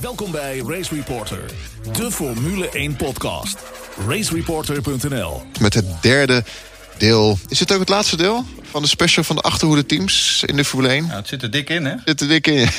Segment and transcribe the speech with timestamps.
[0.00, 1.40] Welkom bij Race Reporter,
[1.92, 3.58] de Formule 1 podcast.
[4.06, 6.44] Racereporter.nl Met het derde
[6.98, 7.38] deel.
[7.48, 10.64] Is het ook het laatste deel van de special van de achterhoede teams in de
[10.64, 11.02] Formule 1?
[11.06, 11.94] Nou, het zit er dik in, hè?
[12.04, 12.68] Zit er dik in.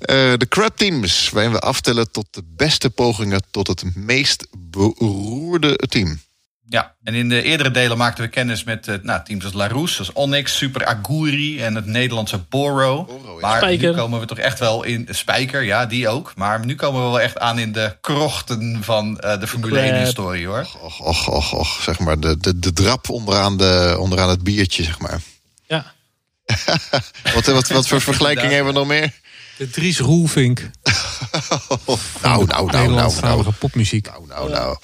[0.00, 5.76] Eh, de crap teams, waarin we aftellen tot de beste pogingen tot het meest beroerde
[5.88, 6.20] team.
[6.70, 9.98] Ja, en in de eerdere delen maakten we kennis met uh, nou, teams als Larousse,
[9.98, 13.04] als Onyx, Super Aguri en het Nederlandse Boro.
[13.04, 13.40] Boro, ja.
[13.46, 13.90] Maar Spijker.
[13.90, 16.32] nu komen we toch echt wel in Spijker, ja, die ook.
[16.36, 20.00] Maar nu komen we wel echt aan in de krochten van eh, de Formule Crap.
[20.00, 20.66] 1-historie, hoor.
[20.80, 24.82] Och, och, och, och, zeg maar, de, de, de drap onderaan, de, onderaan het biertje,
[24.82, 25.20] zeg maar.
[25.66, 25.92] Ja,
[27.34, 29.12] Wat, wat, wat voor vergelijking hebben we nog meer?
[29.56, 30.60] De Dries Roelvink.
[31.86, 32.86] Nou, nou, nou, nou, nou.
[32.86, 34.06] Nederlandstalige popmuziek.
[34.06, 34.76] Nou, nou, nou.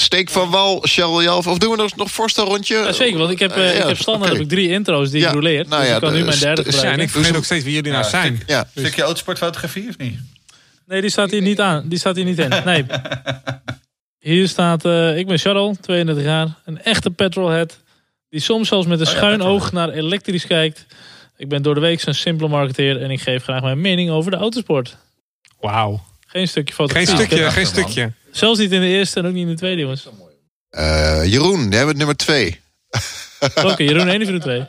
[0.00, 1.46] Steek van wal, Charles Jalf.
[1.46, 2.76] Of doen we nog nog voorstelrondje?
[2.76, 5.10] Ja, zeker, want ik heb, eh, Eh, ja, ik heb standaard heb ik drie intro's
[5.10, 5.64] die Ja, ik roleer.
[5.68, 7.02] nou dus ja, ik kan nu mijn derde Ja, gebruiken.
[7.02, 8.42] ik vergeet ook steeds wie jullie nou Ja, zijn.
[8.46, 10.18] Ja, Een stukje autosportfotografie, of niet?
[10.86, 11.88] Nee, die staat hier niet aan.
[11.88, 12.52] Die staat hier niet in.
[12.64, 12.84] Nee.
[14.18, 16.46] Hier staat, eh, ik ben Charles, 32 jaar.
[16.64, 17.78] Een echte petrolhead.
[18.30, 20.86] Die soms zelfs met een Oh ja, schuin oog naar elektrisch kijkt.
[21.36, 23.02] Ik ben door de week zo'n simpele marketeer.
[23.02, 24.96] En ik geef graag mijn mening over de autosport.
[25.60, 26.00] Wauw.
[26.26, 27.24] Geen stukje Geen fotografie.
[27.24, 27.72] stukje, ja, geen man.
[27.72, 28.12] stukje.
[28.38, 30.08] Zelfs niet in de eerste en ook niet in de tweede, jongens.
[30.70, 32.60] Eh, Jeroen, jij bent nummer twee.
[33.64, 34.66] Oké, Jeroen 1 voor 2.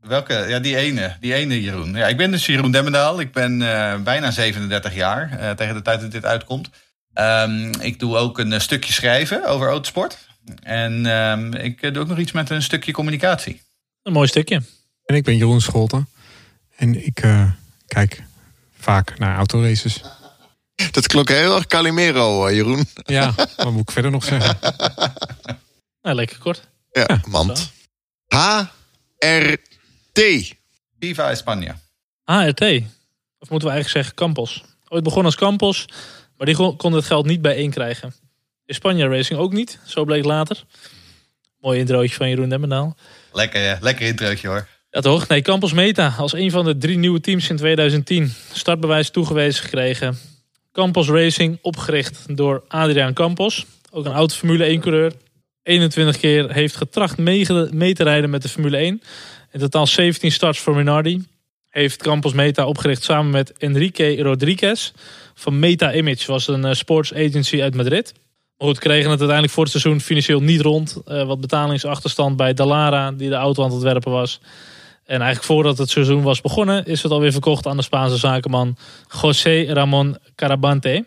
[0.00, 0.44] Welke?
[0.48, 1.16] Ja, die ene.
[1.20, 1.94] Die ene Jeroen.
[1.94, 3.20] Ja, ik ben dus Jeroen Demmendaal.
[3.20, 6.70] Ik ben eh, bijna 37 jaar, eh, tegen de tijd dat dit uitkomt.
[7.12, 10.28] Ehm, ik doe ook een stukje schrijven over autosport.
[10.62, 13.62] En ehm, ik doe ook nog iets met een stukje communicatie.
[14.02, 14.62] Een mooi stukje.
[15.04, 16.08] En ik ben Jeroen Scholten.
[16.76, 17.50] En ik eh,
[17.86, 18.22] kijk
[18.78, 20.02] vaak naar autoraces.
[20.90, 22.86] Dat klonk heel erg Calimero, eh, Jeroen.
[23.04, 24.58] Ja, wat moet ik verder nog zeggen?
[26.02, 26.68] Nou, lekker kort.
[26.92, 27.72] Ja, mand.
[28.28, 30.20] H-R-T.
[30.98, 31.74] Viva España.
[32.24, 32.60] HRT.
[33.38, 34.62] Of moeten we eigenlijk zeggen Campos.
[34.88, 35.84] Ooit begonnen als Campos,
[36.36, 38.14] maar die kon- het geld niet bijeen krijgen.
[38.66, 40.64] Spanje Racing ook niet, zo bleek later.
[41.60, 42.96] Mooi introotje van Jeroen Demmendaal.
[43.32, 44.68] Lekker, eh, lekker introotje hoor.
[44.90, 45.28] Ja toch?
[45.28, 48.32] Nee, Campos Meta als een van de drie nieuwe teams in 2010.
[48.52, 50.18] Startbewijs toegewezen gekregen.
[50.76, 53.66] Campos Racing, opgericht door Adriaan Campos.
[53.90, 55.12] Ook een oud Formule 1 coureur.
[55.62, 59.02] 21 keer heeft getracht mee, te rijden met de Formule 1.
[59.52, 61.24] In totaal 17 starts voor Minardi.
[61.68, 64.92] Heeft Campos Meta opgericht samen met Enrique Rodriguez.
[65.34, 68.12] Van Meta Image was een eh, sports agency uit Madrid.
[68.58, 70.96] Maar goed, kregen het uiteindelijk voor het seizoen financieel niet rond.
[71.06, 74.40] Eh, wat betalingsachterstand bij Dallara, die de auto aan het ontwerpen was.
[75.06, 78.76] En eigenlijk voordat het seizoen was begonnen, is het alweer verkocht aan de Spaanse zakenman
[79.22, 81.04] José Ramon Carabante.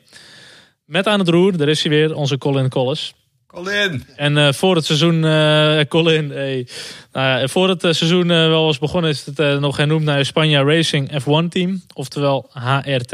[0.85, 3.13] Met aan het roer, daar is hij weer, onze Colin Collis.
[3.47, 4.05] Colin!
[4.15, 6.67] En eh, voor het seizoen, eh, Colin, hey.
[7.11, 10.63] nou ja, voor het eh, seizoen wel was begonnen, is het nog hernoemd naar Spanja
[10.63, 13.13] Racing F1 Team, oftewel HRT.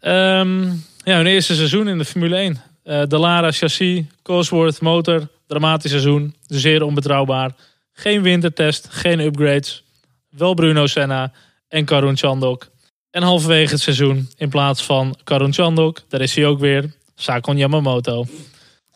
[0.00, 0.62] Ehm,
[1.04, 2.60] ja, hun eerste seizoen in de Formule 1.
[2.82, 7.54] Eh de Lara chassis, Cosworth motor, dramatisch seizoen, zeer onbetrouwbaar.
[7.98, 9.84] Geen wintertest, geen upgrades.
[10.30, 11.32] Wel Bruno Senna
[11.68, 12.68] en Karun Chandok.
[13.10, 17.56] En halverwege het seizoen, in plaats van Karun Chandok, daar is hij ook weer, Sakon
[17.56, 18.26] Yamamoto.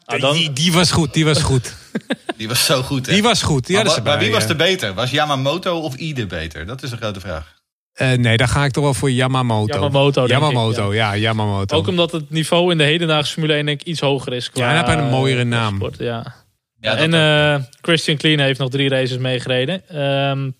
[0.06, 1.74] Nou, dan, Die, die was goed, die was goed.
[2.36, 3.12] Die was zo goed, hè?
[3.12, 3.66] Die was goed.
[3.66, 4.48] Die maar, wa- ze maar wie was eh.
[4.48, 4.94] de beter?
[4.94, 6.66] Was Yamamoto of Ide beter?
[6.66, 7.58] Dat is een grote vraag.
[7.92, 9.74] Eh, nee, daar ga ik toch wel voor Yamamoto.
[9.74, 11.16] Yamamoto, ik, Yamamoto, ja.
[11.16, 11.76] Yamamoto.
[11.76, 14.50] Ook omdat het niveau in de hedendaagse Formule 1 denk ik iets hoger is.
[14.50, 15.74] Qua, Ja, en hij heeft een mooiere naam.
[15.74, 16.34] sport, ja.
[16.80, 19.88] Ja, en eh, Christian Clean heeft nog drie races meegereden.
[19.88, 20.50] Ehm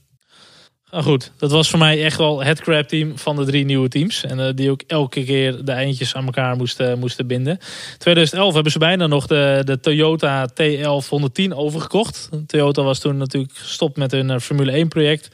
[0.90, 3.88] nou goed, dat was voor mij echt wel het crap team van de drie nieuwe
[3.88, 4.24] teams.
[4.24, 7.58] En eh, die ook elke keer de eindjes aan elkaar moesten, moesten binden.
[7.98, 12.28] 2011 hebben ze bijna nog de, de Toyota T1110 overgekocht.
[12.46, 15.30] Toyota was toen natuurlijk gestopt met hun eh, Formule 1 project.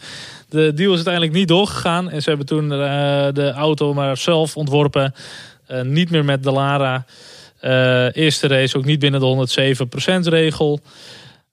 [0.49, 2.11] De deal is uiteindelijk niet doorgegaan.
[2.11, 5.15] En ze hebben toen de auto maar zelf ontworpen.
[5.83, 7.05] Niet meer met de Lara.
[7.61, 10.81] Eh, eerste race ook niet binnen de 107% regel.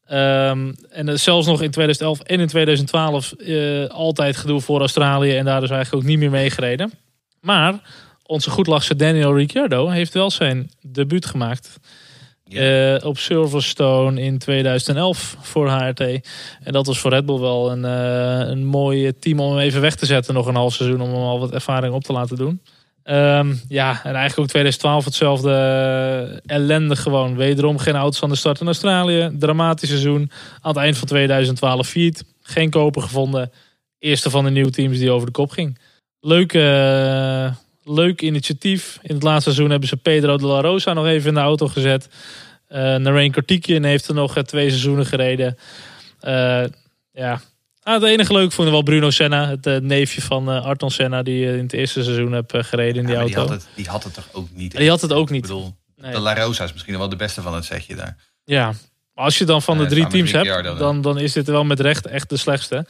[0.06, 5.38] Ehm, en eh, zelfs nog in 2011 en in 2012 eh, altijd gedoe voor Australië.
[5.38, 6.92] En daar dus eigenlijk ook niet meer meegereden.
[7.42, 7.80] Maar
[8.26, 11.80] onze goedlachse Daniel Ricciardo heeft wel zijn debuut gemaakt.
[12.46, 12.96] Ja.
[13.04, 16.00] Op Silverstone in 2011 voor HRT.
[16.00, 19.82] En dat was voor Red Bull wel een, eh, een mooi team om hem even
[19.82, 20.34] weg te zetten.
[20.34, 22.62] Nog een half seizoen om hem al wat ervaring op te laten doen.
[23.04, 27.36] Ehm, ja, en eigenlijk ook 2012 hetzelfde eh, ellende gewoon.
[27.36, 29.32] Wederom geen auto's aan de start in Australië.
[29.40, 30.32] Dramatisch seizoen.
[30.62, 32.24] Aan het eind van 2012 failliet.
[32.42, 33.52] Geen koper gevonden.
[34.00, 35.80] Eerste van de nieuwe teams die over de kop ging.
[36.20, 39.00] Leuk, eh, leuk initiatief.
[39.02, 41.68] In het laatste seizoen hebben ze Pedro de la Rosa nog even in de auto
[41.68, 42.10] gezet.
[42.68, 45.58] Eh Narain Kartikian heeft er nog twee seizoenen gereden.
[47.12, 47.42] Ja,
[47.84, 50.92] Ah, het enige leuk vond ik wel Bruno Senna, het eh, neefje van eh Arton
[50.92, 53.52] Senna, die eh, in het eerste seizoen heb gereden in die Ja, maar die, auto.
[53.54, 54.78] had het, die had het toch ook niet?
[54.78, 55.42] Die had het ook Ik niet.
[55.42, 56.12] bedoel, Nee.
[56.12, 58.16] de La Rosa is misschien wel de beste van het setje daar.
[58.44, 58.66] Ja,
[59.14, 60.78] maar als je dan van de drie teams hebt, dan.
[60.78, 62.86] dan, dan is dit wel met recht echt de slechtste.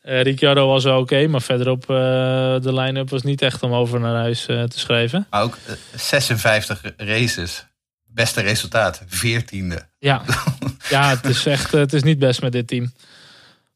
[0.00, 4.44] Ricciardo was wel oké, maar verderop de line-up was niet echt om over naar huis
[4.44, 5.26] te schrijven.
[5.30, 7.66] Maar ook eh, 56 races.
[8.06, 9.76] Beste resultaat, 14e.
[9.98, 10.22] Ja,
[10.90, 12.92] ja het is echt het is niet best met dit team.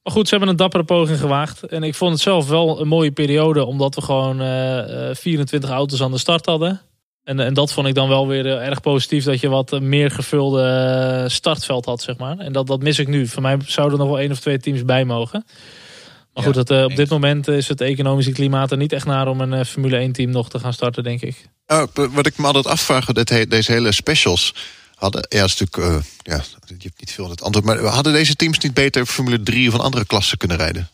[0.07, 1.63] Maar goed, ze hebben een dappere poging gewaagd.
[1.63, 5.71] En ik vond het zelf wel een mooie periode, omdat we gewoon eh, eh, 24
[5.71, 6.81] auto's aan de start hadden.
[7.25, 9.81] En, en dat vond ik dan wel weer eh, erg positief, dat je wat eh,
[9.81, 12.39] meer gevulde eh, startveld had, zeg maar.
[12.39, 13.27] En dat, dat mis ik nu.
[13.27, 15.45] Voor mij zouden er nog wel één of twee teams bij mogen.
[15.47, 15.55] Maar
[16.35, 19.29] Ja, goed, dat, eh, op dit moment is het economische klimaat er niet echt naar
[19.29, 21.49] om een eh, Formule 1 team nog te gaan starten, denk ik.
[21.67, 24.55] Oh, wat ik me altijd afvraag, dit he- deze hele specials
[24.97, 28.13] hadden, ja, is natuurlijk, eh, ja, je hebt niet veel in het antwoord, maar hadden
[28.13, 30.89] deze teams niet beter Formule 3 of een andere klasse kunnen rijden?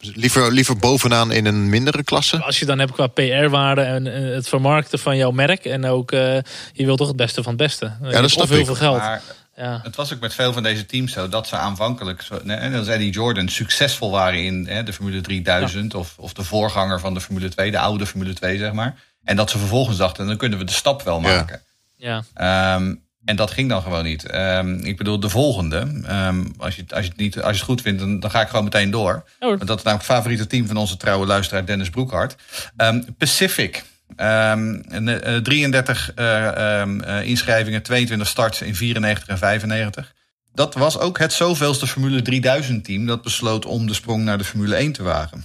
[0.00, 2.42] Liever, liever bovenaan in een mindere klasse?
[2.42, 5.64] Als je dan hebt qua PR-waarde en eh, het vermarkten van jouw merk.
[5.64, 6.34] En ook, eh,
[6.72, 7.92] je wilt toch het beste van het beste.
[8.02, 8.64] Je hebt snap of heel ik.
[8.66, 8.96] veel geld.
[8.98, 9.22] Maar
[9.56, 9.80] Ja.
[9.82, 12.86] het was ook met veel van deze teams zo dat ze aanvankelijk, zo- net als
[12.86, 17.20] Eddie Jordan, succesvol waren in hè, de Formule 3000 of, of de voorganger van de
[17.20, 19.02] Formule 2, de oude Formule 2, zeg maar.
[19.24, 21.26] En dat ze vervolgens dachten, dan kunnen we de stap wel Ja.
[21.36, 21.62] maken.
[21.96, 22.24] Ja.
[22.34, 22.94] Ehm,
[23.28, 24.26] en dat ging dan gewoon niet.
[24.26, 26.00] Ehm, ik bedoel, de volgende.
[26.06, 28.30] ehm, als, je, het- als, je het niet, als je het goed vindt, dan, dan
[28.30, 29.24] ga ik gewoon meteen door.
[29.38, 29.56] Hoor.
[29.56, 32.36] Want dat is namelijk het favoriete team van onze trouwe luisteraar Dennis Broekhart.
[32.76, 33.84] Ehm, Pacific.
[34.16, 40.14] Ehm, en, eh, 33 eh, ehm, eh, inschrijvingen, 22 starts in 94 en 95.
[40.54, 44.44] Dat was ook het zoveelste Formule 3000 team dat besloot om de sprong naar de
[44.44, 45.44] Formule 1 te wagen.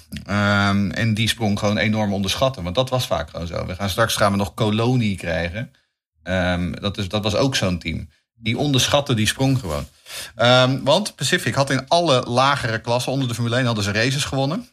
[0.95, 3.65] En die sprong gewoon enorm onderschatten, want dat was vaak gewoon zo.
[3.65, 5.71] We gaan straks gaan we nog Kolonie krijgen.
[6.23, 8.09] Ehm, dat, is, dat was ook zo'n team.
[8.35, 9.87] Die onderschatte die sprong gewoon.
[10.35, 14.23] Ehm, want Pacific had in alle lagere klassen onder de Formule 1 hadden ze races
[14.23, 14.67] gewonnen.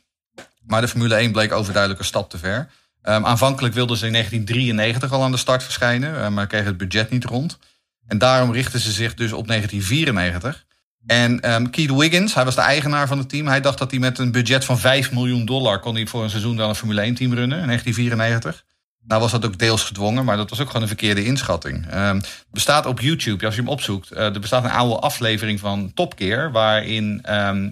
[0.61, 2.71] Maar de Formule 1 bleek overduidelijk een stap te ver.
[3.03, 6.77] Ehm, aanvankelijk wilden ze in 1993 al aan de start verschijnen, eh, maar kregen het
[6.77, 7.59] budget niet rond.
[8.07, 10.65] En daarom richtten ze zich dus op 1994.
[11.07, 13.47] En ehm Keith Wiggins, hij was de eigenaar van het team.
[13.47, 15.81] Hij dacht dat hij met een budget van 5 miljoen dollar...
[15.81, 18.65] kon hij voor een seizoen dan een Formule 1 team runnen in 1994.
[19.11, 21.87] Nou was dat ook deels gedwongen, maar dat was ook gewoon een verkeerde inschatting.
[21.89, 22.21] Ehm
[22.51, 24.11] bestaat op YouTube, als je hem opzoekt...
[24.11, 26.53] eh, er bestaat een oude aflevering van Top Gear...
[26.53, 27.71] waarin ehm,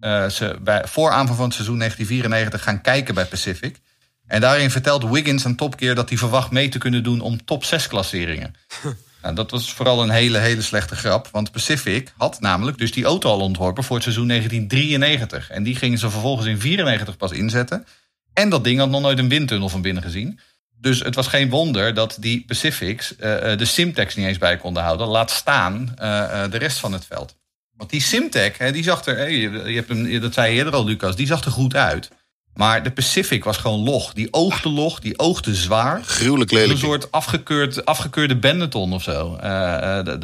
[0.00, 3.80] eh, ze bij, voor aanvang van het seizoen 1994 gaan kijken bij Pacific.
[4.26, 7.44] En daarin vertelt Wiggins aan Top Gear dat hij verwacht mee te kunnen doen om
[7.44, 8.54] top 6 klasseringen.
[9.22, 11.28] Nou, dat was vooral een hele, hele slechte grap.
[11.32, 15.50] Want Pacific had namelijk dus die auto al ontworpen voor het seizoen 1993.
[15.50, 17.86] En die gingen ze vervolgens in 94 pas inzetten.
[18.32, 20.40] En dat ding had nog nooit een windtunnel van binnen gezien.
[20.80, 24.56] Dus het was geen wonder dat die Pacifics eh, eh, de Simtex niet eens bij
[24.56, 25.06] konden houden.
[25.06, 27.36] Laat staan eh, de rest van het veld.
[27.76, 30.84] Want die Simtech, hè, die zag er, je, hebt hem, dat zei je eerder al,
[30.84, 32.10] Lucas, die zag er goed uit.
[32.54, 34.12] Maar de Pacific was gewoon log.
[34.12, 36.02] Die oogde log, die oogde zwaar.
[36.04, 36.78] Gruwelijk Een lelijk.
[36.78, 39.38] soort afgekeurd, afgekeurde Benetton of zo.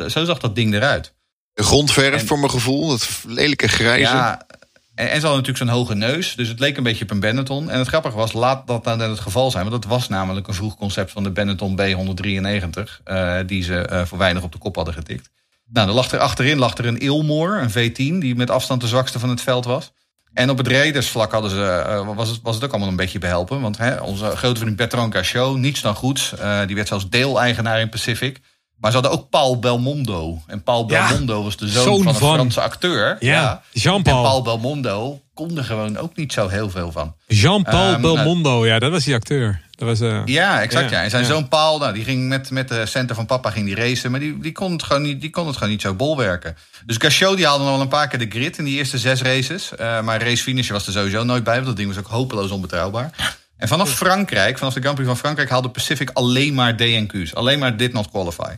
[0.08, 1.14] Zo zag dat ding eruit.
[1.55, 4.00] Grondverf En- voor mijn gevoel, dat lelijke grijze.
[4.12, 4.47] Ja,
[4.96, 6.34] en, en ze hadden natuurlijk zo'n hoge neus.
[6.34, 7.70] Dus het leek een beetje op een Benetton.
[7.70, 9.69] En het grappige was, laat dat nou net het geval zijn.
[9.69, 13.02] Want dat was namelijk een vroeg concept van de Benetton B193.
[13.04, 15.31] eh, die ze eh, voor weinig op de kop hadden getikt.
[15.72, 18.87] Nou, dan lag er achterin lag er een Ilmore, een V10, die met afstand de
[18.87, 19.93] zwakste van het veld was.
[20.32, 23.19] En op het raidersvlak hadden ze, eh, was, het, was het ook allemaal een beetje
[23.19, 23.60] behelpen.
[23.60, 26.34] Want hè, onze grote vriend Bertrand Cachot, niets dan goeds.
[26.37, 28.41] eh, die werd zelfs deeleigenaar in Pacific.
[28.77, 30.43] Maar ze hadden ook Paul Belmondo.
[30.47, 33.17] En Paul Ja, Belmondo was de zoon, van een van- Franse acteur.
[33.21, 34.23] Ja, En Jean-Paul.
[34.23, 37.15] Paul Belmondo kon er gewoon ook niet zo heel veel van.
[37.27, 39.65] Jean-Paul Ehm, Belmondo, ja, dat was die acteur.
[39.71, 40.91] Dat was, eh, Ja, exact.
[40.91, 40.97] Ja.
[40.97, 43.67] Ja, En zijn zoon Paul, nou, die ging met, met de center van papa ging
[43.67, 44.11] die racen.
[44.11, 46.56] Maar die, die, kon het gewoon niet, die kon het gewoon niet zo bolwerken.
[46.87, 49.23] Dus Gachot die haalde nog wel een paar keer de grid in die eerste zes
[49.23, 49.75] races.
[49.77, 51.55] Eh, maar race finish was er sowieso nooit bij.
[51.55, 53.35] Want dat ding was ook hopeloos onbetrouwbaar.
[53.56, 55.51] En vanaf Frankrijk, vanaf de Grand Prix van Frankrijk...
[55.51, 57.34] haalde Pacific alleen maar DNQ's.
[57.34, 58.55] Alleen maar did not qualify.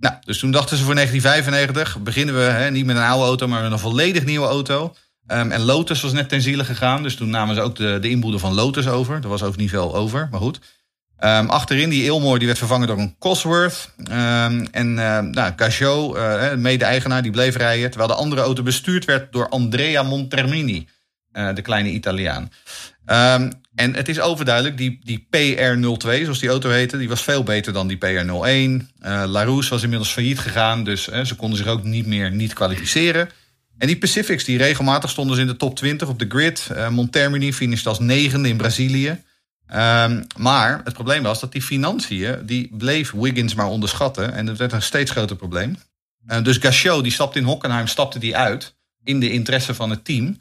[0.00, 2.02] Nou, dus toen dachten ze voor 1995...
[2.02, 4.94] beginnen we hè, niet met een oude auto, maar met een volledig nieuwe auto...
[5.26, 7.02] Ehm, en Lotus was net ten ziele gegaan.
[7.02, 9.14] Dus toen namen ze ook de, de inboedel van Lotus over.
[9.22, 10.60] Er was ook niet veel over, maar goed.
[11.16, 13.90] Ehm, achterin, die Ilmore, die werd vervangen door een Cosworth.
[14.04, 15.52] Ehm, en ehm nou,
[16.16, 17.90] eh, mede-eigenaar, die bleef rijden.
[17.90, 20.88] Terwijl de andere auto bestuurd werd door Andrea Montermini.
[21.32, 22.50] eh, de kleine Italiaan.
[23.04, 26.98] Ehm, en het is overduidelijk, die, die PR02, zoals die auto heette...
[26.98, 28.86] die was veel beter dan die PR01.
[29.00, 32.52] Eh Larousse was inmiddels failliet gegaan, dus eh, ze konden zich ook niet meer niet
[32.52, 33.28] kwalificeren.
[33.78, 36.68] En die Pacifics, die regelmatig stonden ze in de top 20 op de grid.
[36.74, 39.22] Eh Montermini finishte als negende in Brazilië.
[39.66, 44.32] Ehm, maar het probleem was dat die financiën, die bleef Wiggins maar onderschatten.
[44.32, 45.76] En dat werd een steeds groter probleem.
[46.42, 50.36] Dus Gachot, die stapte in Hockenheim, stapte die uit in de interesse van het team.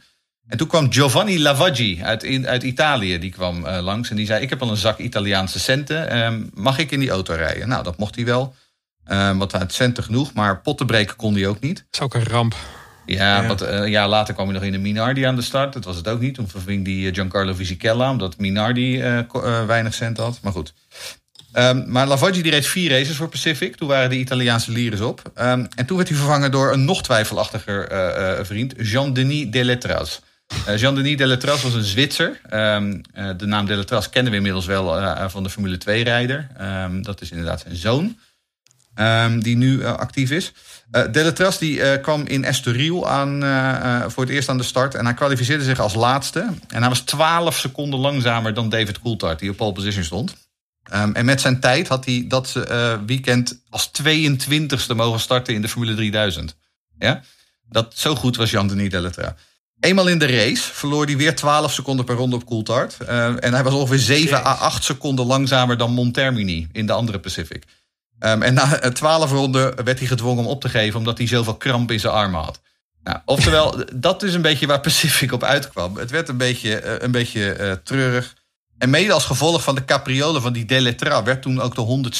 [0.47, 3.19] En toen kwam Giovanni Lavaggi uit, uit Italië.
[3.19, 6.09] Die kwam eh, langs en die zei: Ik heb al een zak Italiaanse centen.
[6.09, 7.67] Ehm, mag ik in die auto rijden?
[7.67, 8.55] Nou, dat mocht hij wel.
[9.07, 11.75] Um, want hij had centen genoeg, maar potten breken kon hij ook niet.
[11.75, 12.55] Dat is ook een ramp.
[13.05, 13.47] Ja, Ja.
[13.47, 15.73] Want, een jaar later kwam hij nog in de Minardi aan de start.
[15.73, 16.35] Dat was het ook niet.
[16.35, 19.01] Toen verving die eh, Giancarlo Fisichella, omdat Minardi
[19.67, 20.39] weinig cent had.
[20.41, 20.73] Maar goed.
[21.51, 23.75] Ehm, maar Lavaggi die reed vier races voor Pacific.
[23.75, 25.31] Toen waren de Italiaanse lieren op.
[25.35, 30.21] Ehm, en toen werd hij vervangen door een nog twijfelachtiger vriend, Jean-Denis Deletras.
[30.65, 32.41] Eh, Jean-Denis Deletras was een Zwitser.
[32.49, 36.47] Ehm, eh, de naam Deletras kennen we inmiddels wel eh, van de Formule 2-rijder.
[37.01, 38.17] dat is inderdaad zijn zoon.
[38.95, 40.51] Ehm, die nu actief is.
[41.11, 43.41] Deletras die, kwam in Estoril aan,
[44.11, 44.95] voor het eerst aan de start.
[44.95, 46.39] En hij kwalificeerde zich als laatste.
[46.67, 50.35] En hij was 12 seconden langzamer dan David Coulthard, die op pole position stond.
[50.83, 52.59] Ehm, en met zijn tijd had hij dat
[53.05, 56.55] weekend als 22ste mogen starten in de Formule 3000.
[56.99, 57.21] Ja?
[57.69, 59.33] Dat, zo goed was Jean-Denis Deletras.
[59.83, 62.97] Eenmaal in de race verloor hij weer 12 seconden per ronde op Coulthard.
[62.97, 67.19] Eh, en hij was ongeveer 7 à 8 seconden langzamer dan Montermini in de andere
[67.19, 67.63] Pacific.
[68.19, 71.27] Ehm, en na eh, 12 ronden werd hij gedwongen om op te geven omdat hij
[71.27, 72.61] zoveel kramp in zijn armen had.
[73.03, 75.97] Nou, oftewel, dat is een beetje waar Pacific op uitkwam.
[75.97, 78.35] Het werd een beetje, eh, een beetje eh, treurig.
[78.77, 82.11] En mede als gevolg van de capriolen van die Deletra werd toen ook de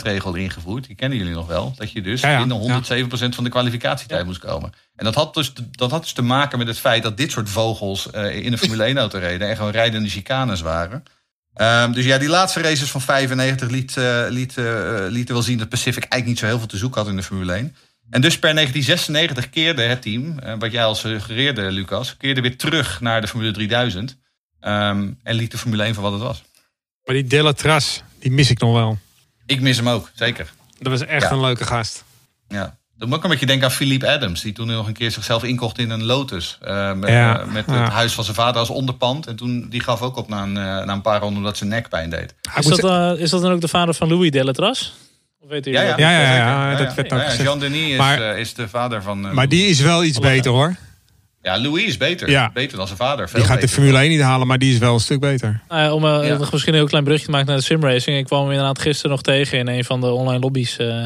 [0.00, 0.86] 107%-regel ingevoerd.
[0.86, 1.72] Die kennen jullie nog wel.
[1.76, 4.72] Dat je dus Ja, de 107% van de kwalificatietijd moest komen.
[4.96, 7.48] En dat had, dus, dat had dus te maken met het feit dat dit soort
[7.48, 9.48] vogels eh, in een Formule 1-auto reden.
[9.48, 11.02] En gewoon rijdende chicanes waren.
[11.54, 15.58] Ehm, dus ja, die laatste races van 95 liet, eh, liet, eh, lieten wel zien
[15.58, 17.76] dat Pacific eigenlijk niet zo heel veel te zoeken had in de Formule 1.
[18.10, 23.00] En dus per 1996 keerde het team, wat jij al suggereerde, Lucas, keerde weer terug
[23.00, 24.18] naar de Formule 3000.
[24.60, 26.42] Ehm, en liet de Formule 1 van wat het was.
[27.04, 28.98] Maar die Delatras, die mis ik nog wel.
[29.46, 30.52] Ik mis hem ook, zeker.
[30.78, 31.30] Dat was echt Ja.
[31.30, 32.04] een leuke gast.
[32.48, 32.76] Ja.
[32.96, 35.42] Dat moet ook een beetje denken aan Philippe Adams, die toen nog een keer zichzelf
[35.44, 36.58] inkocht in een Lotus.
[36.60, 37.82] eh, met Ja, eh, met ja.
[37.82, 39.26] het huis van zijn vader als onderpand.
[39.26, 41.70] En toen die gaf ook op na een, eh, na een paar ronden omdat zijn
[41.70, 42.34] nek pijn deed.
[42.58, 44.94] Is dat, is dat dan ook de vader van Louis Deletras?
[45.40, 45.88] Of weet u Ja, ja?
[45.96, 46.46] Ja, ja, ja, zeker.
[46.46, 47.42] ja, dat werd ook gezegd.
[47.42, 49.34] Jean Denis is, Maar- is de vader van.
[49.34, 50.76] maar die is wel iets beter hoor.
[51.42, 52.30] Ja, Louis is beter.
[52.30, 52.50] Ja.
[52.54, 53.28] Beter dan zijn vader.
[53.28, 53.68] Veel Die gaat de.
[53.68, 55.60] Formule 1 niet halen, maar die is wel een stuk beter.
[55.68, 56.38] Nou om eh, Ja.
[56.38, 58.16] misschien een heel klein brugje te maken naar de simracing.
[58.18, 60.76] Ik kwam hem inderdaad gisteren nog tegen in een van de online lobby's.
[60.76, 61.04] eh,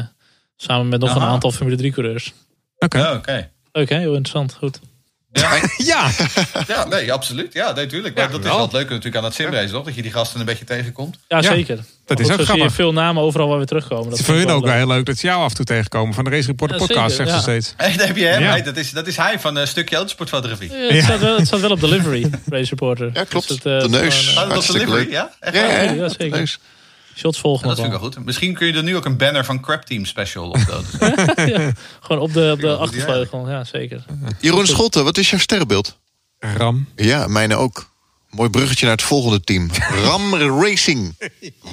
[0.55, 1.19] samen met nog Aha.
[1.19, 2.33] een aantal Formule 3 coureurs.
[2.77, 2.97] Oké.
[2.97, 3.49] Ja, oké.
[3.71, 4.53] Leuk hè, heel interessant.
[4.53, 4.79] Goed.
[5.77, 6.09] Ja,
[6.67, 7.53] Ja, nee, absoluut.
[7.53, 8.15] Ja, nee, tuurlijk.
[8.15, 8.55] Maar Ja, dat is wel.
[8.55, 9.85] wel het leuke natuurlijk aan het simrace, toch?
[9.85, 11.17] Dat je die gasten een beetje tegenkomt.
[11.27, 11.79] Ja, Ja, zeker.
[12.05, 12.73] dat is ook zo zie je grappig.
[12.75, 14.09] veel namen overal waar we terugkomen.
[14.09, 15.65] Dat is voor vind hun ook wel heel leuk dat ze jou af en toe
[15.65, 16.13] tegenkomen.
[16.13, 17.73] Van de Race Reporter Ja, podcast, zegt ze steeds.
[17.77, 18.41] Hey, daar heb je hem.
[18.41, 18.49] Ja.
[18.49, 20.71] Hey, dat, is, dat is hij van een stukje autosportfotografie.
[20.71, 23.09] Ja, het, staat wel, het staat wel op delivery, Race Reporter.
[23.13, 23.47] Ja, klopt.
[23.47, 24.27] Dus het, eh, De neus.
[24.27, 25.11] gewoon, eh, dat was Hartstikke delivery, leuk.
[25.11, 25.31] ja?
[25.39, 25.71] Echt Ja, waar?
[25.83, 26.09] ja, ja, ja.
[26.09, 26.57] zeker.
[27.15, 28.09] Shots volgen dat vind ik wel.
[28.11, 28.25] goed.
[28.25, 30.57] Misschien kun je er nu ook een banner van Crap Team Special op.
[31.35, 33.49] Ja, gewoon op de, op de achtervleugel.
[33.49, 34.05] Ja, zeker.
[34.39, 35.99] Jeroen Scholte, wat is jouw sterrenbeeld?
[36.39, 36.87] Ram.
[36.95, 37.91] Ja, mijne ook.
[38.29, 39.69] Mooi bruggetje naar het volgende team.
[40.05, 41.15] Ram Racing.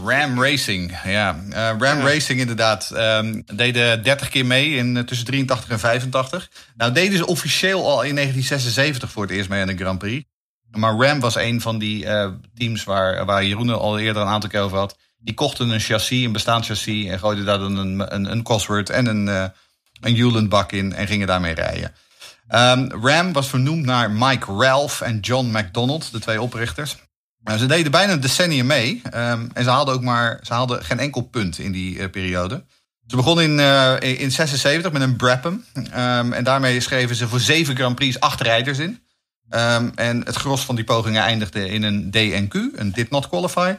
[0.05, 1.45] Ram Racing, ja.
[1.51, 2.91] Eh, Ram Racing inderdaad.
[2.91, 6.51] ehm, deden 30 keer mee in, eh, tussen 83 en 85.
[6.77, 10.25] Nou deden ze officieel al in 1976 voor het eerst mee aan de Grand Prix.
[10.71, 14.51] Maar Ram was een van die eh, teams waar, waar Jeroen al eerder een aantal
[14.51, 14.97] keer over had.
[15.23, 17.07] Die kochten een chassis, een bestaand chassis...
[17.07, 19.45] en gooiden daar dan een, een, een Cosworth en een, eh
[20.01, 20.93] een in...
[20.93, 21.93] en gingen daarmee rijden.
[22.49, 26.97] Ehm, Ram was vernoemd naar Mike Ralph en John McDonald, de twee oprichters.
[27.43, 29.01] Nou, ze deden bijna een decennium mee.
[29.11, 32.65] ehm, en ze haalden ook maar ze haalden geen enkel punt in die eh, periode.
[33.07, 35.65] Ze begonnen in, eh in 76 met een Brabham.
[35.93, 39.03] Ehm, en daarmee schreven ze voor zeven Grand Prix acht rijders in.
[39.95, 43.75] En het gros van die pogingen eindigde in een DNQ, een Did Not Qualify.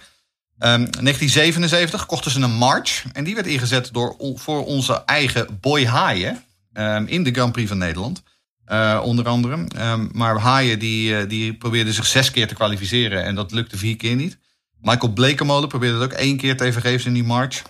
[0.62, 3.04] Ehm 1977 kochten ze een March.
[3.14, 6.44] En die werd ingezet door, voor onze eigen Boy Haaien.
[6.74, 8.24] ehm, in de Grand Prix van Nederland.
[8.66, 9.66] Eh, onder andere.
[9.76, 13.24] Ehm, maar Haaien die, eh, die probeerde zich zes keer te kwalificeren.
[13.24, 14.38] En dat lukte vier keer niet.
[14.82, 17.62] Michael Blekemolen probeerde het ook één keer tevergeefs in die March.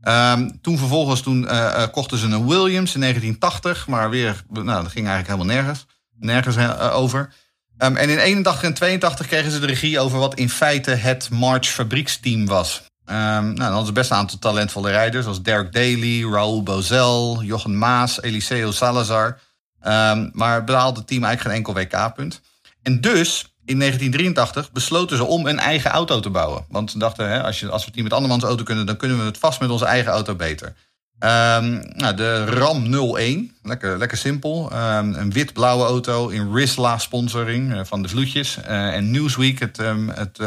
[0.00, 3.86] Ehm, toen vervolgens toen, eh, kochten ze een Williams in 1980.
[3.86, 5.86] Maar weer, nou, dat ging eigenlijk helemaal nergens,
[6.18, 6.56] nergens
[6.92, 7.32] over.
[7.78, 11.30] Ehm, en in 81 en 82 kregen ze de regie over wat in feite het
[11.30, 12.82] March fabrieksteam was.
[13.04, 15.22] Ehm, nou, dan hadden ze best een aantal talentvolle rijders.
[15.22, 19.40] Zoals Derek Daly, Raoul Bozel, Jochen Maas, Eliseo Salazar.
[19.80, 22.40] Ehm, maar behaalde team eigenlijk geen enkel WK-punt.
[22.82, 26.64] En dus in 1983 besloten ze om een eigen auto te bouwen.
[26.68, 28.96] Want ze dachten, hè, als, je, als we het niet met andermans auto kunnen, dan
[28.96, 30.74] kunnen we het vast met onze eigen auto beter.
[31.18, 34.70] Ehm, nou, de Ram 01, lekker, lekker simpel.
[34.72, 38.56] Ehm, een wit-blauwe auto in Risla sponsoring eh, van de Vloedjes.
[38.62, 40.38] eh, en Newsweek, het, ehm, het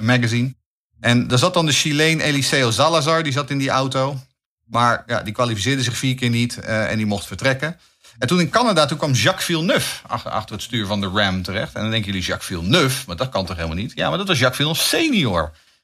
[0.00, 0.54] magazine.
[1.00, 4.18] En daar zat dan de Chileen Eliseo Salazar, die zat in die auto.
[4.66, 7.76] Maar ja, die kwalificeerde zich vier keer niet eh, en die mocht vertrekken.
[8.18, 11.42] En toen in Canada, toen kwam Jacques Villeneuve achter, achter het stuur van de Ram
[11.42, 11.74] terecht.
[11.74, 13.92] En dan denken jullie, Jacques Villeneuve, maar dat kan toch helemaal niet?
[13.94, 15.40] Ja, maar dat was Jacques Villeneuve senior.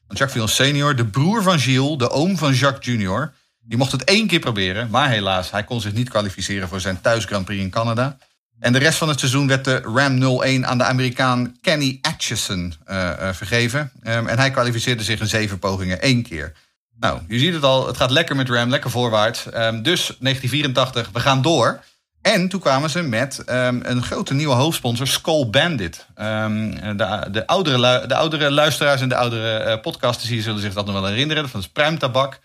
[0.07, 3.33] Want Jacques Villeneuve senior, de broer van Gilles, de oom van Jacques junior...
[3.69, 7.01] die mocht het één keer proberen, maar helaas, hij kon zich niet kwalificeren voor zijn
[7.01, 8.17] thuis Grand Prix in Canada.
[8.59, 12.73] En de rest van het seizoen werd de Ram 01 aan de Amerikaan Kenny Atchison
[12.87, 13.91] uh, uh, vergeven.
[14.03, 16.53] Um, en hij kwalificeerde zich in zeven pogingen één keer.
[16.99, 19.45] Nou, je ziet het al, het gaat lekker met Ram, lekker voorwaarts.
[19.45, 21.83] Um, dus 1984, we gaan door.
[22.21, 26.05] En toen kwamen ze met um, een grote nieuwe hoofdsponsor, Skull Bandit.
[26.15, 30.85] de, de, oudere, de oudere luisteraars en de oudere uh, podcasters hier zullen zich dat
[30.85, 31.43] nog wel herinneren.
[31.51, 32.39] Dat is pruimtabak.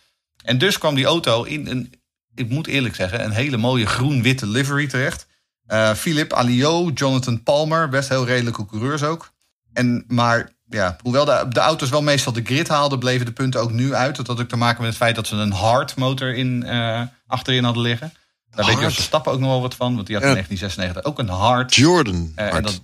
[0.45, 1.93] En dus kwam die auto in een,
[2.35, 5.27] ik moet eerlijk zeggen, een hele mooie groen-witte livery terecht.
[5.67, 9.33] Uh, Philip Alio, Jonathan Palmer, best heel redelijke coureurs ook.
[9.73, 13.61] En, maar ja, hoewel de, de auto's wel meestal de grid haalden, bleven de punten
[13.61, 14.17] ook nu uit.
[14.17, 17.03] Dat had ook te maken met het feit dat ze een hard motor in, uh,
[17.27, 18.13] achterin hadden liggen.
[18.51, 18.81] Daar hard.
[18.81, 21.45] weet je Stappen ook nog wel wat van, want die had in 1996 ook een
[21.45, 21.75] hard.
[21.75, 22.33] Jordan.
[22.37, 22.81] Uh, en dat,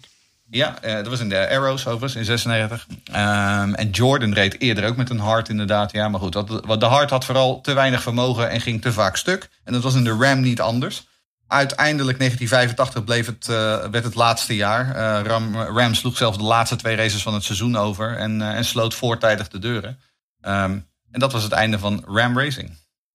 [0.51, 2.87] ja, dat was in de Arrows overigens in 96.
[3.09, 5.93] Um, en Jordan reed eerder ook met een hard inderdaad.
[5.93, 6.35] Ja, maar goed,
[6.67, 9.49] wat, de hard had vooral te weinig vermogen en ging te vaak stuk.
[9.65, 11.09] En dat was in de Ram niet anders.
[11.47, 14.87] Uiteindelijk 1985 bleef het, uh, werd het laatste jaar.
[14.87, 18.49] Uh, Ram, Ram sloeg zelfs de laatste twee races van het seizoen over en, uh,
[18.49, 19.99] en sloot voortijdig de deuren.
[20.43, 22.71] Um, en dat was het einde van Ram Racing.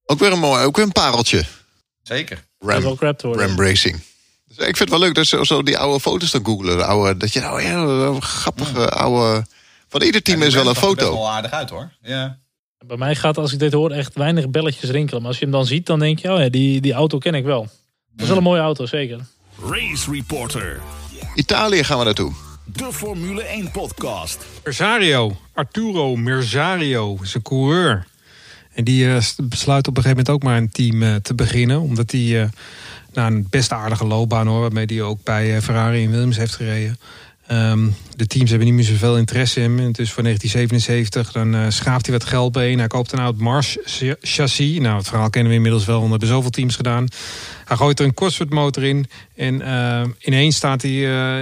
[0.06, 1.46] Ook weer een mooi, ook weer een pareltje.
[2.02, 2.44] Zeker.
[2.60, 4.04] Ram, Ram Racing.
[4.56, 6.78] Dus ik vind het wel leuk dat ze zo die oude foto's dan googelen.
[6.78, 8.86] De oude, dat je nou ja, grappige ja.
[8.86, 9.46] oude.
[9.88, 11.06] Van ieder team ja, is wel een foto.
[11.06, 11.92] Het wel aardig uit hoor.
[12.02, 12.40] Ja.
[12.86, 15.22] Bij mij gaat als ik dit hoor echt weinig belletjes rinkelen.
[15.22, 17.34] Maar als je hem dan ziet, dan denk je, oh ja, die, die auto ken
[17.34, 17.62] ik wel.
[17.62, 19.20] Dat is wel een mooie auto, zeker.
[19.70, 20.82] Race Reporter.
[21.36, 22.34] Italië gaan we naartoe.
[22.66, 24.46] De Formule 1 podcast.
[24.64, 28.08] Merzario, Arturo Merzario, is een coureur.
[28.74, 31.80] En die uh, besluit op een gegeven moment ook maar een team uh, te beginnen.
[31.80, 32.46] Omdat hij uh,
[33.16, 34.62] nou, een best aardige loopbaan hoor.
[34.62, 36.98] Waarmee hij ook bij Ferrari en Williams heeft gereden.
[37.52, 39.92] Um, de teams hebben niet meer zoveel interesse in hem.
[39.92, 41.68] Dus voor 1977 dan uh,
[42.06, 42.72] hij wat geld bij.
[42.72, 43.78] Hij koopt een oud Mars
[44.22, 44.80] chassis.
[44.80, 46.02] Nou, het verhaal kennen we inmiddels wel.
[46.10, 47.08] hebben zoveel teams gedaan.
[47.66, 49.06] Hij gooit er een Cosworth motor in.
[49.36, 50.92] En uh, ineens staat hij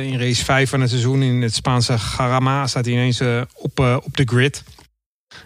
[0.06, 2.67] in race 5 van het seizoen in het Spaanse Jarama.
[2.67, 3.21] Staat hij ineens
[3.54, 4.63] op, op de grid.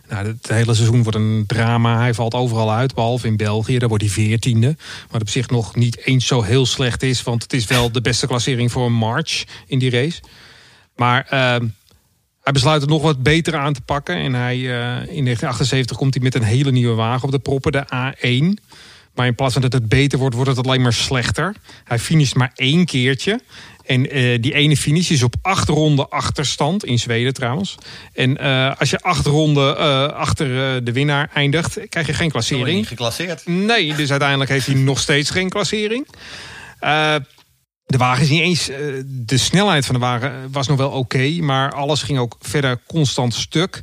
[0.09, 1.97] Nou, het hele seizoen wordt een drama.
[1.97, 3.77] Hij valt overal uit, behalve in België.
[3.77, 4.75] Daar wordt hij veertiende.
[5.09, 7.23] Wat op zich nog niet eens zo heel slecht is.
[7.23, 10.21] Want het is wel de beste klassering voor een March in die race.
[10.95, 11.29] Maar uh,
[12.43, 14.15] hij besluit het nog wat beter aan te pakken.
[14.15, 17.71] En hij, uh, in 1978 komt hij met een hele nieuwe wagen op de proppen,
[17.71, 18.63] de A1.
[19.13, 21.55] Maar in plaats van dat het beter wordt, wordt het alleen maar slechter.
[21.83, 23.39] Hij finisht maar één keertje.
[23.87, 26.85] En uh, die ene finish is op acht ronden achterstand.
[26.85, 27.75] In Zweden trouwens.
[28.13, 30.47] En uh, als je acht ronden uh, achter
[30.85, 32.77] de winnaar eindigt, krijg je geen klassering.
[32.77, 33.47] Niet geclasseerd.
[33.47, 36.07] Nee, dus uiteindelijk heeft hij nog steeds geen klassering.
[37.85, 38.65] De wagen is niet eens.
[39.05, 40.97] De snelheid van de wagen was nog wel oké.
[40.97, 43.81] Okay, maar alles ging ook verder constant stuk.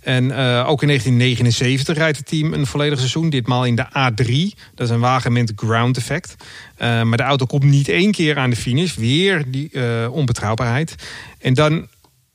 [0.00, 3.30] En uh, ook in 1979 rijdt het team een volledig seizoen.
[3.30, 4.58] Ditmaal in de A3.
[4.74, 6.34] Dat is een wagen met ground effect.
[6.38, 8.94] Uh, maar de auto komt niet één keer aan de finish.
[8.94, 10.94] Weer die uh, onbetrouwbaarheid.
[11.38, 11.88] En dan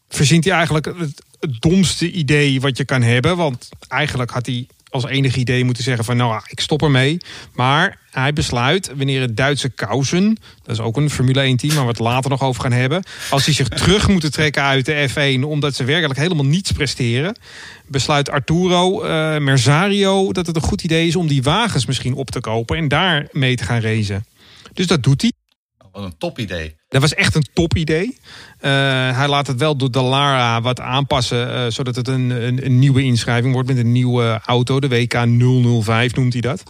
[0.09, 1.21] verzint hij eigenlijk het
[1.59, 3.37] domste idee wat je kan hebben.
[3.37, 7.17] Want eigenlijk had hij als enig idee moeten zeggen van nou, ik stop ermee.
[7.53, 11.83] Maar hij besluit wanneer het Duitse Kausen, dat is ook een Formule 1 team, waar
[11.83, 15.09] we het later nog over gaan hebben, als die zich terug moeten trekken uit de
[15.09, 17.37] F1 omdat ze werkelijk helemaal niets presteren,
[17.87, 22.31] besluit Arturo uh, Merzario dat het een goed idee is om die wagens misschien op
[22.31, 24.25] te kopen en daar mee te gaan racen.
[24.73, 25.31] Dus dat doet hij.
[25.91, 26.75] Wat een top idee.
[26.95, 28.17] Dat was echt een top idee.
[28.61, 28.71] Uh,
[29.17, 32.79] hij laat het wel door de Lara wat aanpassen, uh, zodat het een, een, een,
[32.79, 34.79] nieuwe inschrijving wordt met een nieuwe auto.
[34.79, 35.13] De WK
[35.83, 36.63] 005 noemt hij dat.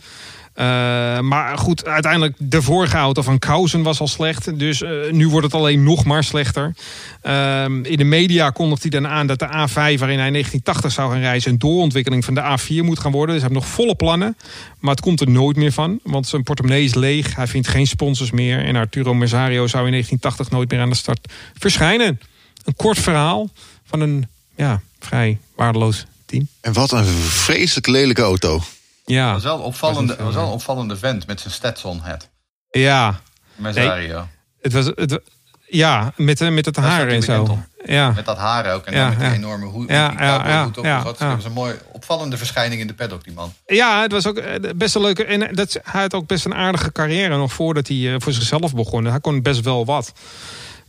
[0.56, 4.60] Uh, maar goed, uiteindelijk de vorige auto van Kausen was al slecht.
[4.60, 6.76] Dus uh, nu wordt het alleen nog maar slechter.
[7.24, 11.12] Uh, in de media kondigt hij dan aan dat de A5 waarin hij 1980 zou
[11.12, 11.52] gaan reizen...
[11.52, 13.36] een doorontwikkeling van de A4 moet gaan worden.
[13.36, 14.38] Dus hij heeft nog volle plannen.
[14.80, 16.00] Maar het komt er nooit meer van.
[16.04, 17.36] Want zijn portemonnee is leeg.
[17.36, 18.66] Hij vindt geen sponsors meer.
[18.66, 22.20] En Arturo Merzario zou in 1980 nooit meer aan de start verschijnen.
[22.64, 23.50] Een kort verhaal
[23.86, 26.48] van een ja, vrij waardeloos team.
[26.62, 28.62] En wat een vreselijk lelijke auto.
[29.06, 29.34] Ja.
[29.34, 32.30] was wel, opvallende, was wel een opvallende vent met zijn Stetson hat.
[32.72, 33.20] Ja.
[33.56, 34.18] Merzario.
[34.18, 34.28] Nee,
[34.62, 35.20] het was, het,
[35.68, 37.60] ja, met, met het haar en zo.
[37.86, 38.12] Ja.
[38.12, 38.86] Met dat haar ook.
[38.86, 39.34] En ja, dan met die ja.
[39.34, 39.90] enorme hoed.
[39.90, 40.86] Ja, die ja, hoed op.
[40.86, 43.54] Ja, dat was een mooi opvallende verschijning in de paddock, die man.
[43.66, 44.42] Ja, het was ook
[44.76, 45.26] best een leuke...
[45.26, 49.06] En dat, hij had ook best een aardige carrière nog voordat hij voor zichzelf begon.
[49.06, 50.14] Hij kon best wel wat.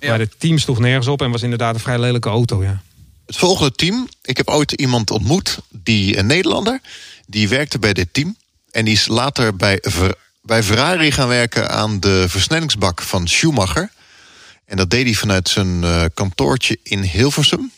[0.01, 2.81] Maar het team sloeg nergens op en was inderdaad een vrij lelijke auto, ja.
[3.27, 4.09] Het volgende team.
[4.23, 6.81] Ik heb ooit iemand ontmoet, die een Nederlander...
[7.27, 8.37] Die werkte bij dit team.
[8.71, 9.81] En die is later bij
[10.47, 13.91] bij Ferrari gaan werken aan de versnellingsbak van Schumacher.
[14.65, 17.73] En dat deed hij vanuit zijn uh, kantoortje in Hilversum.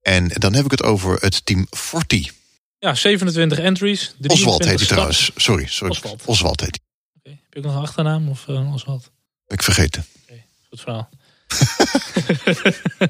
[0.00, 2.30] En dan heb ik het over het team Forti.
[2.78, 4.14] Ja, 27 entries.
[4.26, 5.30] Oswald heet hij trouwens.
[5.36, 5.92] Sorry, sorry.
[5.92, 6.22] Oswald.
[6.24, 6.84] Oswald heet hij.
[7.18, 7.40] Okay.
[7.42, 9.10] Heb je ook nog een achternaam of uh, Oswald?
[9.46, 10.06] Ik vergeten.
[10.22, 11.08] Okay, goed verhaal.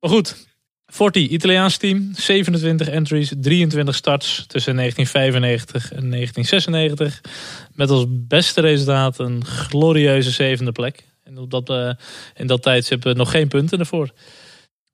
[0.00, 0.46] maar goed,
[0.92, 2.10] Forti, Italiaans team.
[2.14, 7.20] 27 entries, 23 starts tussen 1995 en 1996.
[7.74, 11.04] Met als beste resultaat een glorieuze zevende plek.
[11.24, 11.90] En op dat, uh,
[12.34, 14.10] in dat tijdstip nog geen punten ervoor.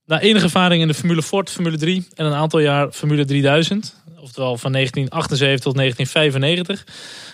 [0.05, 3.95] Na enige ervaring in de Formule Ford, Formule 3 en een aantal jaar Formule 3000,
[4.21, 6.85] oftewel van 1978 tot 1995,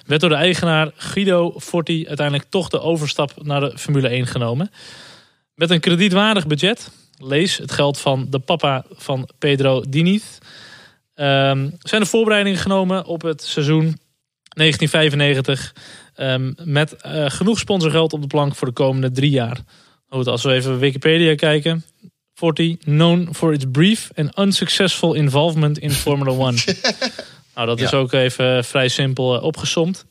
[0.07, 4.71] werd door de eigenaar Guido Forti uiteindelijk toch de overstap naar de Formule 1 genomen.
[5.55, 10.23] Met een kredietwaardig budget, lees het geld van de papa van Pedro Diniz,
[11.15, 13.99] um, zijn de voorbereidingen genomen op het seizoen
[14.49, 15.75] 1995
[16.17, 19.59] um, met uh, genoeg sponsorgeld op de plank voor de komende drie jaar.
[20.09, 21.85] Goed, als we even Wikipedia kijken.
[22.35, 26.59] 40, known for its brief and unsuccessful involvement in Formula One.
[27.55, 30.05] nou, dat is ook even vrij simpel uh, opgesomd.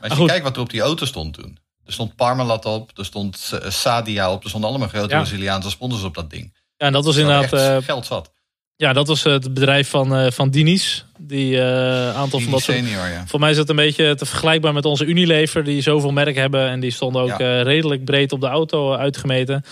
[0.00, 1.58] Maar als je kijkt wat er op die auto stond toen.
[1.86, 4.42] Er stond Parmalat op, er stond uh, Sadia op.
[4.42, 5.20] Er stonden allemaal grote ja.
[5.20, 6.54] Braziliaanse sponsors op dat ding.
[6.76, 7.52] Ja, en dat was inderdaad...
[7.52, 8.34] Uh, geld zat.
[8.76, 11.04] Ja, dat was het bedrijf van, uh, van Diniz.
[11.18, 12.76] Die uh, aantal van dat soort...
[12.76, 13.26] Senior, ja.
[13.26, 15.64] Voor mij is het een beetje te vergelijkbaar met onze Unilever.
[15.64, 16.68] Die zoveel merk hebben.
[16.68, 17.62] En die stonden ook ja.
[17.62, 19.64] redelijk breed op de auto uitgemeten.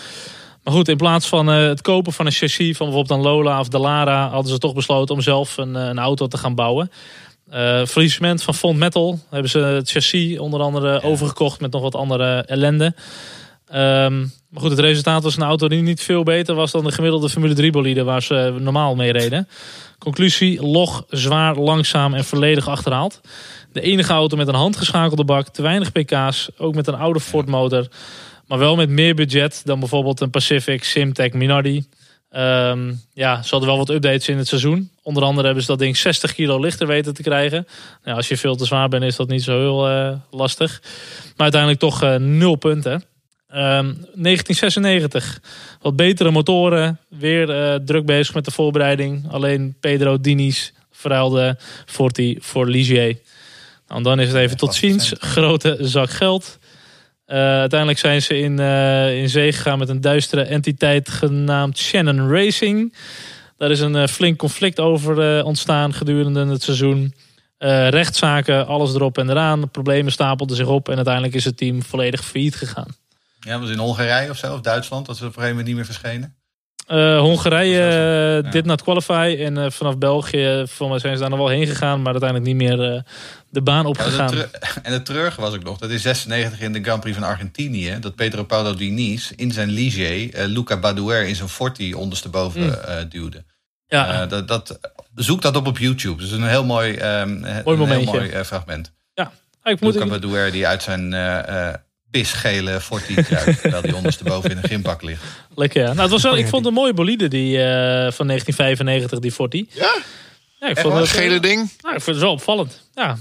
[0.63, 3.67] Maar goed, in plaats van het kopen van een chassis van bijvoorbeeld een Lola of
[3.67, 4.29] de Lara...
[4.29, 6.91] hadden ze toch besloten om zelf een, een auto te gaan bouwen.
[7.53, 10.99] Uh, faillissement van Font Metal hebben ze het chassis onder andere ja.
[10.99, 12.93] overgekocht met nog wat andere ellende.
[13.73, 16.91] Um, maar goed, het resultaat was een auto die niet veel beter was dan de
[16.91, 19.47] gemiddelde Formule 3 bolide waar ze normaal mee reden.
[19.99, 23.21] Conclusie, log, zwaar, langzaam en volledig achterhaald.
[23.71, 27.47] De enige auto met een handgeschakelde bak, te weinig pk's, ook met een oude Ford
[27.47, 27.87] motor.
[28.47, 31.85] Maar wel met meer budget dan bijvoorbeeld een Pacific, Simtek, Minardi.
[32.37, 34.89] Um, ja, ze hadden wel wat updates in het seizoen.
[35.01, 37.67] Onder andere hebben ze dat ding 60 kilo lichter weten te krijgen.
[38.03, 40.81] Nou, als je veel te zwaar bent is dat niet zo heel uh, lastig.
[41.23, 42.93] Maar uiteindelijk toch uh, nul punten.
[42.93, 45.41] Um, 1996,
[45.81, 46.99] wat betere motoren.
[47.09, 49.31] Weer uh, druk bezig met de voorbereiding.
[49.31, 53.17] Alleen Pedro Diniz verruilde Forti voor Ligier.
[53.87, 55.13] Nou, dan is het even tot ziens.
[55.17, 56.57] Grote zak geld.
[57.27, 62.29] Uh, uiteindelijk zijn ze in, uh, in zee gegaan met een duistere entiteit genaamd Shannon
[62.29, 62.95] Racing.
[63.57, 67.13] Daar is een uh, flink conflict over ontstaan gedurende het seizoen.
[67.89, 69.71] rechtszaken, alles erop en eraan.
[69.71, 72.95] Problemen stapelden zich op en uiteindelijk is het team volledig failliet gegaan.
[73.39, 75.75] Ja, was in Hongarije of zo, of Duitsland, dat ze op een gegeven moment niet
[75.75, 76.35] meer verschenen.
[76.87, 79.35] Uh, Hongarije uh, dit not qualify.
[79.39, 82.01] En uh, vanaf België, voor mij zijn ze daar nog wel heen gegaan.
[82.01, 83.03] Maar uiteindelijk niet meer
[83.49, 84.35] de baan opgegaan.
[84.35, 84.45] Ja,
[84.83, 87.97] en het treurige was ook nog, dat in 96 in de Grand Prix van Argentinië...
[87.99, 93.09] dat Pedro Paulo Diniz in zijn Ligier Luca Badouer in zijn Forti ondersteboven mm.
[93.09, 93.43] duwde.
[93.87, 94.25] Ja.
[94.25, 94.79] dat, dat,
[95.15, 96.15] zoek dat op op YouTube.
[96.15, 98.91] Dat is een heel mooi, um, mooi, een heel mooi fragment.
[99.13, 99.31] Ja,
[99.63, 99.93] ik moet...
[99.93, 101.13] Luca Badouer die uit zijn
[102.19, 103.15] pisgele Forti
[103.61, 105.23] terwijl die ondersteboven in een gympak ligt.
[105.55, 105.87] Lekker ja.
[105.87, 107.63] Nou, het was wel, ik vond het een mooie bolide die, uh,
[108.11, 109.67] van 1995, die Forti.
[109.71, 109.95] Ja?
[110.59, 111.71] Ja, ik vond het, gele ding?
[111.81, 112.89] Nou, ik vond het wel opvallend.
[112.93, 113.17] Ja,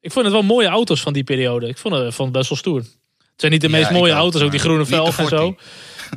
[0.00, 1.68] ik vond het wel mooie auto's van die periode.
[1.68, 2.78] Ik vond het, vond het best wel stoer.
[2.78, 5.56] Het zijn niet de meest mooie auto's, ook die groene velgen en zo.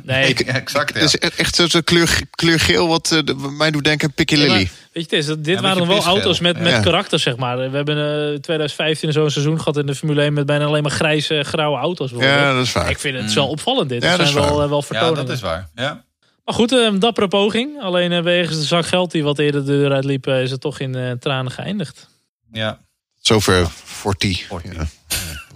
[0.04, 0.94] Nee, ik, exact.
[0.94, 1.00] Ja.
[1.00, 4.58] Het is echt zo'n kleur, kleur geel wat uh, mij doet denken aan Piccadilly.
[4.58, 7.56] Ja, weet je, het is, dit ja, waren wel auto's met, met karakter, zeg maar.
[7.56, 10.82] We hebben in uh, 2015 zo'n seizoen gehad in de Formule 1 met bijna alleen
[10.82, 12.10] maar grijze, grauwe auto's.
[12.10, 12.90] Ja, dat is waar.
[12.90, 13.34] Ik vind het mm.
[13.34, 14.02] wel opvallend dit.
[14.02, 15.20] Ja, dat zijn wel, uh, wel vertoningen.
[15.20, 15.68] Ja, dat is waar.
[15.74, 16.04] Ja.
[16.44, 17.82] Maar goed, een dappere poging.
[17.82, 20.96] Alleen wegens de zak geld die wat eerder de deur uitliep, is het toch in
[20.96, 22.08] uh, tranen geëindigd.
[22.52, 22.78] Ja.
[23.20, 24.46] Zover Forti.
[24.62, 24.86] Ja.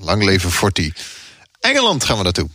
[0.00, 0.92] Lang leven Forti.
[1.60, 2.48] Engeland gaan we naartoe.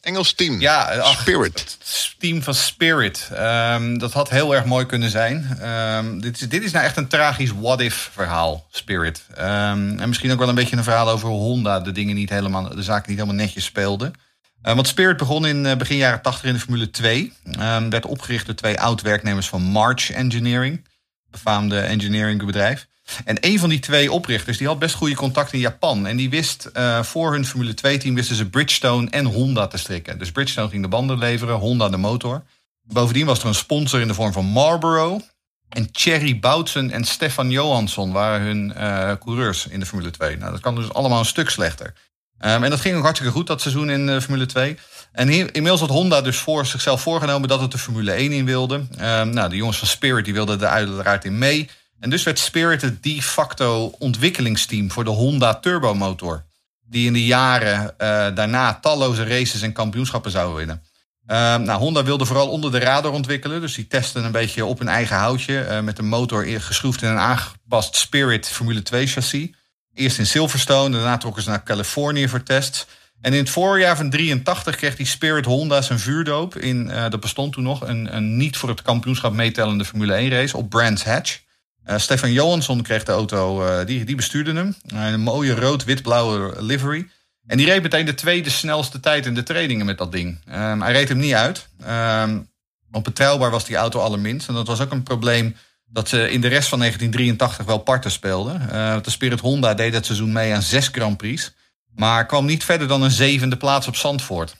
[0.00, 0.60] Engels team.
[0.60, 1.76] Ja, ach, Spirit.
[1.78, 3.30] Het team van Spirit.
[3.32, 5.58] Um, dat had heel erg mooi kunnen zijn.
[5.62, 9.26] Um, dit, is, dit is nou echt een tragisch what-if verhaal, Spirit.
[9.30, 12.68] Um, en misschien ook wel een beetje een verhaal over Honda de dingen niet helemaal,
[12.68, 14.10] de zaken niet helemaal netjes speelde.
[14.62, 17.32] Uh, want Spirit begon in uh, begin jaren 80 in de Formule 2.
[17.90, 20.88] werd opgericht door twee oud-werknemers van March Engineering.
[21.30, 22.88] Befaamde engineeringbedrijf.
[23.24, 26.06] En een van die twee oprichters die had best goede contacten in Japan.
[26.06, 30.18] En die wist uh, voor hun Formule 2-team wisten ze Bridgestone en Honda te strikken.
[30.18, 32.42] Dus Bridgestone ging de banden leveren, Honda de motor.
[32.82, 35.20] Bovendien was er een sponsor in de vorm van Marlboro.
[35.68, 40.36] En Thierry Boutsen en Stefan Johansson waren hun uh, coureurs in de Formule 2.
[40.36, 41.94] Nou, dat kan dus allemaal een stuk slechter.
[42.44, 44.76] Um, en dat ging ook hartstikke goed, dat seizoen in de Formule 2.
[45.12, 48.74] En inmiddels had Honda dus voor zichzelf voorgenomen dat het de Formule 1 in wilde.
[48.74, 51.68] Um, nou, de jongens van Spirit die wilden er uiteraard in mee.
[52.00, 56.44] En dus werd Spirit het de facto ontwikkelingsteam voor de Honda turbomotor.
[56.86, 57.94] Die in de jaren
[58.34, 60.82] daarna talloze races en kampioenschappen zou winnen.
[61.30, 63.60] Ehm, nou, Honda wilde vooral onder de radar ontwikkelen.
[63.60, 65.66] Dus die testen een beetje op hun eigen houtje.
[65.70, 69.48] Uh, met een motor geschroefd in een aangepast Spirit Formule 2 chassis.
[69.94, 72.86] Eerst in Silverstone, daarna trokken ze naar Californië voor tests.
[73.20, 76.56] En in het voorjaar van 83 kreeg die Spirit Honda zijn vuurdoop.
[76.56, 80.30] In, uh, dat bestond toen nog, een, een, niet voor het kampioenschap meetellende Formule 1
[80.30, 81.40] race op Brands Hatch.
[81.90, 84.76] Uh, Stefan Johansson kreeg de auto, die, die bestuurde hem.
[84.86, 87.08] een mooie rood-wit-blauwe livery.
[87.46, 90.38] En die reed meteen de tweede snelste tijd in de trainingen met dat ding.
[90.48, 91.68] Um, hij reed hem niet uit.
[91.88, 92.48] Um,
[92.92, 94.48] op betrouwbaar was die auto allerminst.
[94.48, 98.10] En dat was ook een probleem dat ze in de rest van 1983 wel parten
[98.10, 98.68] speelden.
[98.72, 101.52] Uh, de Spirit Honda deed dat seizoen mee aan zes Grand Prix.
[101.94, 104.56] Maar kwam niet verder dan een zevende plaats op Zandvoort.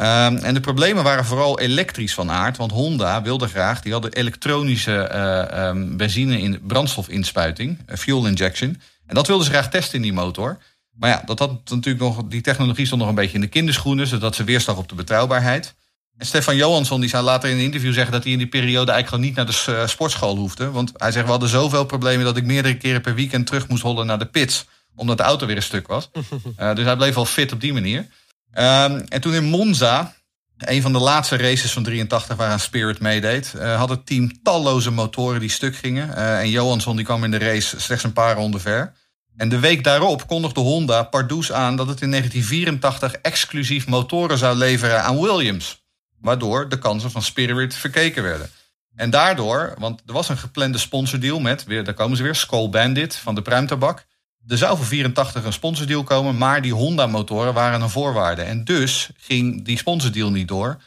[0.00, 2.56] Um, en de problemen waren vooral elektrisch van aard.
[2.56, 8.80] Want Honda wilde graag, die hadden elektronische uh, um, benzine in brandstofinspuiting, fuel injection.
[9.06, 10.58] En dat wilden ze graag testen in die motor.
[10.92, 14.06] Maar ja, dat had natuurlijk nog, die technologie stond nog een beetje in de kinderschoenen,
[14.06, 15.74] zodat ze weerslag op de betrouwbaarheid.
[16.16, 18.92] En Stefan Johansson die zou later in een interview zeggen dat hij in die periode
[18.92, 20.70] eigenlijk gewoon niet naar de eh, sportschool hoefde.
[20.70, 23.82] Want hij zegt, we hadden zoveel problemen dat ik meerdere keren per weekend terug moest
[23.82, 24.66] hollen naar de pits.
[24.94, 26.10] Omdat de auto weer een stuk was.
[26.58, 28.06] Uh, dus hij bleef wel fit op die manier.
[28.54, 30.14] Um, en toen in Monza,
[30.58, 34.42] een van de laatste races van 83 waar aan Spirit meedeed, uh, had het team
[34.42, 36.16] talloze motoren die stuk gingen.
[36.16, 38.92] en Johansson die kwam in de race slechts een paar ronden ver.
[39.36, 44.56] En de week daarop kondigde Honda Pardoes aan dat het in 1984 exclusief motoren zou
[44.56, 45.82] leveren aan Williams.
[46.20, 48.50] Waardoor de kansen van Spirit verkeken werden.
[48.94, 52.68] En daardoor, want er was een geplande sponsordeal met, weer, daar komen ze weer, Skull
[52.68, 54.06] Bandit van de pruimtabak.
[54.50, 58.42] Er zou voor 84 een sponsordeal komen, maar die Honda-motoren waren een voorwaarde.
[58.42, 60.82] En dus ging die sponsordeal niet door.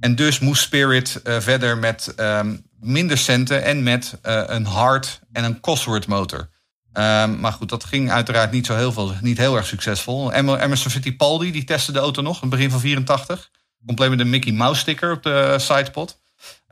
[0.00, 5.20] En dus moest Spirit uh, verder met um, minder centen en met uh, een Hard
[5.32, 6.38] en een Cosworth motor.
[6.38, 10.32] Um, maar goed, dat ging uiteraard niet zo heel veel, niet heel erg succesvol.
[10.32, 13.50] Emerson Fittipaldi die testte de auto nog in het begin van 84.
[13.86, 16.20] Compleet met een Mickey Mouse sticker op de sidepod.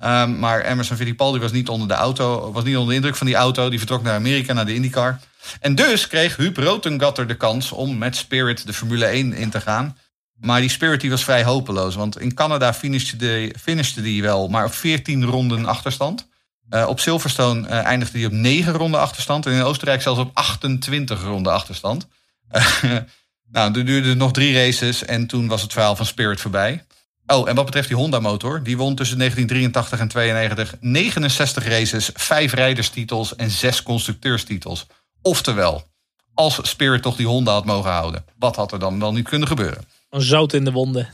[0.04, 3.26] Um, maar Emerson Fittipaldi was niet onder de auto, was niet onder de indruk van
[3.26, 3.68] die auto.
[3.68, 5.20] Die vertrok naar Amerika, naar de IndyCar.
[5.60, 9.60] En dus kreeg Huub Rotengatter de kans om met Spirit de Formule 1 in te
[9.60, 9.98] gaan.
[10.34, 11.94] Maar die Spirit die was vrij hopeloos.
[11.94, 16.28] Want in Canada finishte, die wel, maar op 14 ronden achterstand.
[16.70, 19.46] Uh, op Silverstone uh, eindigde hij op 9 ronden achterstand.
[19.46, 22.06] En in Oostenrijk zelfs op 28 ronden achterstand.
[23.50, 26.84] Nou, er duurde nog drie races en toen was het verhaal van Spirit voorbij.
[27.26, 32.52] Oh, en wat betreft die Honda-motor, die won tussen 1983 en 92 69 races, 5
[32.52, 34.86] rijderstitels en 6 constructeurstitels.
[35.22, 35.86] Oftewel,
[36.34, 39.48] als Spirit toch die Honda had mogen houden, wat had er dan wel niet kunnen
[39.48, 39.84] gebeuren?
[40.10, 41.08] Een zout in de wonden.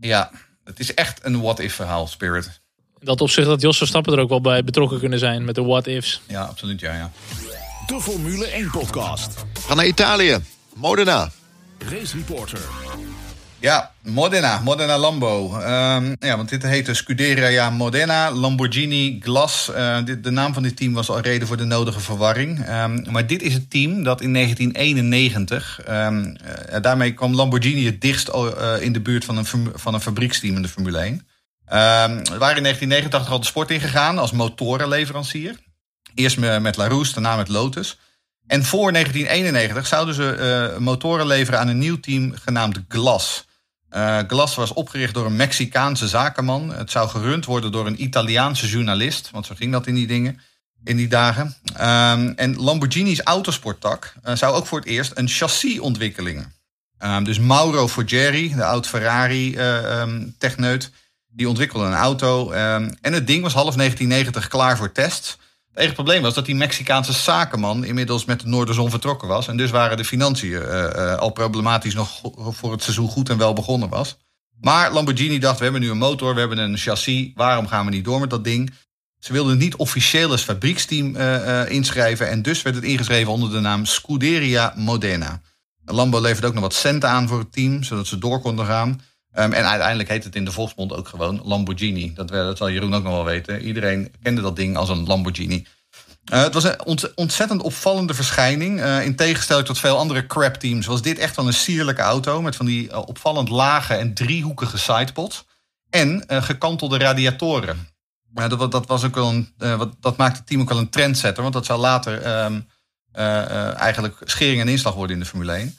[0.00, 0.30] Ja,
[0.64, 2.60] het is echt een what-if verhaal, Spirit
[3.02, 6.20] dat opzicht dat Jos Verstappen er ook wel bij betrokken kunnen zijn met de what-ifs.
[6.28, 6.80] Ja, absoluut.
[6.80, 7.10] Ja, ja.
[7.86, 9.34] De Formule 1 podcast.
[9.52, 10.38] We gaan naar Italië.
[10.74, 11.30] Modena.
[11.78, 12.60] Race Reporter.
[13.62, 15.54] Ja, Modena, Modena Lambo.
[15.54, 19.70] Um, ja, want dit heette Scuderia Modena, Lamborghini Glas.
[19.70, 22.68] Uh, dit, de naam van dit team was al reden voor de nodige verwarring.
[22.68, 26.36] Um, maar dit is het team dat in 1991, um,
[26.72, 30.56] uh, daarmee kwam Lamborghini het dichtst uh, in de buurt van een, van een fabrieksteam
[30.56, 31.12] in de Formule 1.
[31.12, 31.20] Um,
[32.24, 35.56] we waren in 1989 al de sport ingegaan als motorenleverancier.
[36.14, 37.98] Eerst met LaRousse, daarna met Lotus.
[38.46, 43.44] En voor 1991 zouden ze motoren leveren aan een nieuw team genaamd Glas.
[43.94, 46.74] Uh, Glas was opgericht door een Mexicaanse zakenman.
[46.74, 49.30] Het zou gerund worden door een Italiaanse journalist.
[49.30, 50.40] Want zo ging dat in die dingen,
[50.84, 51.56] in die dagen.
[51.72, 56.52] Um, en Lamborghini's autosporttak uh, zou ook voor het eerst een chassis ontwikkelingen.
[56.98, 60.90] Um, dus Mauro Foggieri, de oud Ferrari-techneut
[61.34, 62.50] die ontwikkelde een auto.
[62.50, 65.38] Ehm, en het ding was half 1990 klaar voor test.
[65.72, 69.48] Het enige probleem was dat die Mexicaanse zakenman inmiddels met de Noorderzon vertrokken was.
[69.48, 73.38] En dus waren de financiën uh, uh, al problematisch nog voor het seizoen goed en
[73.38, 74.16] wel begonnen was.
[74.60, 77.30] Maar Lamborghini dacht, we hebben nu een motor, we hebben een chassis.
[77.34, 78.72] Waarom gaan we niet door met dat ding?
[79.18, 82.28] Ze wilden niet officieel als fabrieksteam uh, inschrijven.
[82.28, 85.40] En dus werd het ingeschreven onder de naam Scuderia Modena.
[85.84, 89.00] Lambo leverde ook nog wat centen aan voor het team, zodat ze door konden gaan.
[89.34, 92.12] Um, en uiteindelijk heet het in de volksmond ook gewoon Lamborghini.
[92.14, 93.62] Dat, dat zal Jeroen ook nog wel weten.
[93.62, 95.66] Iedereen kende dat ding als een Lamborghini.
[96.32, 98.80] Uh, het was een ontzettend opvallende verschijning.
[98.80, 102.42] Uh, in tegenstelling tot veel andere crap teams was dit echt wel een sierlijke auto.
[102.42, 105.44] Met van die uh, opvallend lage en driehoekige sidepods.
[105.90, 107.88] En gekantelde radiatoren.
[108.32, 111.42] dat, dat, was ook wel een, wat, dat maakte het team ook wel een trendsetter.
[111.42, 112.68] Want dat zou later um,
[113.76, 115.76] eigenlijk schering en inslag worden in de Formule 1.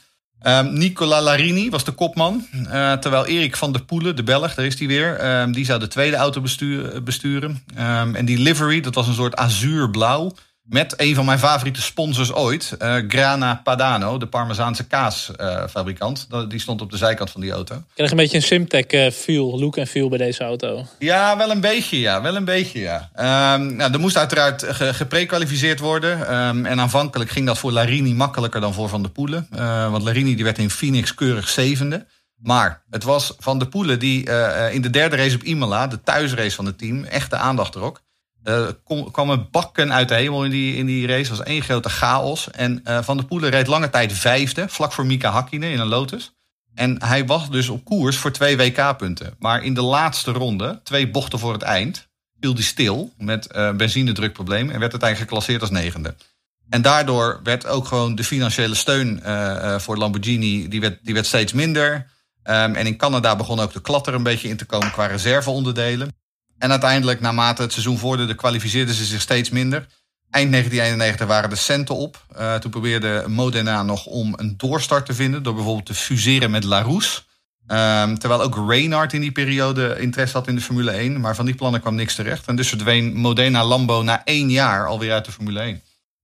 [0.48, 2.48] Um, Nicola Larini was de kopman.
[2.54, 5.40] Uh, terwijl Erik van der Poelen, de Belg, daar is hij weer.
[5.42, 6.42] Um, die zou de tweede auto
[7.04, 7.64] besturen.
[7.80, 10.36] Um, en die livery, dat was een soort azuurblauw.
[10.64, 16.28] Met een van mijn favoriete sponsors ooit, uh, Grana Padano, de Parmezaanse kaasfabrikant.
[16.32, 17.76] Uh, die stond op de zijkant van die auto.
[17.76, 20.86] Ik krijg een beetje een Simtech uh, feel, look en feel bij deze auto.
[21.00, 22.22] Ja, wel een beetje, ja.
[22.22, 23.10] Wel een beetje, ja.
[23.56, 26.36] Um, nou, er moest uiteraard ge geprekwalificeerd worden.
[26.36, 29.48] Um, en aanvankelijk ging dat voor Larini makkelijker dan voor Van der Poelen.
[29.92, 32.06] Want Larini die werd in Phoenix keurig zevende.
[32.36, 34.30] Maar het was Van der Poelen die
[34.72, 38.02] in de derde race op Imola, de thuisrace van het team, echt de aandacht trok.
[38.44, 41.30] Er uh, kwamen bakken uit de hemel in die, in die race.
[41.30, 42.52] Het was één grote chaos.
[42.52, 45.88] En uh, Van der Poelen reed lange tijd vijfde, vlak voor Mika Hakkinen in een
[45.88, 46.34] Lotus.
[46.74, 49.36] En hij was dus op koers voor twee WK-punten.
[49.40, 52.08] Maar in de laatste ronde, twee bochten voor het eind,
[52.40, 56.16] viel hij stil met uh, benzinedrukprobleem en werd uiteindelijk geclasseerd als negende.
[56.70, 59.22] En daardoor werd ook gewoon de financiële steun
[59.82, 61.94] voor Lamborghini, die werd, die werd steeds minder.
[62.44, 66.16] Um, en in Canada begon ook de klatter een beetje in te komen qua reserveonderdelen.
[66.64, 69.88] En uiteindelijk, naarmate het seizoen vorderde, kwalificeerden ze zich steeds minder.
[70.30, 72.26] Eind 1991 waren de centen op.
[72.38, 75.44] Uh, toen probeerde Modena nog om een doorstart te vinden...
[75.44, 77.22] door bijvoorbeeld te fuseren met Larousse.
[77.68, 81.20] Um, terwijl ook Reynard in die periode interesse had in de Formule 1.
[81.20, 82.48] Maar van die plannen kwam niks terecht.
[82.48, 85.82] En dus verdween Modena Lambo na één jaar alweer uit de Formule 1.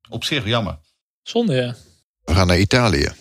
[0.10, 0.78] Op zich jammer.
[1.24, 1.76] Zonde, ja.
[2.24, 3.12] We gaan naar Italië.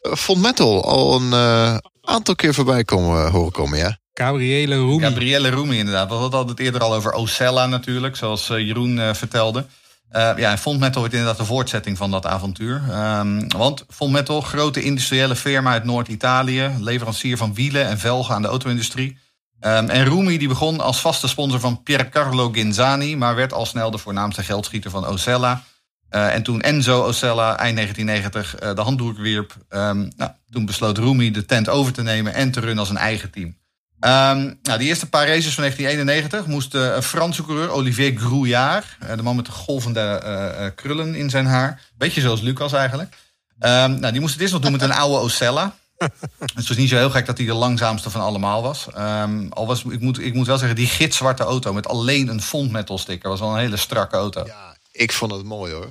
[0.00, 3.98] Vond Metal al een uh, aantal keer voorbij komen, horen komen, ja?
[4.18, 5.00] Gabriele Rumi.
[5.00, 6.08] Gabriele Rumi, inderdaad.
[6.08, 9.64] We hadden het eerder al over Ocella natuurlijk, zoals uh, Jeroen uh, vertelde.
[10.12, 12.82] Uh, ja, en Font Metal wordt inderdaad de voortzetting van dat avontuur.
[13.18, 18.42] Um, want Font Metal, grote industriële firma uit Noord-Italië, leverancier van wielen en velgen aan
[18.42, 19.18] de auto-industrie.
[19.60, 23.90] Um, en Rumi die begon als vaste sponsor van Piercarlo Ginzani, maar werd al snel
[23.90, 25.62] de voornaamste geldschieter van Ocella.
[26.08, 31.44] en toen Enzo Ocella eind 1990 de handdoek wierp, um, nou, toen besloot Rumi de
[31.44, 33.56] tent over te nemen en te runnen als een eigen team.
[34.06, 38.86] Um, nou, die eerste paar races van 1991 moest uh, een Franse coureur, Olivier Grouillard,
[39.02, 43.16] uh, de man met de golvende uh, krullen in zijn haar, beetje zoals Lucas eigenlijk.
[43.60, 45.76] Um, nou, die moest het eerst nog doen met een oude Ocella.
[46.54, 48.86] het was niet zo heel gek dat hij de langzaamste van allemaal was.
[48.98, 52.42] Um, al was ik, moet, ik moet wel zeggen, die gitzwarte auto met alleen een
[52.42, 54.44] font metal sticker was wel een hele strakke auto.
[54.46, 55.90] Ja, ik vond het mooi hoor.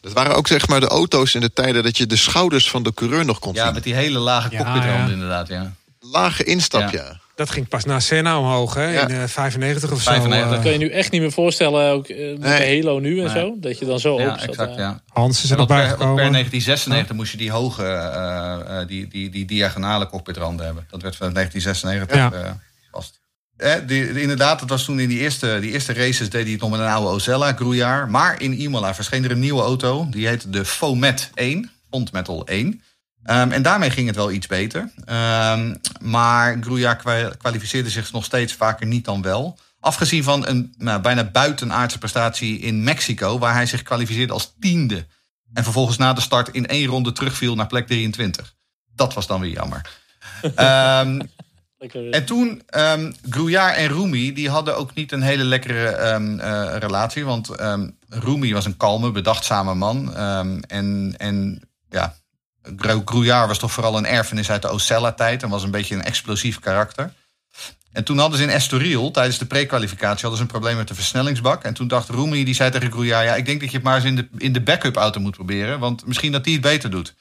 [0.00, 2.82] Dat waren ook zeg maar de auto's in de tijden dat je de schouders van
[2.82, 3.68] de coureur nog kon ja, zien.
[3.68, 5.12] Ja, met die hele lage cockpitrand ja.
[5.12, 5.72] inderdaad, ja.
[6.00, 7.19] Lage instap, ja.
[7.40, 8.88] Dat ging pas na Senna omhoog, hè?
[8.92, 9.08] Ja.
[9.08, 10.48] In uh, 95 of 95.
[10.48, 10.54] zo.
[10.54, 12.80] Dat kun je nu echt niet meer voorstellen, ook uh, met nee.
[12.80, 13.42] de Halo nu en nee.
[13.42, 13.56] zo.
[13.58, 14.48] Dat je dan zo ja, open zat.
[14.48, 15.02] Exact, ja.
[15.08, 16.14] Hans is er nog per, bijgekomen.
[16.14, 20.86] Per 1996 moest je die hoge, uh, die, die, die diagonale cockpitranden hebben.
[20.90, 22.60] Dat werd van 1996 ja.
[22.90, 23.20] vast.
[23.56, 26.52] Eh, die, die, inderdaad, dat was toen in die eerste, die eerste races deed hij
[26.52, 28.08] het nog met een oude Ocella, Gruyard.
[28.08, 30.06] Maar in Imola verscheen er een nieuwe auto.
[30.10, 32.82] Die heette de Fomet 1, Font Metal 1.
[33.24, 34.80] Um, en daarmee ging het wel iets beter.
[34.80, 37.02] Um, maar Gruyard
[37.38, 39.58] kwalificeerde zich nog steeds vaker niet dan wel.
[39.80, 45.06] Afgezien van een nou, bijna buitenaardse prestatie in Mexico, waar hij zich kwalificeerde als tiende.
[45.52, 48.54] En vervolgens na de start in één ronde terugviel naar plek 23.
[48.94, 49.90] Dat was dan weer jammer.
[50.42, 51.20] um,
[52.10, 53.14] en toen, um,
[53.52, 57.24] en Rumi, die hadden ook niet een hele lekkere um, uh, relatie.
[57.24, 60.14] Want um, Rumi was een kalme, bedachtzame man.
[60.66, 62.14] en, en ja,
[63.04, 66.58] Gruyard was toch vooral een erfenis uit de Ocella-tijd en was een beetje een explosief
[66.58, 67.12] karakter.
[67.92, 70.94] En toen hadden ze in Estoril, tijdens de prekwalificatie, hadden ze een probleem met de
[70.94, 71.62] versnellingsbak.
[71.62, 73.96] En toen dacht Rumi, die zei tegen Gruyard, ja, ik denk dat je het maar
[73.96, 76.90] eens in de, in de backup auto moet proberen, want misschien dat die het beter
[76.90, 77.14] doet.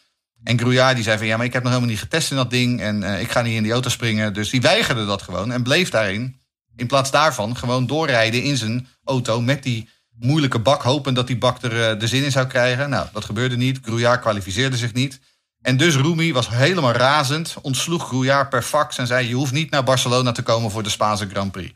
[0.44, 2.50] En Gruyard die zei van, ja, maar ik heb nog helemaal niet getest in dat
[2.50, 4.34] ding en uh, ik ga niet in die auto springen.
[4.34, 6.42] Dus die weigerde dat gewoon en bleef daarin,
[6.76, 11.38] in plaats daarvan, gewoon doorrijden in zijn auto met die moeilijke bak, hopen dat die
[11.38, 12.90] bak er uh, de zin in zou krijgen.
[12.90, 13.80] Nou, dat gebeurde niet.
[13.82, 15.20] Gruyard kwalificeerde zich niet.
[15.62, 19.72] En dus Rumi was helemaal razend, ontsloeg Gruyard per fax en zei: Je hoeft niet
[19.72, 21.74] naar Barcelona te komen voor de Spaanse Grand Prix.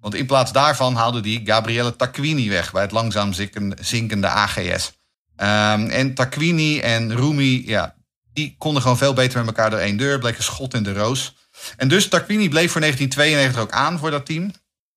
[0.00, 3.32] Want in plaats daarvan haalde hij Gabriele Tacquini weg bij het langzaam
[3.80, 4.92] zinkende AGS.
[5.36, 7.94] Um, en Tacquini en Rumi, ja,
[8.32, 10.92] die konden gewoon veel beter met elkaar door één deur, bleek een schot in de
[10.92, 11.34] roos.
[11.76, 14.52] En dus Tacquini bleef voor 1992 ook aan voor dat team.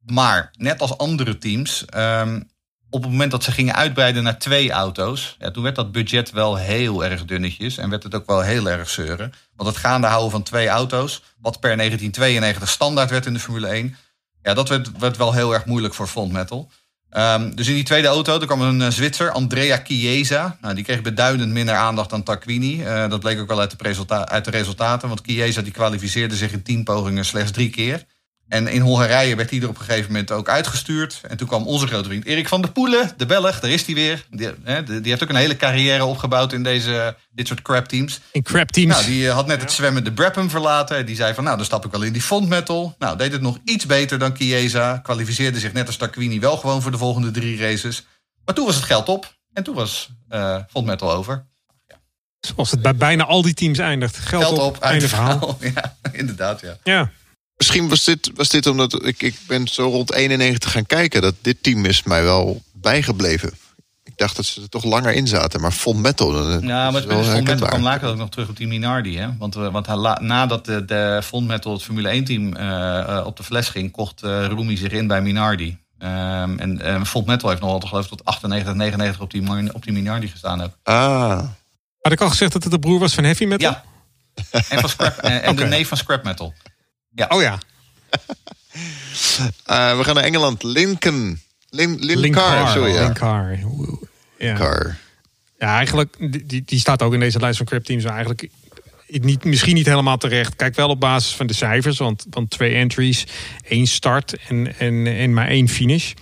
[0.05, 2.49] Maar net als andere teams um,
[2.89, 6.31] op het moment dat ze gingen uitbreiden naar twee auto's, ja, toen werd dat budget
[6.31, 9.33] wel heel erg dunnetjes en werd het ook wel heel erg zeuren.
[9.55, 13.67] Want het gaande houden van twee auto's, wat per 1992 standaard werd in de Formule
[13.67, 13.95] 1,
[14.43, 16.71] ja, dat werd, werd wel heel erg moeilijk voor Front Metal.
[17.11, 20.57] Um, dus in die tweede auto er kwam een uh, Zwitser, Andrea Chiesa.
[20.61, 22.81] Nou, die kreeg beduidend minder aandacht dan Tarquini.
[22.81, 26.51] Uh, dat bleek ook wel uit de, uit de resultaten, want Chiesa die kwalificeerde zich
[26.51, 28.05] in tien pogingen slechts drie keer.
[28.49, 31.21] En in Hongarije werd hij er op een gegeven moment ook uitgestuurd.
[31.27, 33.95] En toen kwam onze grote vriend Erik van der Poelen, de Belg, daar is hij
[33.95, 34.25] weer.
[34.29, 38.19] Die, hè, die heeft ook een hele carrière opgebouwd in deze, dit soort crap teams.
[38.31, 38.93] In crap teams.
[38.93, 41.05] Nou, die had net het zwemmen de Brabham verlaten.
[41.05, 42.95] Die zei van, nou, dan stap ik wel in die font metal.
[42.99, 44.97] Nou, deed het nog iets beter dan Chiesa.
[44.97, 48.05] Kwalificeerde zich net als Tarquini wel gewoon voor de volgende drie races.
[48.45, 49.37] Maar toen was het geld op.
[49.53, 51.45] En toen was uh, Vond Metal over.
[52.39, 54.15] Zoals het bij bijna al die teams eindigt.
[54.17, 55.57] Geld, Geld op, op, einde verhaal.
[55.57, 55.57] verhaal.
[55.75, 56.77] Ja, inderdaad, ja.
[56.83, 57.11] Ja.
[57.59, 61.21] Misschien was dit, was dit omdat ik, ik ben zo rond 91 gaan kijken.
[61.21, 63.53] Dat dit team is mij wel bijgebleven.
[64.03, 65.61] Ik dacht dat ze er toch langer in zaten.
[65.61, 68.29] Maar Fond Metal, dat Ja, maar is het wel Fond Metal kwam later ook nog
[68.29, 69.17] terug op die Minardi.
[69.17, 69.27] Hè?
[69.37, 69.87] Want, eh, want
[70.21, 72.47] nadat de, de Fond Metal het Formule 1-team
[73.25, 73.91] op de fles ging...
[73.91, 75.77] kocht eh Rumi zich in bij Minardi.
[75.97, 79.73] Ehm, en eh Fond Metal heeft nog altijd geloof ik tot 98, 99 op die,
[79.73, 80.61] op die Minardi gestaan.
[80.61, 80.77] Ook.
[80.83, 81.43] Ah,
[82.01, 83.69] Had ik al gezegd dat het de broer was van Heavy Metal?
[83.69, 83.83] Ja.
[84.51, 86.53] En, van scrap, en, de neef van Scrap Metal.
[87.27, 87.59] Oh ja.
[89.65, 90.63] Eh, we gaan naar Engeland.
[90.63, 91.41] Lincoln.
[91.69, 92.93] Lin, Linkar, sorry.
[92.93, 93.03] Ja.
[93.03, 93.57] Linkar.
[93.59, 93.65] Ja.
[94.37, 94.97] Linkar.
[95.59, 98.03] ja, eigenlijk, die- die, die staat ook in deze lijst van crap teams.
[98.03, 98.49] Maar eigenlijk
[99.07, 100.55] niet, misschien niet helemaal terecht.
[100.55, 101.97] Kijk wel op basis van de cijfers.
[101.97, 103.25] Want, want twee entries,
[103.61, 106.13] één start en, en, en maar één finish.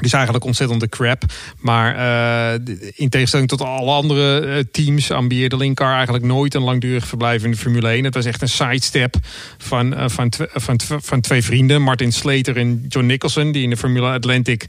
[0.00, 1.22] Dus eigenlijk ontzettende crap.
[1.58, 2.60] Maar eh,
[2.94, 7.50] in tegenstelling tot alle andere eh, teams ambieerde Linkar eigenlijk nooit een langdurig verblijf in
[7.50, 8.04] de Formule 1.
[8.04, 9.16] Het was echt een sidestep
[9.58, 13.76] van, eh, van, van, van twee vrienden, Martin Slater en John Nicholson, die in de
[13.76, 14.64] Formule Atlantic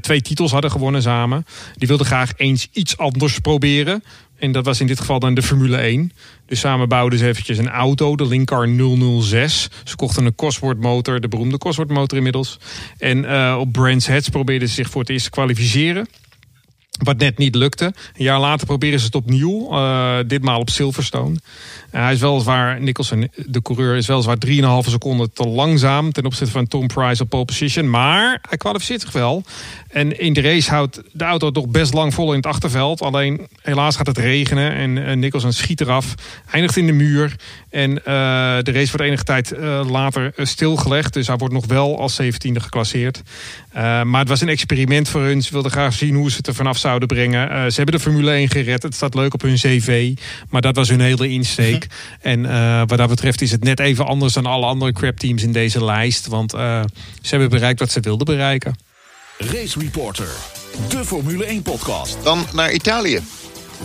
[0.00, 1.46] twee titels hadden gewonnen samen.
[1.74, 4.02] Die wilden graag eens iets anders proberen.
[4.38, 6.12] En dat was in dit geval dan de Formule 1.
[6.46, 8.68] Dus samen bouwden ze eventjes een auto, de Linkar
[9.20, 9.68] 006.
[9.84, 12.58] Ze kochten een Cosworth motor, de beroemde Cosworth motor inmiddels.
[12.98, 16.06] En eh, op Brands Hatch probeerden ze zich voor het eerst te kwalificeren.
[16.98, 17.84] Wat net niet lukte.
[17.84, 19.70] Een jaar later proberen ze het opnieuw.
[19.70, 21.36] eh, ditmaal op Silverstone.
[21.90, 26.52] Eh, hij is weliswaar, Nicholson, de coureur, is weliswaar 3,5 seconden te langzaam ten opzichte
[26.52, 27.90] van Tom Price op pole position.
[27.90, 29.42] Maar hij kwalificeert zich wel.
[29.88, 33.02] En in de race houdt de auto toch best lang vol in het achterveld.
[33.02, 36.14] Alleen helaas gaat het regenen en eh, Nicholson schiet eraf.
[36.50, 37.36] Eindigt in de muur.
[37.70, 38.04] En eh,
[38.62, 41.12] de race wordt enige tijd eh, later eh, stilgelegd.
[41.12, 43.22] Dus hij wordt nog wel als 17e geclasseerd.
[43.72, 45.42] Eh, maar het was een experiment voor hun.
[45.42, 47.50] Ze wilden graag zien hoe ze het er vanaf zouden brengen.
[47.50, 48.82] Eh, ze hebben de Formule 1 gered.
[48.82, 50.12] Het staat leuk op hun cv.
[50.48, 51.86] Maar dat was hun hele insteek.
[52.20, 55.42] En eh, wat dat betreft is het net even anders dan alle andere crap teams
[55.42, 56.26] in deze lijst.
[56.26, 56.80] Want eh,
[57.22, 58.76] ze hebben bereikt wat ze wilden bereiken.
[59.38, 60.28] Race Reporter,
[60.88, 62.18] de Formule 1 podcast.
[62.22, 63.20] Dan naar Italië.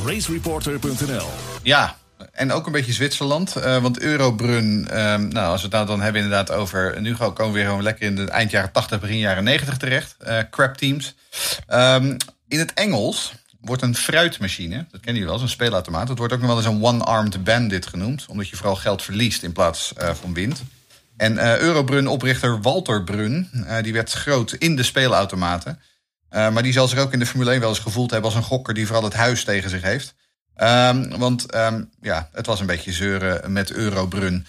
[0.06, 1.28] Racereporter.nl
[1.64, 1.98] Ja,
[2.32, 3.56] en ook een beetje Zwitserland.
[3.56, 7.02] eh, want Eurobrun, ehm, nou, als we het nou dan hebben inderdaad over...
[7.02, 10.16] Nu komen we weer gewoon lekker in de eind jaren 80, begin jaren 90 terecht.
[10.20, 11.16] eh crap teams.
[11.68, 12.18] Ehm,
[12.48, 16.08] in het Engels wordt een fruitmachine, dat kennen jullie wel, zo'n speelautomaat.
[16.08, 18.26] Het wordt ook nog wel eens een one-armed bandit genoemd.
[18.28, 20.64] Omdat je vooral geld verliest in plaats eh, van wint.
[21.18, 23.50] En Eurobrun-oprichter Walter Brun,
[23.82, 25.80] die werd groot in de speelautomaten.
[26.30, 28.46] Maar die zal zich ook in de Formule 1 wel eens gevoeld hebben als een
[28.46, 30.16] gokker die vooral het huis tegen zich heeft.
[30.56, 34.46] Ehm, want ehm, ja, het was een beetje zeuren met Eurobrun.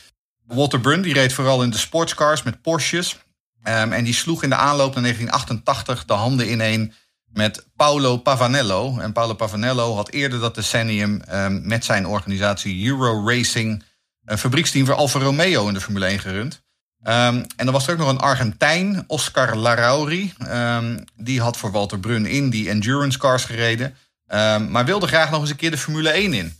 [0.46, 3.18] Walter Brun die reed vooral in de sportscars met Porsches.
[3.62, 6.92] Ehm, en die sloeg in de aanloop naar 1988 de handen ineen
[7.26, 8.98] met Paolo Pavanello.
[8.98, 11.22] En Paolo Pavanello had eerder dat decennium
[11.62, 13.82] met zijn organisatie Euro Racing...
[14.24, 16.62] een fabrieksteam voor Alfa Romeo in de Formule 1 gerund.
[17.04, 20.32] En dan was er ook nog een Argentijn, Oscar Larrauri.
[20.38, 23.96] Ehm, die had voor Walter Brun in die endurance cars gereden.
[24.26, 26.58] Ehm, maar wilde graag nog eens een keer de Formule 1 in.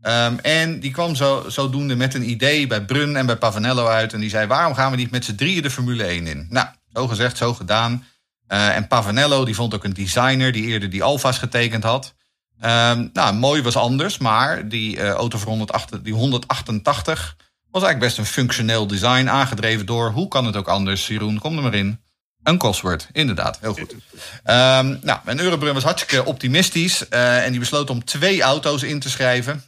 [0.00, 4.12] Ehm, en die kwam zo, zodoende met een idee bij Brun en bij Pavanello uit.
[4.12, 6.46] En die zei, waarom gaan we niet met z'n drieën de Formule 1 in?
[6.50, 8.04] Nou, zo gezegd, zo gedaan.
[8.46, 12.14] Eh, en Pavanello die vond ook een designer die eerder die Alfa's getekend had.
[12.60, 17.36] Ehm, nou, mooi was anders, maar die eh, auto voor 108, die 188
[17.70, 21.56] was eigenlijk best een functioneel design, aangedreven door, hoe kan het ook anders, Jeroen, kom
[21.56, 22.00] er maar in.
[22.46, 23.94] Een Cosworth, inderdaad, heel goed.
[24.42, 29.00] Ehm, nou, en Eurobrun was hartstikke optimistisch eh, en die besloot om twee auto's in
[29.00, 29.64] te schrijven.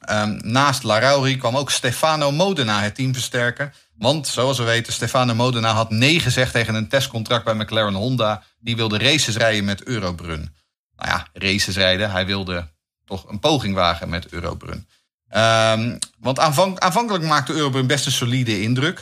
[0.00, 3.72] Ehm, naast Larrauri kwam ook Stefano Modena het team versterken.
[3.94, 8.42] Want, zoals we weten, Stefano Modena had nee gezegd tegen een testcontract bij McLaren Honda.
[8.58, 10.54] Die wilde races rijden met Eurobrun.
[10.96, 12.10] Nou ja, races rijden.
[12.10, 12.68] Hij wilde
[13.04, 14.86] toch een poging wagen met Eurobrun.
[15.28, 18.98] Ehm, want aanvankelijk maakte Eurobrun best een solide indruk.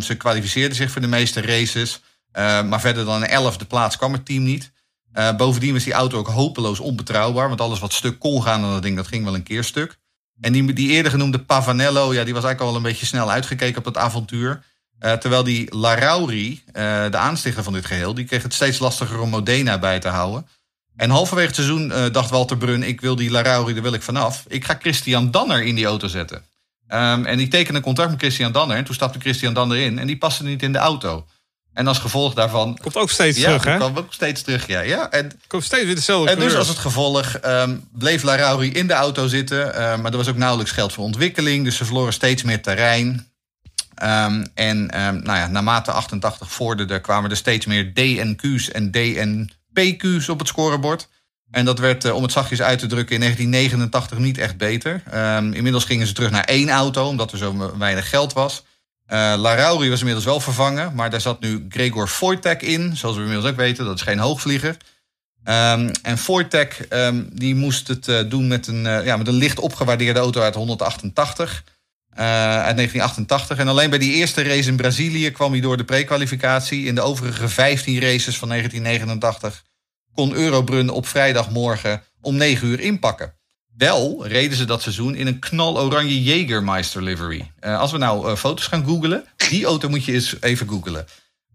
[0.00, 2.00] Ze kwalificeerden zich voor de meeste races.
[2.36, 4.72] Ehm, maar verder dan een elfde plaats kwam het team niet.
[5.12, 7.48] Eh, bovendien was die auto ook hopeloos onbetrouwbaar.
[7.48, 9.98] Want alles wat stuk kon gaan aan dat ding, dat ging wel een keer stuk.
[10.40, 13.78] En die, die eerder genoemde Pavanello, ja, die was eigenlijk al een beetje snel uitgekeken
[13.78, 14.62] op het avontuur.
[14.98, 19.20] Eh, terwijl die Larrauri, eh, de aanstichter van dit geheel, die kreeg het steeds lastiger
[19.20, 20.48] om Modena bij te houden.
[20.96, 24.02] En halverwege het seizoen eh, dacht Walter Brun, ik wil die Larrauri, daar wil ik
[24.02, 24.44] vanaf.
[24.48, 26.44] Ik ga Christian Danner in die auto zetten.
[26.86, 28.76] Ehm, en die tekende een contract met Christian Danner.
[28.76, 31.26] En toen stapte Christian Danner in en die paste niet in de auto.
[31.76, 32.78] En als gevolg daarvan...
[32.82, 33.76] Komt ook steeds ja, terug, hè?
[33.76, 34.80] kwam ook steeds terug, ja.
[34.80, 35.10] ja.
[35.10, 38.92] En Komt steeds weer dezelfde en dus als het gevolg ehm, bleef Larrauri in de
[38.92, 39.74] auto zitten.
[39.74, 41.64] ehm, maar er was ook nauwelijks geld voor ontwikkeling.
[41.64, 43.28] Dus ze verloren steeds meer terrein.
[43.94, 50.28] Ehm, en ehm, nou ja, naarmate 88 vorderde kwamen er steeds meer DNQ's en DNPQ's
[50.28, 51.08] op het scorebord.
[51.50, 55.02] En dat werd, eh, om het zachtjes uit te drukken, in 1989 niet echt beter.
[55.52, 58.62] Inmiddels gingen ze terug naar één auto, omdat er zo weinig geld was.
[59.08, 62.96] Uh, Larauri was inmiddels wel vervangen, maar daar zat nu Gregor Wojtek in.
[62.96, 64.76] Zoals we inmiddels ook weten, dat is geen hoogvlieger.
[65.48, 69.34] Um, en Wojtek um, die moest het uh, doen met een, uh, ja, met een
[69.34, 71.64] licht opgewaardeerde auto uit 188.
[72.10, 73.58] uit 1988.
[73.58, 76.86] En alleen bij die eerste race in Brazilië kwam hij door de prekwalificatie.
[76.86, 79.64] In de overige 15 races van 1989
[80.14, 83.34] kon Eurobrun op vrijdagmorgen om 9 uur inpakken.
[83.76, 87.50] Wel reden ze dat seizoen in een knaloranje Jägermeister livery.
[87.60, 91.06] Uh, als we nou uh, foto's gaan googlen, die auto moet je eens even googlen.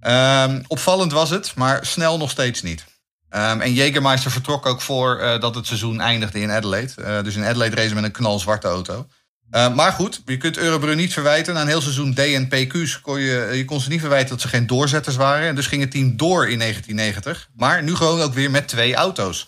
[0.02, 2.86] Um, opvallend was het, maar snel nog steeds niet.
[3.30, 7.22] Um, en Jägermeister vertrok ook voor uh, dat het seizoen eindigde in Adelaide.
[7.24, 9.08] dus in Adelaide race met een knalzwarte auto.
[9.50, 11.54] maar goed, je kunt Eurobrun niet verwijten.
[11.54, 14.68] Na een heel seizoen DNPQ's kon je, je kon ze niet verwijten dat ze geen
[14.68, 15.48] doorzetters waren.
[15.48, 17.50] En dus ging het team door in 1990.
[17.56, 19.48] Maar nu gewoon ook weer met twee auto's.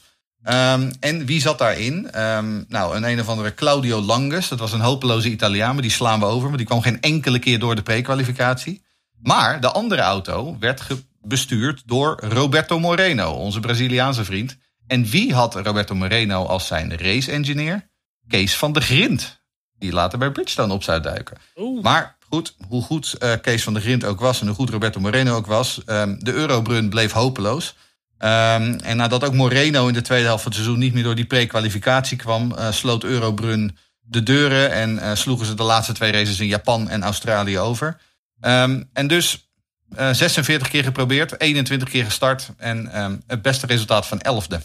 [0.49, 2.19] Um, en wie zat daarin?
[2.21, 4.47] Um, nou, een een of andere Claudio Langes.
[4.47, 6.49] Dat was een hopeloze Italiaan, maar die slaan we over.
[6.49, 8.81] Maar die kwam geen enkele keer door de prekwalificatie.
[9.21, 10.83] Maar de andere auto werd
[11.21, 14.57] bestuurd door Roberto Moreno, onze Braziliaanse vriend.
[14.87, 17.87] En wie had Roberto Moreno als zijn race-engineer?
[18.27, 19.41] Kees van de Grind.
[19.77, 21.37] Die later bij Bridgestone op zou duiken.
[21.55, 21.83] Oeh.
[21.83, 24.99] Maar goed, hoe goed uh, Kees van de Grind ook was en hoe goed Roberto
[24.99, 27.75] Moreno ook was, um, de Eurobrun bleef hopeloos.
[28.23, 31.15] Um, en nadat ook Moreno in de tweede helft van het seizoen niet meer door
[31.15, 36.11] die pre-kwalificatie kwam, uh, sloot Eurobrun de deuren en uh, sloegen ze de laatste twee
[36.11, 37.97] races in Japan en Australië over.
[38.41, 39.47] Um, en dus
[39.97, 44.57] uh, eh, 46 keer geprobeerd, 21 keer gestart en um, het beste resultaat van 11e.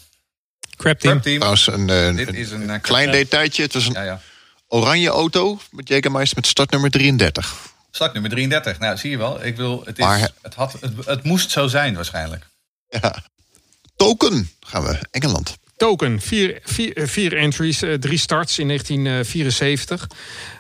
[0.77, 1.21] Crap team.
[1.21, 1.39] team.
[1.39, 3.63] Nou, een, Dit is een, een klein detailtje.
[3.63, 4.21] Het was een ja, ja.
[4.69, 7.57] oranje auto met Jägermeister met startnummer 33.
[7.91, 8.79] Startnummer 33.
[8.79, 9.45] Nou, zie je wel.
[9.45, 12.47] Ik wil, het, is, maar, het, had, het, het moest zo zijn waarschijnlijk.
[12.89, 13.23] Ja.
[13.99, 15.59] Token gaan we, Engeland.
[15.77, 20.09] Token, vier, vier, vier entries, uh, drie starts in 1974.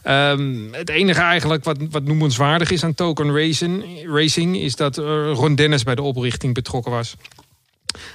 [0.04, 5.04] Um, het enige eigenlijk wat, wat noemenswaardig is aan Token Racing, racing is dat uh,
[5.32, 7.14] Ron Dennis bij de oprichting betrokken was.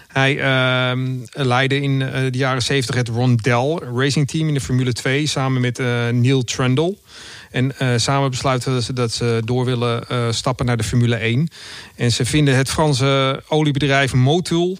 [0.07, 0.99] Hij uh,
[1.31, 5.77] leidde in de jaren 70 het Rondell Racing Team in de Formule 2 samen met
[6.11, 6.97] Neil Trundle.
[7.51, 11.49] En samen besluiten ze dat ze door willen stappen naar de Formule 1.
[11.95, 14.77] En ze vinden het Franse oliebedrijf Motul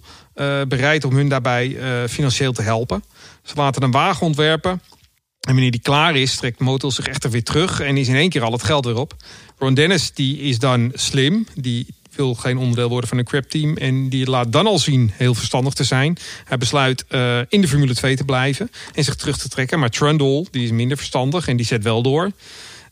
[0.68, 1.78] bereid om hun daarbij
[2.10, 3.04] financieel te helpen.
[3.44, 4.72] Ze laten een wagen ontwerpen.
[4.72, 8.30] En wanneer die klaar is, trekt Motul zich echter weer terug en is in één
[8.30, 9.16] keer al het geld weer op.
[9.58, 11.48] Ron Dennis die is dan slim.
[11.56, 13.78] Die wil geen onderdeel worden van een crap team.
[13.78, 16.18] En die laat dan al zien heel verstandig te zijn.
[16.44, 19.80] Hij besluit uh, in de Formule 2 te blijven en zich terug te trekken.
[19.80, 22.32] Maar Trundle, die is minder verstandig en die zet wel door.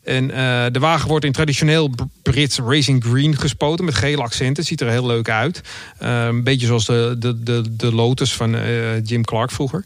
[0.04, 1.90] En uh, de wagen wordt in traditioneel
[2.22, 4.64] Brits Racing Green gespoten met gele accenten.
[4.64, 5.60] Ziet er heel leuk uit.
[6.02, 9.84] Uh, een beetje zoals de, de, de, Lotus van uh, Jim Clark vroeger.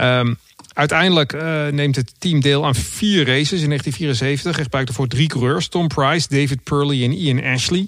[0.00, 0.36] Um,
[0.72, 1.32] uiteindelijk
[1.72, 4.58] neemt het team deel aan vier races in 1974.
[4.58, 5.68] En gebruikt ervoor drie coureurs.
[5.68, 7.86] Tom Price, David Purley en Ian Ashley.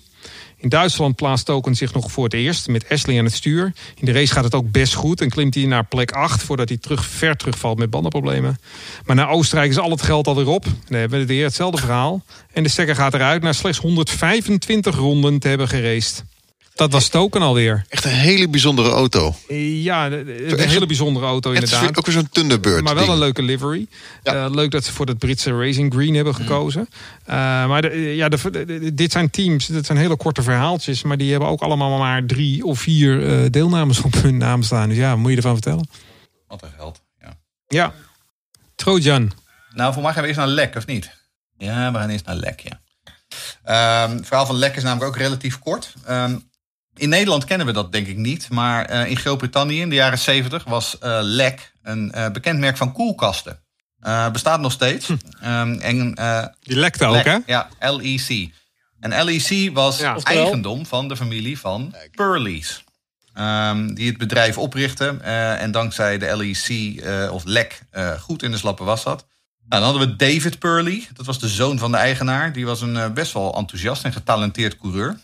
[0.61, 3.73] In Duitsland plaatst Token zich nog voor het eerst met Ashley aan het stuur.
[3.95, 6.69] In de race gaat het ook best goed en klimt hij naar plek 8 voordat
[6.69, 8.59] hij terug, ver terugvalt met bandenproblemen.
[9.07, 10.65] Maar naar Oostenrijk is al het geld alweer op.
[10.65, 12.25] Dan hebben we weer hetzelfde verhaal.
[12.53, 16.25] En de stekker gaat eruit na slechts 125 ronden te hebben geraced.
[16.79, 17.85] Dat was Token alweer.
[17.89, 19.35] Echt een hele bijzondere auto.
[19.49, 21.81] Ja, een hele bijzondere auto inderdaad.
[21.81, 22.83] Het is ook weer zo'n Thunderbird.
[22.83, 23.87] Maar wel een leuke livery.
[24.23, 24.45] Ja.
[24.45, 26.41] Uh, leuk dat ze voor het Britse Racing Green hebben mm.
[26.41, 26.89] gekozen.
[26.91, 27.35] Uh,
[27.67, 31.03] maar de, ja, de, dit zijn teams, dit zijn hele korte verhaaltjes.
[31.03, 34.89] Maar die hebben ook allemaal maar drie of vier uh, deelnames op hun naam staan.
[34.89, 35.89] Dus ja, moet je ervan vertellen?
[36.47, 37.37] Wat een geld, ja.
[37.69, 37.93] Ja.
[38.75, 39.33] Trojan.
[39.75, 41.11] Nou, voor mij gaan we eerst naar Lek, of niet?
[41.57, 42.81] Ja, we gaan eerst naar Lek, ja.
[44.05, 45.95] Um, het verhaal van Lek is namelijk ook relatief kort.
[46.11, 46.47] Um,
[46.99, 48.49] in Nederland kennen we dat denk ik niet.
[48.51, 52.77] Maar uh, in Groot-Brittannië in de jaren 70 was uh, LEC een uh, bekend merk
[52.77, 53.61] van koelkasten.
[54.33, 55.07] bestaat nog steeds.
[55.07, 55.15] Hm.
[55.45, 56.15] Um, en,
[56.63, 57.39] Die lekte ook, hè?
[57.47, 58.51] Ja, LEC.
[59.01, 62.85] En LEC was ja, eigendom van de familie van Purley's.
[63.39, 65.07] Um, die het bedrijf oprichtte.
[65.59, 67.83] en dankzij de LEC of LEC
[68.21, 69.27] goed in de slappe was zat.
[69.69, 71.09] Nou, dan hadden we David Purley.
[71.15, 72.53] Dat was de zoon van de eigenaar.
[72.53, 75.19] Die was een best wel enthousiast en getalenteerd coureur.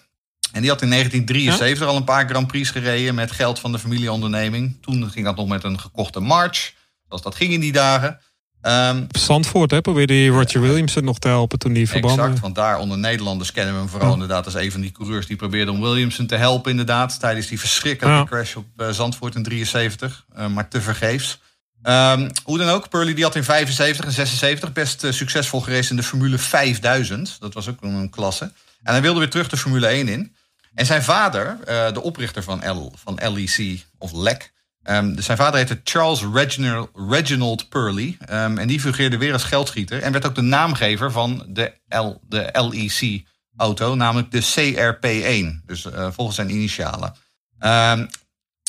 [0.52, 3.78] En die had in 1973 al een paar Grand Prix gereden met geld van de
[3.78, 4.76] familieonderneming.
[4.80, 6.72] Toen ging dat nog met een gekochte March.
[7.06, 8.20] Zoals dat ging in die dagen.
[8.66, 12.24] Um, Zandvoort hè, probeerde Roger Williams nog te helpen toen die verbanden.
[12.24, 15.26] Exact, want daar onder Nederlanders kennen we hem vooral inderdaad als een van die coureurs
[15.26, 17.20] die probeerde om Williamson te helpen inderdaad.
[17.20, 20.24] Tijdens die verschrikkelijke crash op uh, Zandvoort in 73.
[20.38, 21.40] Uh, maar te vergeefs.
[21.82, 25.90] Um, hoe dan ook, Purley die had in 75 en 76 best uh, succesvol geweest
[25.90, 27.36] in de Formule 5000.
[27.40, 28.52] Dat was ook een klasse.
[28.84, 30.34] En hij wilde weer terug de Formule 1 in.
[30.74, 34.52] En zijn vader, uh, de oprichter van, L, van LEC, of LEC,
[34.84, 38.16] Ehm, zijn vader heette Charles Reginald, Reginald Purley.
[38.26, 40.02] Ehm, en die fungeerde weer als geldschieter.
[40.02, 45.62] En werd ook de naamgever van de, L, de LEC-auto, namelijk de CRP1.
[45.66, 47.14] Dus uh, volgens zijn initialen.
[47.58, 48.06] Ehm,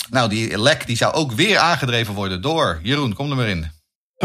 [0.09, 2.79] nou, die lek die zou ook weer aangedreven worden door...
[2.83, 3.71] Jeroen, kom er maar in.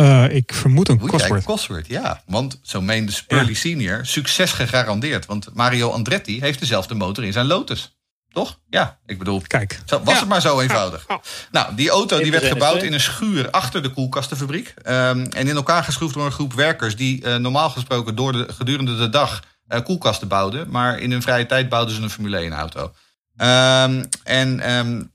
[0.01, 1.45] Uh, ik vermoed een Cosworth.
[1.45, 2.23] Cosworth, ja.
[2.27, 3.55] Want zo meende Spurley ja.
[3.55, 5.27] senior succes gegarandeerd.
[5.27, 7.99] Want Mario Andretti heeft dezelfde motor in zijn Lotus.
[8.33, 8.59] Toch?
[8.69, 9.81] Ja, ik bedoel, Kijk.
[9.87, 10.19] was ja.
[10.19, 11.05] het maar zo eenvoudig.
[11.09, 11.21] Ja.
[11.51, 14.75] Nou, die auto die werd gebouwd in een schuur achter de koelkastenfabriek.
[14.79, 18.47] Um, en in elkaar geschroefd door een groep werkers die uh, normaal gesproken door de,
[18.53, 20.71] gedurende de dag uh, koelkasten bouwden.
[20.71, 22.83] Maar in hun vrije tijd bouwden ze een Formule 1 auto.
[22.83, 25.13] Um, en um,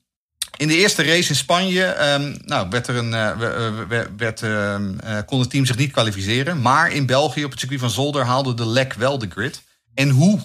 [0.58, 3.32] in de eerste race in Spanje um, nou, werd er een, uh,
[4.18, 4.78] werd, uh,
[5.26, 6.62] kon het team zich niet kwalificeren.
[6.62, 9.62] Maar in België op het circuit van Zolder haalde de lek wel de grid.
[9.94, 10.40] En hoe?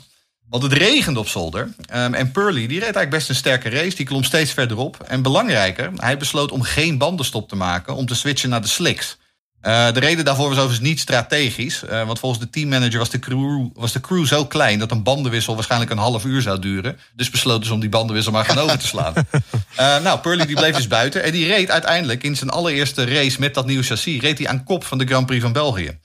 [0.48, 1.61] Want het regende op zolder.
[1.94, 3.96] Um, en Purley die reed eigenlijk best een sterke race.
[3.96, 5.04] Die klom steeds verderop.
[5.06, 7.94] En belangrijker, hij besloot om geen bandenstop te maken.
[7.94, 9.18] Om te switchen naar de slicks.
[9.62, 11.82] Uh, de reden daarvoor was overigens niet strategisch.
[11.84, 14.78] Uh, want volgens de teammanager was de, crew, was de crew zo klein...
[14.78, 16.98] dat een bandenwissel waarschijnlijk een half uur zou duren.
[17.14, 19.14] Dus besloten ze om die bandenwissel maar gaan over te slaan.
[19.16, 21.22] Uh, nou, Purley die bleef dus buiten.
[21.22, 24.20] En die reed uiteindelijk in zijn allereerste race met dat nieuwe chassis...
[24.20, 25.98] reed hij aan kop van de Grand Prix van België.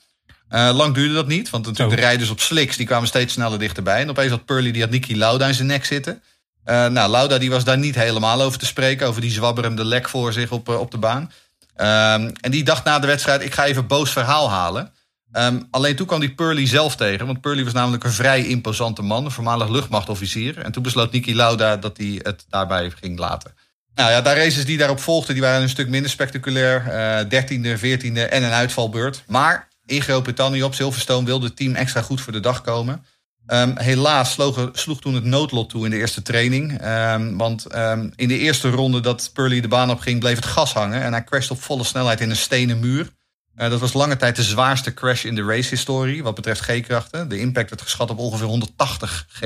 [0.49, 4.01] Lang duurde dat niet, want natuurlijk de rijders op slicks die kwamen steeds sneller dichterbij.
[4.01, 6.21] En opeens had Purley die had Nicky Lauda in zijn nek zitten.
[6.65, 10.33] Nou, Lauda die was daar niet helemaal over te spreken, over die zwabberende lek voor
[10.33, 11.31] zich op, op de baan.
[11.77, 14.91] Um, en die dacht na de wedstrijd, ik ga even boos verhaal halen.
[15.31, 19.01] Um, alleen toen kwam die Purley zelf tegen, want Purley was namelijk een vrij imposante
[19.01, 20.57] man, een voormalig luchtmachtofficier.
[20.57, 23.53] En toen besloot Nicky Lauda dat hij het daarbij ging laten.
[23.95, 26.83] Nou ja, de races die daarop volgden, die waren een stuk minder spectaculair.
[27.29, 29.23] Dertiende, veertiende en een uitvalbeurt.
[29.27, 33.05] Maar in Groot-Brittannië op Silverstone wilde het team extra goed voor de dag komen.
[33.47, 36.85] Um, helaas sloeg, sloeg, toen het noodlot toe in de eerste training.
[36.85, 40.45] Um, want um, in de eerste ronde dat Purley de baan op ging, bleef het
[40.45, 41.01] gas hangen.
[41.01, 43.09] En hij crashte op volle snelheid in een stenen muur.
[43.57, 46.23] Uh, dat was lange tijd de zwaarste crash in de racehistorie.
[46.23, 47.29] Wat betreft G-krachten.
[47.29, 49.41] De impact werd geschat op ongeveer 180 G.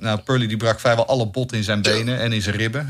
[0.00, 2.86] nou, Purley die brak vrijwel alle botten in zijn benen en in zijn ribben.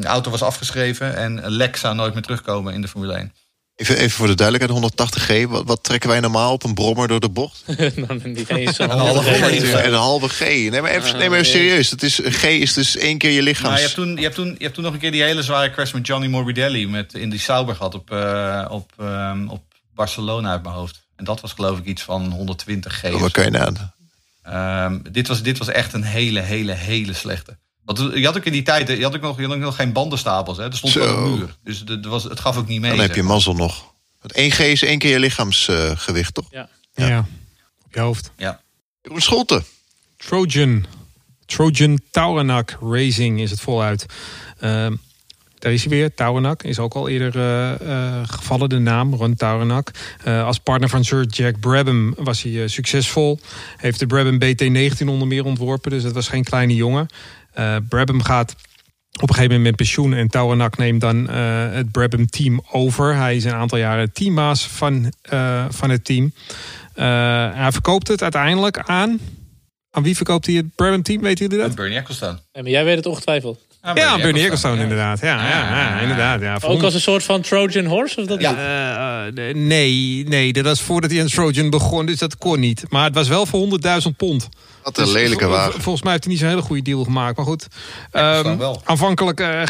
[0.00, 3.32] de auto was afgeschreven en zou nooit meer terugkomen in de Formule 1.
[3.76, 5.48] Even, even voor de duidelijkheid, 180G.
[5.48, 7.64] Wat, wat, trekken wij normaal op een brommer door de bocht?
[8.06, 9.84] nou, niet eens een, halve G.
[9.84, 10.40] Een halve G.
[10.40, 11.90] Nee, maar even, nee, maar even serieus.
[11.90, 13.70] Dat is, G is dus één keer je lichaam.
[13.70, 15.42] Nou, je, hebt toen, je, hebt toen, je hebt toen nog een keer die hele
[15.42, 16.88] zware crash met Johnny Morbidelli...
[16.88, 19.62] Met, in die Sauber gehad op, uh, op, um, op
[19.94, 21.02] Barcelona uit mijn hoofd.
[21.16, 23.04] En dat was geloof ik iets van 120 G.
[23.04, 23.94] Oh, wat kan je aan?
[24.92, 27.56] Um, dit, was, dit was echt een hele, hele, hele slechte.
[27.86, 29.92] Want je had ook in die tijd, je had ook nog, je had nog geen
[29.92, 30.56] bandenstapels.
[30.56, 30.64] Hè?
[30.64, 31.56] Er stond wel een muur.
[31.64, 32.90] Dus het, was, het gaf ook niet mee.
[32.90, 33.94] Dan heb je mazzel nog.
[34.20, 36.46] Want 1G is één keer je lichaamsgewicht, uh, toch?
[36.50, 36.68] Ja.
[36.94, 37.06] ja.
[37.06, 37.26] ja.
[37.84, 38.30] Op je hoofd.
[38.36, 38.60] Ja.
[39.02, 39.62] Jeroen Scholte.
[40.16, 40.86] Trojan.
[41.44, 44.06] Trojan Tauranak Racing is het voluit.
[44.60, 44.86] Uh,
[45.58, 46.14] daar is hij weer.
[46.14, 49.14] Tauranak is ook al eerder uh, uh, gevallen, de naam.
[49.14, 49.90] Ron Tauranak.
[50.26, 53.38] Uh, als partner van Sir Jack Brabham was hij succesvol.
[53.76, 55.90] Heeft de Brabham BT19 onder meer ontworpen.
[55.90, 57.08] Dus dat was geen kleine jongen.
[57.58, 58.56] Uh, Brabham gaat
[59.20, 63.14] op een gegeven moment met pensioen en Tauranak neemt dan uh, het Brabham team over.
[63.14, 66.32] Hij is een aantal jaren teambaas van, uh, van het team.
[67.54, 69.18] hij verkoopt het uiteindelijk aan.
[69.90, 71.20] Aan wie verkoopt hij het Brabham team?
[71.20, 71.74] Weet jullie dat?
[71.74, 72.38] Bernie Ecclestone.
[72.52, 73.65] Ja, maar jij weet het ongetwijfeld.
[73.86, 75.20] Ja, Bernie, ja, Bernie Ecclestone, inderdaad.
[75.20, 76.40] Ja, ja, ja, ja, inderdaad.
[76.40, 76.58] Ja.
[76.62, 78.20] Ook als een soort van Trojan horse?
[78.20, 79.26] Of dat ja.
[79.26, 82.84] Uh, nee, nee, dat was voordat hij een Trojan begon, dus dat kon niet.
[82.88, 84.48] Maar het was wel voor 100.000 pond.
[84.82, 85.82] Wat een dus lelijke wagen.
[85.82, 87.36] Volgens mij heeft hij niet zo'n hele goede deal gemaakt.
[87.36, 87.66] Maar goed,
[88.12, 88.82] um, wel.
[88.84, 89.40] aanvankelijk...
[89.40, 89.62] Uh,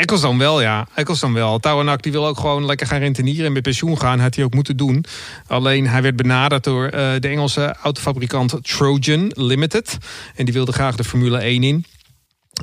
[0.00, 0.88] Ecclestone wel, ja.
[0.94, 1.58] Ecclestone wel.
[1.58, 4.18] Tawanak die wil ook gewoon lekker gaan rentenieren en met pensioen gaan.
[4.20, 5.04] Had hij ook moeten doen.
[5.46, 9.98] Alleen hij werd benaderd door uh, de Engelse autofabrikant Trojan Limited.
[10.34, 11.84] En die wilde graag de Formule 1 in.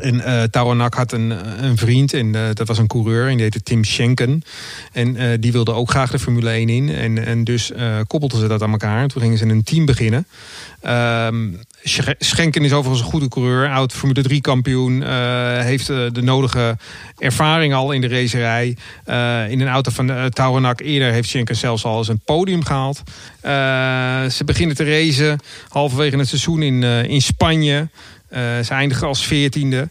[0.02, 1.34] En uh, had een,
[1.76, 4.44] vriend, en uh, dat was een coureur, en die heette Tim Schenken.
[4.92, 6.90] En uh, die wilde ook graag de Formule 1 in.
[6.90, 7.72] En, en dus
[8.08, 9.02] koppelden ze dat aan elkaar.
[9.02, 10.28] En toen gingen ze een team beginnen.
[10.88, 11.60] Um,
[12.20, 15.04] Schenken is overigens een goede coureur, oud Formule 3 kampioen.
[15.62, 16.78] heeft de nodige
[17.18, 18.78] ervaring al in de racerij.
[19.50, 20.26] in een auto van uh,
[20.76, 23.02] eerder heeft Schenken zelfs al eens een podium gehaald.
[24.32, 27.88] ze beginnen te racen halverwege het seizoen in, in Spanje.
[28.34, 29.90] Uh, ze eindigen als veertiende.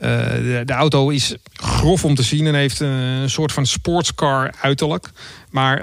[0.00, 4.54] Uh, de, de, auto is grof om te zien en heeft een soort van sportscar
[4.60, 5.10] uiterlijk.
[5.50, 5.82] Maar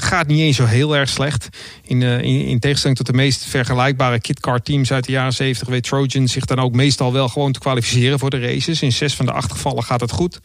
[0.00, 1.48] gaat niet eens zo heel erg slecht.
[1.82, 5.82] In, in, in, tegenstelling tot de meest vergelijkbare kitcar teams uit de jaren 70 weet
[5.82, 8.82] Trojan zich dan ook meestal wel gewoon te kwalificeren voor de races.
[8.82, 10.40] In zes van de acht gevallen gaat het goed.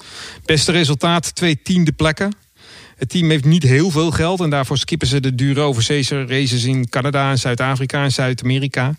[0.46, 2.32] Beste resultaat, twee tiende plekken.
[2.98, 6.64] Het team heeft niet heel veel geld en daarvoor skippen ze de dure overzeese races
[6.64, 8.96] in Canada en Zuid-Afrika en Zuid-Amerika.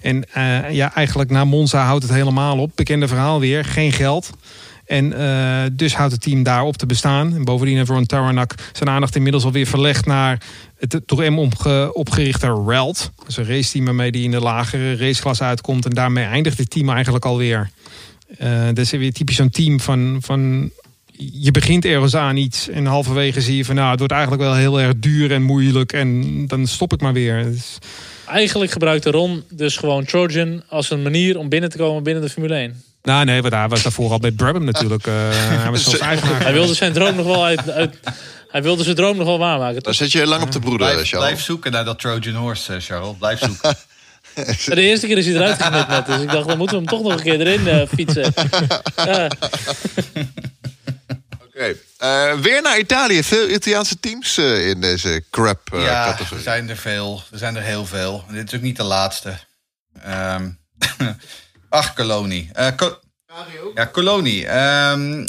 [0.00, 2.72] En uh, ja, eigenlijk na Monza houdt het helemaal op.
[2.74, 4.30] Bekende verhaal weer, geen geld.
[4.86, 7.34] En uh, dus houdt het team daar op te bestaan.
[7.34, 10.42] En bovendien heeft Ron Taranak zijn aandacht inmiddels alweer verlegd naar
[10.78, 13.10] het door hem opge, opgerichte RALT.
[13.26, 15.84] Dus een raceteam waarmee die in de lagere raceklasse uitkomt.
[15.84, 17.70] En daarmee eindigt het team eigenlijk alweer.
[18.42, 20.70] Uh, dat is weer typisch zo'n team van, van
[21.18, 24.54] je begint ergens aan iets en halverwege zie je van nou, het wordt eigenlijk wel
[24.54, 27.44] heel erg duur en moeilijk en dan stop ik maar weer.
[27.44, 27.78] Dus...
[28.26, 32.28] Eigenlijk gebruikte Ron dus gewoon Trojan als een manier om binnen te komen binnen de
[32.28, 32.82] Formule 1.
[33.02, 35.06] Nou nee, want hij was daarvoor al met Brabham natuurlijk.
[35.06, 36.00] Uh, hij, was
[36.44, 37.98] hij wilde zijn droom nog wel uit, uit
[38.48, 39.82] hij wilde zijn droom nog wel waarmaken.
[39.82, 41.28] Dan zit je lang op de broeder, blijf, Charles.
[41.28, 43.16] Blijf zoeken naar dat Trojan horse, eh, Charles.
[43.18, 43.76] Blijf zoeken.
[44.74, 46.06] De eerste keer is hij eruit geknipt net.
[46.06, 48.32] Dus ik dacht, dan moeten we hem toch nog een keer erin uh, fietsen.
[49.06, 49.28] Ja.
[51.58, 51.76] Okay.
[52.02, 53.22] Uh, weer naar Italië.
[53.22, 56.36] Veel Italiaanse teams uh, in deze crap uh, ja, categorie.
[56.36, 57.22] er zijn er veel.
[57.32, 58.24] Er zijn er heel veel.
[58.30, 59.38] Dit is ook niet de laatste.
[60.06, 60.58] Um,
[61.68, 62.50] ach, Coloni.
[62.76, 62.98] Co
[63.74, 64.46] ja, Coloni.
[64.90, 65.24] Um,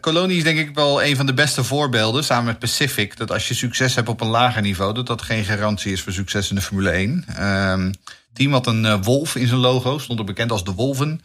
[0.00, 3.48] Coloni is denk ik wel een van de beste voorbeelden, samen met Pacific, dat als
[3.48, 6.54] je succes hebt op een lager niveau, dat dat geen garantie is voor succes in
[6.54, 7.24] de Formule 1.
[7.70, 7.94] Um,
[8.32, 11.20] team had een wolf in zijn logo, stond er bekend als de Wolven.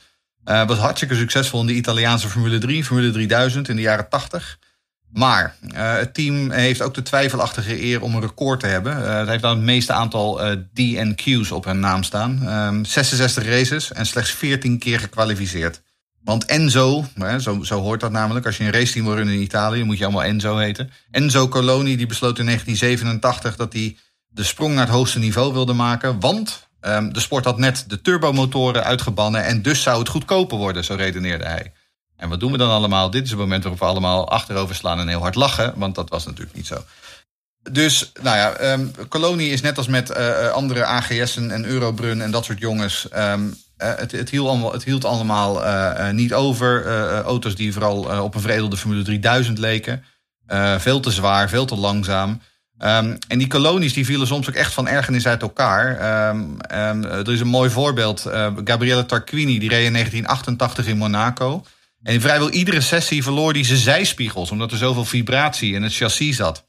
[0.46, 4.60] Uh, was hartstikke succesvol in de Italiaanse Formule 3, Formule 3000 in de jaren 80.
[5.12, 8.98] Maar uh, het team heeft ook de twijfelachtige eer om een record te hebben.
[8.98, 10.42] Uh, het heeft dan het meeste aantal
[10.74, 12.48] DNQ's op hun naam staan.
[12.48, 15.82] Um, 66 races en slechts 14 keer gekwalificeerd.
[16.24, 17.06] Want Enzo,
[17.40, 20.24] zo, zo hoort dat namelijk, als je een raceteam wil in Italië, moet je allemaal
[20.24, 20.92] Enzo heten.
[21.12, 25.74] Enzo Coloni die besloot in 1987 dat hij de sprong naar het hoogste niveau wilde
[25.74, 26.20] maken.
[26.20, 30.84] Want Um, de sport had net de turbomotoren uitgebannen en dus zou het goedkoper worden,
[30.84, 31.74] zo redeneerde hij.
[32.18, 33.10] En wat doen we dan allemaal?
[33.10, 36.10] Dit is het moment waarop we allemaal achterover slaan en heel hard lachen, want dat
[36.10, 36.84] was natuurlijk niet zo.
[37.72, 42.32] Dus, nou ja, um, Colonie is net als met uh, andere AGS'en en Eurobrun en
[42.32, 43.08] dat soort jongens.
[43.16, 43.46] Um,
[43.78, 46.86] uh, het, het, hield allemaal, het hield allemaal niet over.
[47.24, 50.04] auto's die vooral op een veredelde Formule 3000 leken.
[50.78, 52.42] veel te zwaar, veel te langzaam.
[52.84, 55.88] Um, en die kolonies die vielen soms ook echt van ergernis uit elkaar.
[56.30, 56.62] Um,
[57.02, 58.26] er is een mooi voorbeeld.
[58.28, 61.66] Uh, Gabriele Tarquini die reed in 1988 in Monaco.
[62.02, 64.52] En in vrijwel iedere sessie verloor hij zijn zijspiegels...
[64.52, 66.66] omdat er zoveel vibratie in het chassis zat.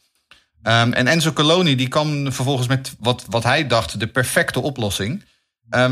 [0.62, 5.24] en Enzo Coloni die kwam vervolgens met wat, wat hij dacht de perfecte oplossing.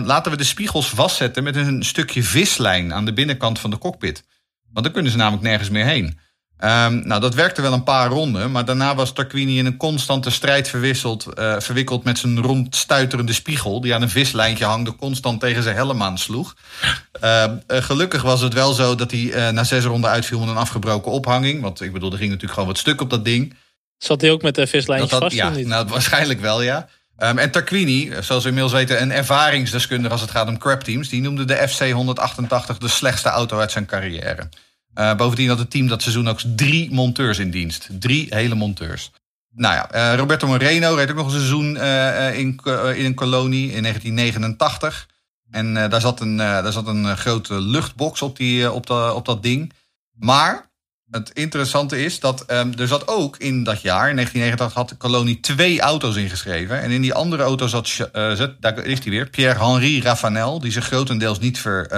[0.05, 2.93] laten we de spiegels vastzetten met een stukje vislijn...
[2.93, 4.25] aan de binnenkant van de cockpit.
[4.73, 6.19] Want dan kunnen ze namelijk nergens meer heen.
[6.65, 10.31] Um, nou, dat werkte wel een paar ronden, maar daarna was Tarquini in een constante
[10.31, 15.63] strijd verwisseld, uh, verwikkeld met zijn rondstuiterende spiegel, die aan een vislijntje hangde, constant tegen
[15.63, 16.55] zijn helm aansloeg.
[17.25, 20.57] Uh, uh, gelukkig was het wel zo dat hij na zes ronden uitviel met een
[20.57, 23.55] afgebroken ophanging, want ik bedoel, er ging natuurlijk gewoon wat stuk op dat ding.
[23.99, 25.37] Zat hij ook met de vislijntje vast?
[25.37, 25.67] Ja, niet?
[25.67, 26.89] nou, waarschijnlijk wel, ja.
[27.19, 31.21] Um, en Tarquini, zoals we inmiddels weten, een ervaringsdeskundige als het gaat om crapteams, die
[31.21, 34.49] noemde de FC 188 de slechtste auto uit zijn carrière.
[34.95, 37.89] Uh, bovendien had het team dat seizoen ook drie monteurs in dienst.
[37.91, 39.11] Drie hele monteurs.
[39.55, 42.61] Nou ja, uh, Roberto Moreno reed ook nog een seizoen uh, in,
[42.95, 45.09] in een kolonie in 1989.
[45.51, 49.73] En daar zat een, daar zat een grote luchtbox op, die, op, op dat ding.
[50.13, 50.71] Maar
[51.11, 54.95] het interessante is dat um, er zat ook in dat jaar, in 1989, had de
[54.95, 56.81] kolonie twee auto's ingeschreven.
[56.81, 60.87] En in die andere auto zat, zat daar is hij weer, Pierre-Henri Raffanel, die zich
[60.87, 61.91] grotendeels niet, ver,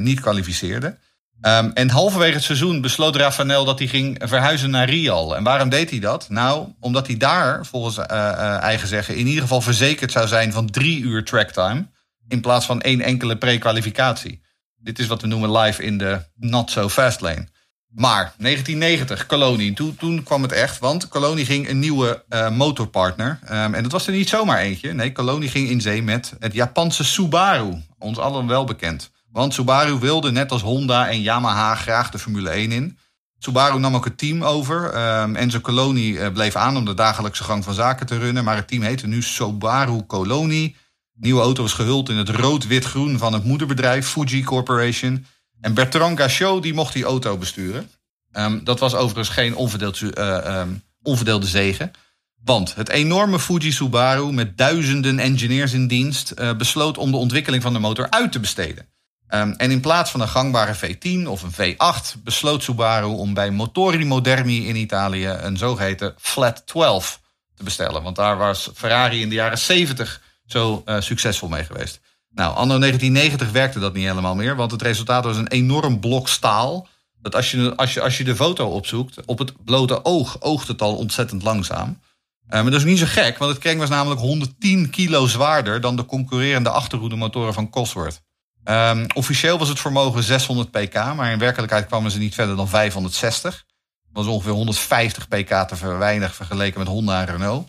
[0.00, 0.96] niet kwalificeerde.
[1.42, 5.36] Um, en halverwege het seizoen besloot Rafanel dat hij ging verhuizen naar Rial.
[5.36, 6.28] En waarom deed hij dat?
[6.28, 10.70] Nou, omdat hij daar, volgens uh, eigen zeggen, in ieder geval verzekerd zou zijn van
[10.70, 11.86] drie uur tracktime.
[12.28, 14.42] In plaats van één enkele pre-kwalificatie.
[14.76, 17.48] Dit is wat we noemen live in de not so fast lane.
[17.88, 20.78] Maar 1990, Colonie, toen, toen kwam het echt.
[20.78, 23.38] Want Colonie ging een nieuwe uh, motorpartner.
[23.44, 24.92] Um, en dat was er niet zomaar eentje.
[24.92, 27.82] Nee, Colonie ging in zee met het Japanse Subaru.
[27.98, 29.10] Ons allen wel bekend.
[29.38, 32.98] Want Subaru wilde net als Honda en Yamaha graag de Formule 1 in.
[33.38, 34.76] Subaru nam ook het team over.
[35.20, 38.44] Um, Enzo Coloni uh, bleef aan om de dagelijkse gang van zaken te runnen.
[38.44, 40.76] Maar het team heette nu Subaru Coloni.
[41.12, 45.26] De nieuwe auto was gehuld in het rood-wit-groen van het moederbedrijf Fuji Corporation.
[45.60, 47.90] En Bertrand Gachot die mocht die auto besturen.
[48.32, 51.90] Um, dat was overigens geen uh, um, onverdeelde zegen.
[52.44, 56.32] Want het enorme Fuji Subaru met duizenden engineers in dienst...
[56.38, 58.88] Uh, besloot om de ontwikkeling van de motor uit te besteden.
[59.30, 63.50] Um, en in plaats van een gangbare V10 of een V8 besloot Subaru om bij
[63.50, 67.20] Motori Moderni in Italië een zogeheten Flat 12
[67.54, 68.02] te bestellen.
[68.02, 72.00] Want daar was Ferrari in de jaren 70 zo uh, succesvol mee geweest.
[72.30, 76.28] Nou, anno 1990 werkte dat niet helemaal meer, want het resultaat was een enorm blok
[76.28, 76.88] staal.
[77.20, 80.68] Dat als je, als je, als je de foto opzoekt, op het blote oog oogt
[80.68, 82.00] het al ontzettend langzaam.
[82.46, 85.96] Maar dat is niet zo gek, want het kring was namelijk 110 kilo zwaarder dan
[85.96, 88.20] de concurrerende achterhoedemotoren van Cosworth.
[88.68, 92.68] Ehm, officieel was het vermogen 600 pk, maar in werkelijkheid kwamen ze niet verder dan
[92.68, 93.64] 560.
[94.12, 97.68] Dat was ongeveer 150 pk te weinig vergeleken met Honda en Renault.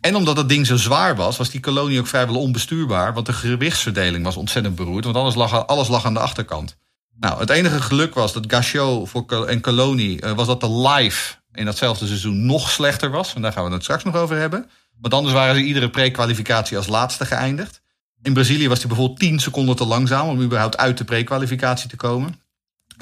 [0.00, 3.14] En omdat dat ding zo zwaar was, was die kolonie ook vrijwel onbestuurbaar.
[3.14, 5.04] Want de gewichtsverdeling was ontzettend beroerd.
[5.04, 6.76] Want alles lag, alles lag aan de achterkant.
[7.18, 11.34] Nou, het enige geluk was dat Gachot voor en kolonie uh, was dat de live
[11.52, 13.34] in datzelfde seizoen nog slechter was.
[13.34, 14.70] En daar gaan we het straks nog over hebben.
[15.00, 17.80] Want anders waren ze iedere pre-kwalificatie als laatste geëindigd.
[18.22, 21.96] In Brazilië was hij bijvoorbeeld 10 seconden te langzaam om überhaupt uit de pre-kwalificatie te
[21.96, 22.40] komen.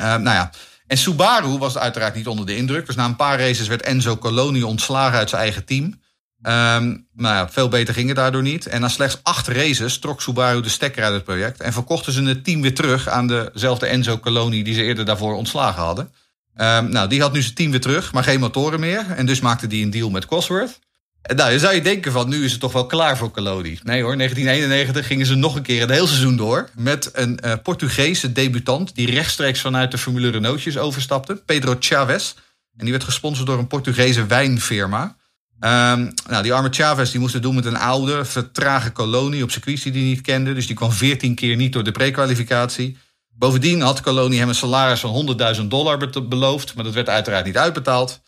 [0.00, 0.50] Uh, nou ja,
[0.86, 2.86] en Subaru was uiteraard niet onder de indruk.
[2.86, 5.84] Dus na een paar races werd Enzo Coloni ontslagen uit zijn eigen team.
[5.84, 8.66] Um, nou ja, veel beter ging het daardoor niet.
[8.66, 11.60] En na slechts acht races trok Subaru de stekker uit het project.
[11.60, 15.34] En verkochten ze het team weer terug aan dezelfde Enzo Coloni die ze eerder daarvoor
[15.34, 16.12] ontslagen hadden.
[16.56, 19.10] Um, nou, die had nu zijn team weer terug, maar geen motoren meer.
[19.10, 20.78] En dus maakte die een deal met Cosworth.
[21.22, 23.78] Nou, dan zou je denken van nu is het toch wel klaar voor Calodi.
[23.82, 26.68] Nee hoor, 1991 gingen ze nog een keer het hele seizoen door.
[26.76, 31.42] Met een uh, Portugese debutant die rechtstreeks vanuit de Formule Renaultjes overstapte.
[31.46, 32.34] Pedro Chavez.
[32.76, 35.16] En die werd gesponsord door een Portugese wijnfirma.
[35.60, 39.50] Um, nou, die arme Chavez die moest het doen met een oude, vertrage kolonie op
[39.50, 40.54] circuits die hij niet kende.
[40.54, 42.96] Dus die kwam 14 keer niet door de prekwalificatie.
[43.28, 46.74] Bovendien had kolonie hem een salaris van 100.000 dollar beloofd.
[46.74, 48.20] Maar dat werd uiteraard niet uitbetaald.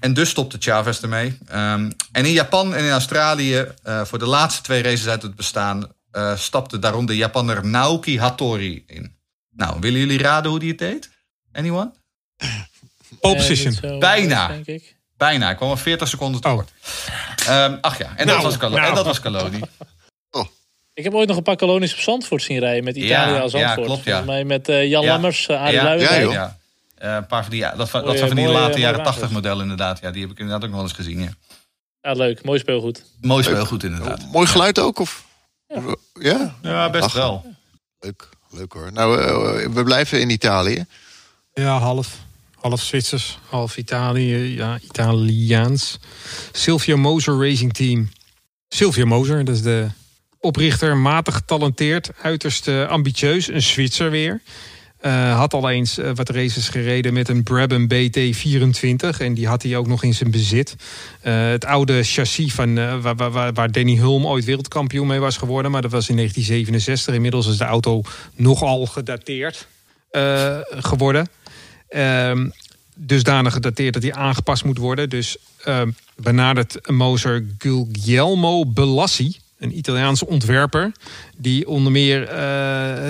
[0.00, 1.38] En dus stopte Chavez ermee.
[1.52, 5.34] Um, en in Japan en in Australië, uh, voor de laatste twee races uit het
[5.36, 9.16] bestaan, uh, stapte daarom de Japanner Naoki Hattori in.
[9.50, 11.10] Nou, willen jullie raden hoe die het deed?
[11.52, 11.90] Anyone?
[13.20, 13.98] Pole position.
[13.98, 14.48] Bijna.
[14.48, 14.96] Denk ik.
[15.16, 16.50] Bijna, ik kwam al 40 seconden Oh.
[16.50, 16.70] tekort.
[17.48, 18.88] Um, ach ja, en dat Nou, was, Calo nou.
[18.88, 19.60] en dat was Caloni.
[20.94, 23.52] Ik heb ooit nog een paar kolonies op Zandvoort zien rijden met Italia Ja, als
[23.52, 23.86] ja, Zandvoort.
[23.86, 24.10] klopt, ja.
[24.10, 25.12] Volgens mij met eh, Jan Ja.
[25.12, 25.82] Lammers, uh, Arie Ja.
[25.82, 26.14] Luijendijk.
[26.16, 26.32] Ja, joh.
[26.32, 26.44] Ja.
[26.44, 26.52] Eh,
[27.08, 29.02] een paar van die, ja, dat, dat Mooie- zijn van die mooie- late mooie jaren.
[29.04, 30.00] 80 modellen inderdaad.
[30.00, 31.20] Ja, die heb ik inderdaad ook nog wel eens gezien.
[31.20, 31.30] Ja.
[32.00, 32.44] Ja, leuk.
[32.44, 33.04] Mooi speelgoed.
[33.20, 34.32] Mooi speelgoed inderdaad.
[34.32, 34.98] Mooi geluid ook?
[34.98, 35.24] Of?
[36.20, 36.54] Ja.
[36.62, 37.12] Ja, best Ach.
[37.12, 37.44] wel.
[38.00, 38.92] Leuk, leuk hoor.
[38.92, 40.84] Nou, eh, we blijven in Italië.
[41.52, 42.18] Ja, half.
[42.60, 45.98] Half Zwitsers, half Italië, ja, Italiaans.
[46.52, 48.10] Silvio Moser Racing Team.
[48.68, 49.88] Silvio Moser, dat is de
[50.38, 54.42] oprichter, matig getalenteerd, uiterst eh, ambitieus, een Zwitser weer.
[55.00, 59.62] Eh, had al eens eh, wat races gereden met een Brabham BT24 en die had
[59.62, 60.76] hij ook nog in zijn bezit.
[61.20, 65.70] Eh, het oude chassis van, waar, waar- waar, Danny Hulm ooit wereldkampioen mee was geworden,
[65.70, 67.14] maar dat was in 1967.
[67.14, 68.02] Inmiddels is de auto
[68.34, 69.66] nogal gedateerd
[70.70, 71.28] geworden.
[71.88, 72.48] Ehm
[72.94, 75.08] dusdanig gedateerd dat hij aangepast moet worden.
[75.08, 80.92] Dus ehm, benadert Moser Guglielmo Bellassi, een Italiaanse ontwerper,
[81.36, 82.36] die onder meer eh,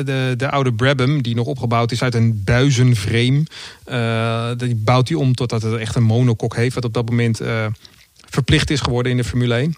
[0.05, 3.43] de, de oude Brabham, die nog opgebouwd is uit een buizenframe,
[3.85, 7.41] eh, die bouwt hij om totdat het echt een monokok heeft, wat op dat moment
[7.41, 7.67] eh,
[8.29, 9.75] verplicht is geworden in de Formule 1.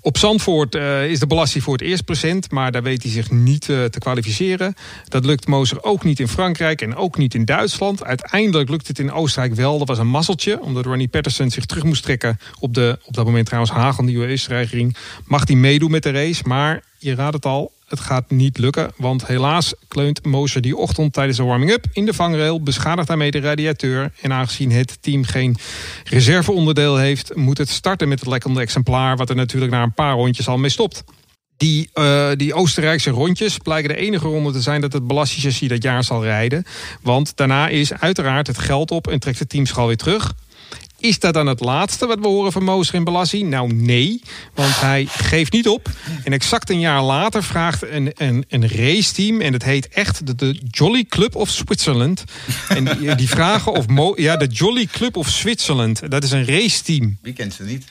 [0.00, 3.30] Op Zandvoort eh, is de belasting voor het eerst present, maar daar weet hij zich
[3.30, 4.74] niet eh, te kwalificeren.
[5.08, 8.04] Dat lukt Moser ook niet in Frankrijk en ook niet in Duitsland.
[8.04, 9.78] Uiteindelijk lukt het in Oostenrijk wel.
[9.78, 13.24] Dat was een mazzeltje, omdat Ronnie Patterson zich terug moest trekken op de op dat
[13.24, 14.96] moment trouwens hagelnieuwe Oostenrijkering.
[15.24, 18.90] Mag hij meedoen met de race, maar je raadt het al, het gaat niet lukken.
[18.96, 23.40] Want helaas kleunt Moser die ochtend tijdens de warming-up in de vangrail, beschadigt daarmee de
[23.40, 24.12] radiateur.
[24.20, 25.56] En aangezien het team geen
[26.04, 30.14] reserveonderdeel heeft, moet het starten met het lekkende exemplaar, wat er natuurlijk na een paar
[30.14, 31.04] rondjes al mee stopt.
[31.56, 35.82] Die, eh, die Oostenrijkse rondjes blijken de enige ronde te zijn dat het Belassi-chassis dat
[35.82, 36.64] jaar zal rijden.
[37.02, 40.34] Want daarna is uiteraard het geld op en trekt het team zich alweer terug.
[41.00, 43.44] Is dat dan het laatste wat we horen van Moser in Belassi?
[43.44, 44.22] Nou nee,
[44.54, 45.90] want hij geeft niet op.
[46.24, 49.40] En exact een jaar later vraagt een, een, een raceteam...
[49.40, 52.24] en het heet echt de, de Jolly Club of Switzerland.
[52.68, 53.86] En die, die vragen of...
[53.86, 56.10] Mo, ja, de Jolly Club of Switzerland.
[56.10, 57.18] Dat is een raceteam.
[57.22, 57.84] Wie kent ze niet?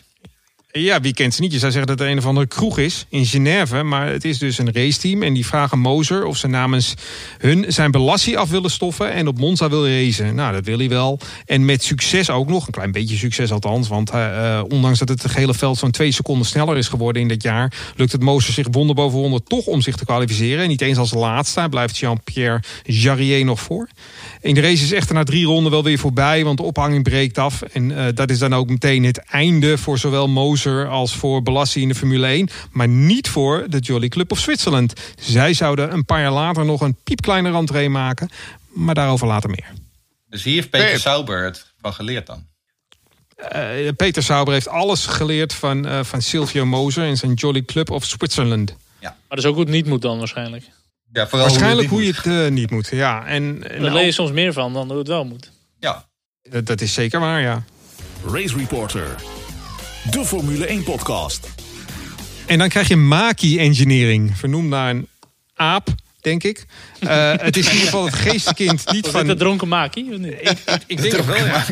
[0.83, 1.51] Ja, wie kent ze niet?
[1.51, 3.83] Je zou zeggen dat het een of andere kroeg is in Genève.
[3.83, 5.23] Maar het is dus een raceteam.
[5.23, 6.93] En die vragen Moser of ze namens
[7.37, 9.11] hun zijn belasting af willen stoffen.
[9.11, 10.35] En op Monza wil racen.
[10.35, 11.19] Nou, dat wil hij wel.
[11.45, 12.65] En met succes ook nog.
[12.65, 13.87] Een klein beetje succes althans.
[13.87, 17.43] Want eh, ondanks dat het hele veld zo'n twee seconden sneller is geworden in dit
[17.43, 17.73] jaar.
[17.95, 20.63] Lukt het Moser zich wonder boven wonder toch om zich te kwalificeren.
[20.63, 21.67] En niet eens als laatste.
[21.69, 23.87] Blijft Jean-Pierre Jarier nog voor.
[24.39, 26.43] In de race is echter na drie ronden wel weer voorbij.
[26.43, 27.61] Want de ophanging breekt af.
[27.61, 31.81] En eh, dat is dan ook meteen het einde voor zowel Moser als voor Balassi
[31.81, 32.49] in de Formule 1.
[32.71, 34.93] Maar niet voor de Jolly Club of Zwitserland.
[35.19, 38.29] Zij zouden een paar jaar later nog een piepkleine rentree maken.
[38.67, 39.73] Maar daarover later meer.
[40.29, 40.99] Dus hier heeft Peter.
[40.99, 42.45] Sauber het van geleerd dan.
[43.35, 43.61] Eh,
[43.97, 48.03] Peter Sauber heeft alles geleerd van, eh, van Silvio Moser en zijn Jolly Club of
[48.03, 48.75] Switzerland.
[49.27, 50.63] Maar dat is ook hoe het niet moet dan waarschijnlijk.
[51.13, 52.87] Ja, vooral Waarschijnlijk hoe hoe je het eh, niet moet.
[52.91, 55.51] Ja, en, en Daar leer je soms meer van dan hoe het wel moet.
[55.79, 56.05] Ja,
[56.41, 57.63] dat, dat is zeker waar, ja.
[58.25, 59.15] Race Reporter.
[60.11, 61.47] De Formule 1 podcast.
[62.45, 65.07] En dan krijg je Maki Engineering, vernoemd naar een
[65.53, 65.95] aap
[66.27, 66.65] denk ik.
[66.99, 69.27] Uh, het is in ieder geval het geestkind niet Was van...
[69.27, 70.09] de dronken Maki?
[70.11, 70.33] of niet?
[70.33, 71.65] Ik, ik, ik denk het wel, ja.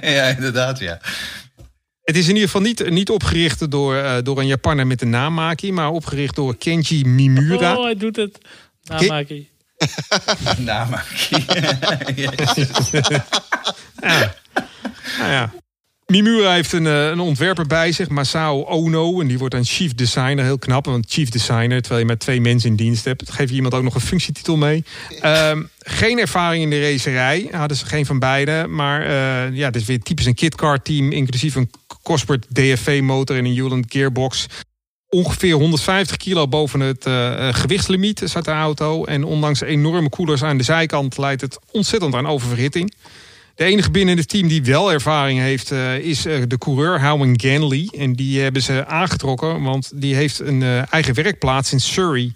[0.18, 1.00] ja, inderdaad, ja.
[2.02, 5.06] Het is in ieder geval niet, niet opgericht door, uh, door een Japaner met de
[5.06, 7.76] naam Maki, maar opgericht door Kenji Mimura.
[7.76, 8.38] Oh, hij doet het.
[8.84, 9.50] Nou, Maki.
[10.58, 11.44] Namaki.
[14.00, 14.34] ja.
[15.18, 15.52] Nou ja.
[16.12, 19.20] Mimura heeft een, een ontwerper bij zich, Masao Ono.
[19.20, 20.44] En die wordt dan chief designer.
[20.44, 23.30] Heel knap, want chief designer, terwijl je met twee mensen in dienst hebt.
[23.30, 24.84] Geef je iemand ook nog een functietitel mee.
[25.24, 28.66] Um, geen ervaring in de racerij, hadden ze geen van beide.
[28.68, 31.70] Maar uh, ja, het is weer typisch een kitcar team, inclusief een
[32.02, 34.46] Cosworth DFV motor en een Hewland gearbox.
[35.08, 39.04] Ongeveer 150 kilo boven het uh, gewichtslimiet zat de auto.
[39.04, 42.94] En ondanks enorme koelers aan de zijkant leidt het ontzettend aan oververhitting.
[43.54, 47.40] De enige binnen het team die wel ervaring heeft, uh, is uh, de coureur Howman
[47.40, 47.88] Ganley.
[47.96, 52.34] En die hebben ze aangetrokken, want die heeft een uh, eigen werkplaats in Surrey.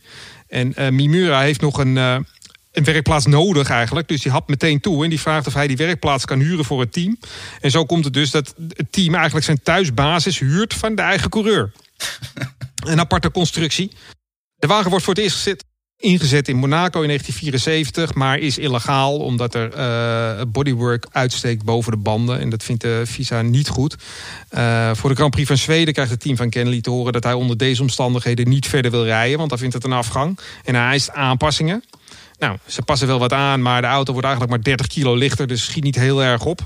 [0.48, 4.08] En Mimura heeft nog een, een werkplaats nodig eigenlijk.
[4.08, 6.80] Dus die had meteen toe en die vraagt of hij die werkplaats kan huren voor
[6.80, 7.18] het team.
[7.60, 11.30] En zo komt het dus dat het team eigenlijk zijn thuisbasis huurt van de eigen
[11.30, 11.72] coureur.
[12.90, 13.90] een aparte constructie.
[14.56, 15.64] De wagen wordt voor het eerst gezet
[15.98, 21.98] ingezet in Monaco in 1974, maar is illegaal omdat er uh, bodywork uitsteekt boven de
[21.98, 22.40] banden.
[22.40, 23.96] En dat vindt de FISA niet goed.
[24.50, 27.24] Uh, voor de Grand Prix van Zweden krijgt het team van Kennedy te horen dat
[27.24, 30.38] hij onder deze omstandigheden niet verder wil rijden, want dan vindt het een afgang.
[30.64, 31.82] En hij eist aanpassingen.
[32.38, 35.46] Nou, ze passen wel wat aan, maar de auto wordt eigenlijk maar 30 kilo lichter,
[35.46, 36.60] dus schiet niet heel erg op.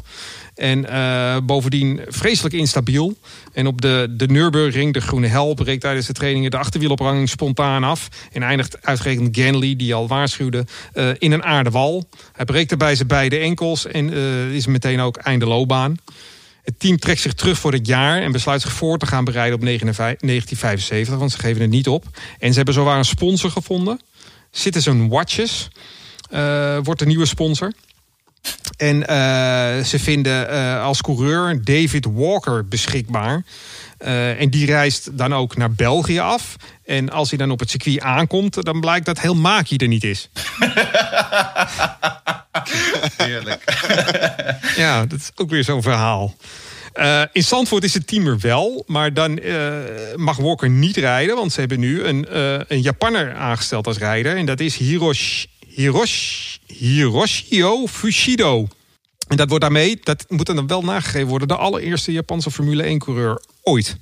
[0.55, 3.17] En uh, bovendien vreselijk instabiel.
[3.53, 7.85] En op de, de Nürburgring, de groene hel, breekt tijdens de trainingen de achterwielopranging spontaan
[7.85, 8.09] af.
[8.33, 12.09] En eindigt uitgerekend Ganley, die al waarschuwde, uh, in een aardewal.
[12.33, 15.97] Hij breekt erbij zijn beide enkels en uh, is meteen ook einde loopbaan.
[16.63, 19.55] Het team trekt zich terug voor het jaar en besluit zich voor te gaan bereiden
[19.55, 22.05] op 1975, want ze geven het niet op.
[22.39, 24.01] En ze hebben zowaar een sponsor gevonden.
[24.51, 25.69] Citizen Watches
[26.31, 27.73] uh, wordt de nieuwe sponsor.
[28.77, 29.07] En uh,
[29.85, 33.45] ze vinden uh, als coureur David Walker beschikbaar.
[33.99, 36.57] Uh, en die reist dan ook naar België af.
[36.85, 40.05] En als hij dan op het circuit aankomt, dan blijkt dat heel Maki er niet
[40.05, 40.29] is.
[43.17, 43.85] Heerlijk.
[44.77, 46.35] ja, dat is ook weer zo'n verhaal.
[46.95, 49.75] Uh, in Zandvoort is het team er wel, maar dan uh,
[50.17, 51.37] mag Walker niet rijden.
[51.37, 54.37] Want ze hebben nu een, uh, een Japanner aangesteld als rijder.
[54.37, 58.69] En dat is Hiroshi, Hiroshi, Hiroshio Fushido.
[59.29, 63.43] En dat wordt daarmee, dat moet dan wel nagegeven worden, de allereerste Japanse Formule 1-coureur
[63.63, 63.97] ooit.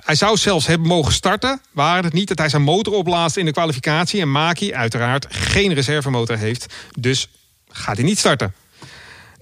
[0.00, 3.44] Hij zou zelfs hebben mogen starten, waar het niet dat hij zijn motor opblaast in
[3.44, 4.20] de kwalificatie.
[4.20, 7.28] En Maki uiteraard geen reservemotor heeft, dus
[7.68, 8.54] gaat hij niet starten.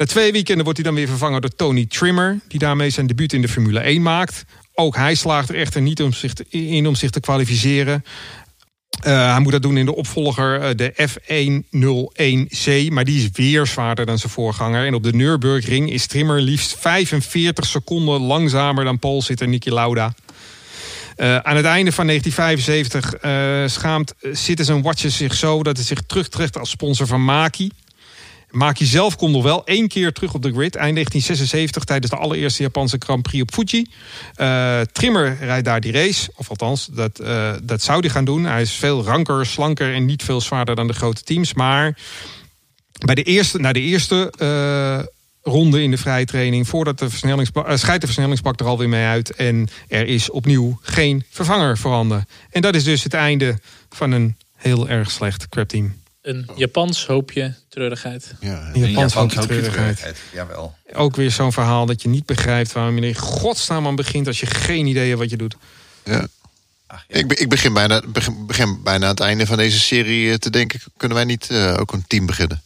[0.00, 3.32] Na twee weekenden wordt hij dan weer vervangen door Tony Trimmer, die daarmee zijn debuut
[3.32, 4.44] in de Formule 1 maakt.
[4.74, 8.04] Ook hij slaagt er echter niet om zich te, in om zich te kwalificeren.
[9.06, 12.92] Uh, hij moet dat doen in de opvolger, uh, de F101C.
[12.92, 14.86] Maar die is weer zwaarder dan zijn voorganger.
[14.86, 20.14] En op de Nürburgring is Trimmer liefst 45 seconden langzamer dan Poolzitter Niki Lauda.
[21.16, 25.62] Aan het einde van 1975 schaamt Citizen Watches zich zo...
[25.62, 27.70] dat hij zich terugtrekt als sponsor van Maki.
[28.50, 30.76] Maki zelf komt nog wel één keer terug op de grid.
[30.76, 33.86] Eind 1976 tijdens de allereerste Japanse Grand Prix op Fuji.
[34.36, 36.30] Uh, Trimmer rijdt daar die race.
[36.36, 38.44] Of althans, dat, uh, dat zou hij gaan doen.
[38.44, 41.54] Hij is veel ranker, slanker en niet veel zwaarder dan de grote teams.
[41.54, 41.98] Maar
[43.04, 44.98] bij de eerste, na de eerste uh,
[45.42, 46.68] ronde in de vrije training...
[46.68, 49.34] voordat de versnellingsbak, scheidt de versnellingsbak er alweer mee uit.
[49.34, 52.26] En er is opnieuw geen vervanger voorhanden.
[52.50, 53.58] En dat is dus het einde
[53.90, 55.94] van een heel erg slecht crapteam.
[56.22, 58.34] Een Japans hoopje treurigheid.
[58.40, 59.96] Ja, een Japans, Japans hoopje treurigheid.
[59.96, 60.18] treurigheid.
[60.32, 60.76] Jawel.
[60.92, 64.40] Ook weer zo'n verhaal dat je niet begrijpt waarom je in godsnaam aan begint als
[64.40, 65.56] je geen idee hebt wat je doet.
[66.04, 66.26] Ja.
[66.86, 67.14] Ach, ja.
[67.16, 70.80] Ik, ik begin, bijna, begin, begin bijna aan het einde van deze serie te denken:
[70.96, 72.62] kunnen wij niet uh, ook een team beginnen?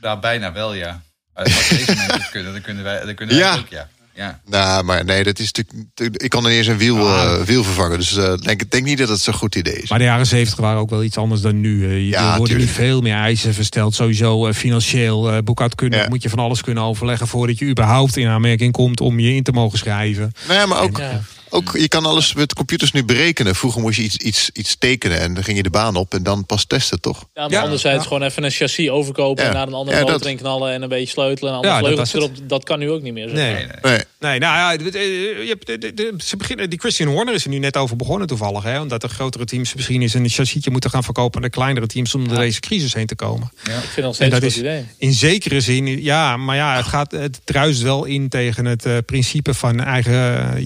[0.00, 1.02] Nou, bijna wel, ja.
[1.32, 3.56] Als deze mensen kunnen, dan kunnen wij, dan kunnen wij ja.
[3.56, 3.88] ook, ja.
[4.14, 4.40] Ja.
[4.46, 6.22] Nou, maar nee, dat is natuurlijk.
[6.22, 7.98] Ik kan er eerst een wiel, uh, wiel vervangen.
[7.98, 9.90] Dus ik uh, denk, denk niet dat het zo'n goed idee is.
[9.90, 11.94] Maar de jaren zeventig waren ook wel iets anders dan nu.
[11.94, 13.94] Ja, er worden nu veel meer eisen versteld.
[13.94, 16.08] Sowieso financieel, boekhoudkundig ja.
[16.08, 19.42] moet je van alles kunnen overleggen voordat je überhaupt in aanmerking komt om je in
[19.42, 20.32] te mogen schrijven.
[20.46, 20.98] Nou ja, maar ook.
[20.98, 21.24] En,
[21.54, 23.54] ook, je kan alles met computers nu berekenen.
[23.54, 26.22] Vroeger moest je iets, iets, iets tekenen en dan ging je de baan op en
[26.22, 27.18] dan pas testen, toch?
[27.34, 28.08] Ja, maar ja, anderzijds ja.
[28.08, 29.44] gewoon even een chassis overkopen...
[29.44, 31.52] en naar een andere motor in knallen en een beetje sleutelen...
[31.52, 32.48] en andere vleugels dat, erop.
[32.48, 33.28] Dat kan nu ook niet meer.
[33.28, 33.34] Zo.
[33.34, 33.54] Nee.
[33.54, 33.98] Nee, nee.
[34.20, 37.50] nee, nou ja, je hebt, de, de, de, ze beginnen, die Christian Horner is er
[37.50, 38.62] nu net over begonnen toevallig.
[38.62, 41.36] Hè, omdat de grotere teams misschien eens een chassisje moeten gaan verkopen...
[41.36, 43.52] aan de kleinere teams om door deze crisis heen te komen.
[43.64, 43.76] Ja.
[43.76, 44.86] Ik vind dat steeds dat een is idee.
[44.98, 48.96] In zekere zin, ja, maar ja, het, gaat, het druist wel in tegen het uh,
[49.06, 50.12] principe van eigen...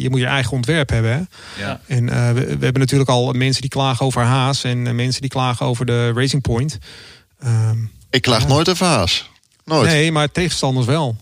[0.00, 1.28] je moet je eigen ontwerp onderwerp hebben.
[1.56, 1.64] Hè?
[1.68, 1.80] Ja.
[1.86, 5.20] En eh, we, we hebben natuurlijk al mensen die klagen over Haas en eh, mensen
[5.20, 6.78] die klagen over de Racing Point.
[7.40, 7.78] Ehm,
[8.10, 9.30] Ik klaag nooit over Haas.
[9.64, 9.90] Nooit.
[9.90, 11.16] nee, maar tegenstanders wel.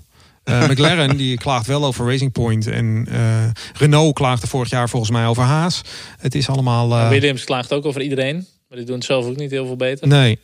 [0.44, 2.66] Eh, McLaren die klaagt wel over Racing Point.
[2.66, 5.80] En eh, Renault klaagde vorig jaar volgens mij over Haas.
[6.18, 6.92] Het is allemaal.
[6.98, 8.46] eh, Williams klaagt ook over iedereen.
[8.68, 10.08] Maar die doen het zelf ook niet heel veel beter.
[10.08, 10.38] nee,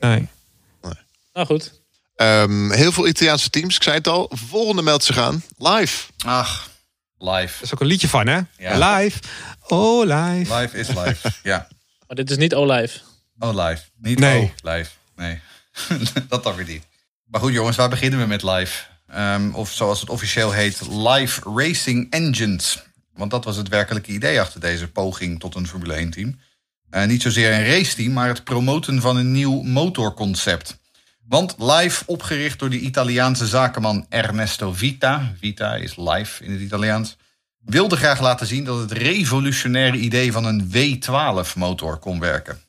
[0.00, 0.28] nee.
[1.32, 1.72] Nou goed.
[2.16, 4.30] Ehm, heel veel Italiaanse teams, ik zei het al.
[4.48, 5.42] Volgende meldt zich aan.
[5.58, 6.04] Live.
[6.26, 6.70] Ach,
[7.18, 7.56] live.
[7.56, 8.40] Er is ook een liedje van, hè?
[8.58, 8.96] Ja.
[8.96, 9.18] Live.
[9.66, 10.54] Oh, live.
[10.54, 11.30] Live is live.
[11.42, 11.68] ja.
[12.06, 12.98] Maar dit is niet Olive.
[13.38, 13.82] Oh, live.
[13.96, 14.42] Niet Nee.
[14.42, 14.90] oh, live.
[15.16, 15.40] Nee.
[16.28, 16.86] dat dan weer niet.
[17.24, 18.84] Maar goed, jongens, waar beginnen we met live?
[19.06, 22.82] Ehm, of zoals het officieel heet, Live Racing Engines.
[23.14, 26.38] Want dat was het werkelijke idee achter deze poging tot een Formule 1-team.
[27.06, 30.78] niet zozeer een raceteam, maar het promoten van een nieuw motorconcept.
[31.28, 37.16] Want live, opgericht door de Italiaanse zakenman Ernesto Vita, Vita is live in het Italiaans,
[37.58, 42.60] wilde graag laten zien dat het revolutionaire idee van een W12-motor kon werken.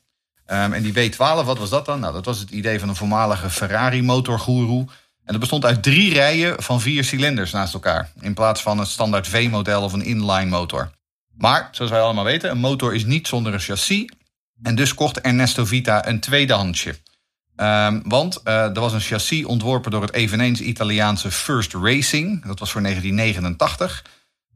[0.46, 2.00] Ehm, en die W12, wat was dat dan?
[2.00, 4.86] Nou, dat was het idee van een voormalige Ferrari-motorgoeroe.
[5.24, 8.12] En dat bestond uit drie rijen van vier cilinders naast elkaar.
[8.20, 10.90] In plaats van een standaard V-model of een inline motor.
[11.36, 14.10] Maar, zoals wij allemaal weten, een motor is niet zonder een chassis.
[14.62, 16.94] En dus kocht Ernesto Vita een tweedehandsje.
[17.60, 22.46] Ehm, want eh, er was een chassis ontworpen door het eveneens Italiaanse First Racing.
[22.46, 24.04] Dat was voor 1989.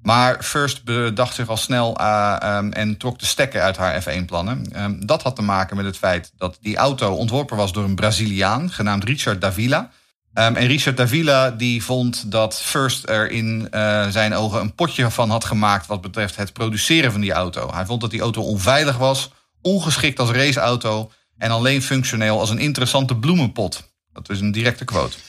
[0.02, 4.72] Maar First bedacht zich al snel eh, ehm, en trok de stekker uit haar F1-plannen.
[4.72, 7.94] Ehm, dat had te maken met het feit dat die auto ontworpen was door een
[7.94, 9.90] Braziliaan genaamd Richard Davila.
[10.32, 15.10] Ehm, en Richard Davila die vond dat First er in eh, zijn ogen een potje
[15.10, 17.70] van had gemaakt wat betreft het produceren van die auto.
[17.72, 19.30] Hij vond dat die auto onveilig was,
[19.62, 23.92] ongeschikt als raceauto en alleen functioneel als een interessante bloemenpot.
[24.12, 25.16] Dat is een directe quote.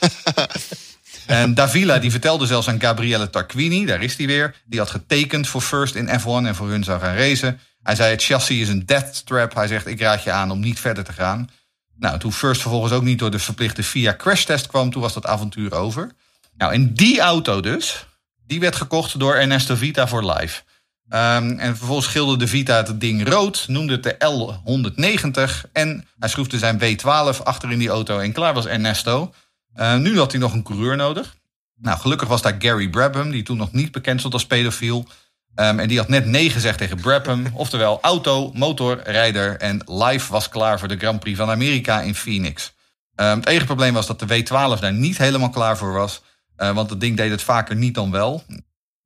[1.26, 4.54] En Davila die vertelde zelfs aan Gabriele Tarquini, daar is hij weer.
[4.64, 7.60] Die had getekend voor First in F1 en voor hun zou gaan racen.
[7.82, 9.54] Hij zei het chassis is een death trap.
[9.54, 11.50] Hij zegt ik raad je aan om niet verder te gaan.
[11.98, 15.12] Nou, toen First vervolgens ook niet door de verplichte FIA crash test kwam, toen was
[15.12, 16.10] dat avontuur over.
[16.56, 18.06] Nou, en die auto dus,
[18.46, 20.62] die werd gekocht door Ernesto Vita voor live.
[21.08, 26.28] Ehm, en vervolgens schilderde de Vita het ding rood, noemde het de L190 en hij
[26.28, 29.34] schroefde zijn W12 achter in die auto en klaar was Ernesto.
[29.76, 31.36] Uh, nu had hij nog een coureur nodig.
[31.76, 35.06] Nou, gelukkig was daar Gary Brabham, die toen nog niet bekend stond als pedofiel.
[35.54, 37.46] Um, en die had net nee gezegd tegen Brabham.
[37.54, 42.14] Oftewel auto, motor, rijder en live was klaar voor de Grand Prix van Amerika in
[42.14, 42.74] Phoenix.
[43.14, 46.22] Um, het enige probleem was dat de W12 daar niet helemaal klaar voor was.
[46.56, 48.44] Uh, want het ding deed het vaker niet dan wel.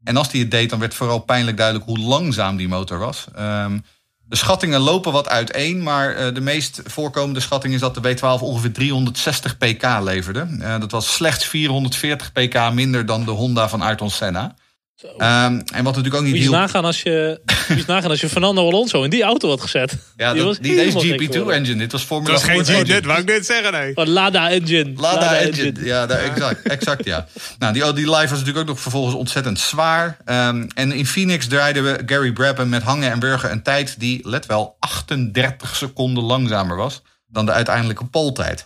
[0.05, 3.26] En als hij het deed, dan werd vooral pijnlijk duidelijk hoe langzaam die motor was.
[3.38, 3.84] Um,
[4.30, 8.42] de schattingen lopen wat uiteen, maar uh, de meest voorkomende schatting is dat de W12
[8.42, 10.46] ongeveer 360 pk leverde.
[10.51, 14.55] Uh, dat was slechts 440 pk minder dan de Honda van Ayrton Senna.
[15.05, 17.40] Um, en wat natuurlijk ook niet moet je nagaan als je,
[17.86, 19.96] nagaan als je Fernando Alonso in die auto had gezet.
[20.16, 21.62] Ja, Die dat, was die, deze helemaal gek geworden.
[21.62, 21.78] GP2-engine.
[21.78, 22.92] Dit was Formula Dat is geen 4 engine.
[22.92, 23.94] G, dit wou ik net zeggen, nee.
[23.94, 24.92] Van Lada engine.
[24.96, 25.84] Lada engine.
[25.84, 27.26] Ja, daar, exact, exact, ja.
[27.59, 30.16] Nou, die, die live was natuurlijk ook nog vervolgens ontzettend zwaar.
[30.24, 34.28] Um, en in Phoenix draaiden we Gary Brabham met hangen en wurgen een tijd die,
[34.28, 38.64] let wel, 38 seconden langzamer was dan de uiteindelijke poltijd.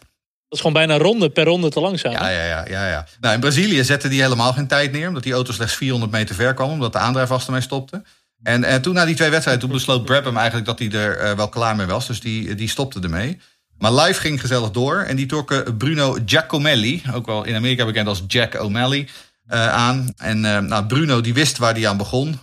[0.48, 2.12] Dat is gewoon bijna ronde per ronde te langzaam.
[2.12, 3.06] Ja, ja, ja, ja, ja.
[3.20, 6.34] Nou, in Brazilië zette die helemaal geen tijd neer, omdat die auto slechts 400 meter
[6.34, 8.02] ver kwam, omdat de aandrijfas ermee stopte.
[8.42, 11.36] En, en toen na die twee wedstrijden, toen besloot Brabham eigenlijk dat hij er uh,
[11.36, 12.06] wel klaar mee was.
[12.06, 13.40] Dus die, die stopte ermee.
[13.78, 14.96] Maar live ging gezellig door.
[14.98, 19.08] En die trokken Bruno Giacomelli, ook wel in Amerika bekend als Jack O'Malley,
[19.48, 20.12] uh, aan.
[20.16, 22.38] En uh, nou, Bruno die wist waar hij aan begon.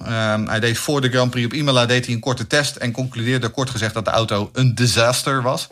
[0.47, 3.49] hij deed voor de Grand Prix op Imola deed hij een korte test en concludeerde
[3.49, 5.67] kort gezegd dat de auto een disaster was.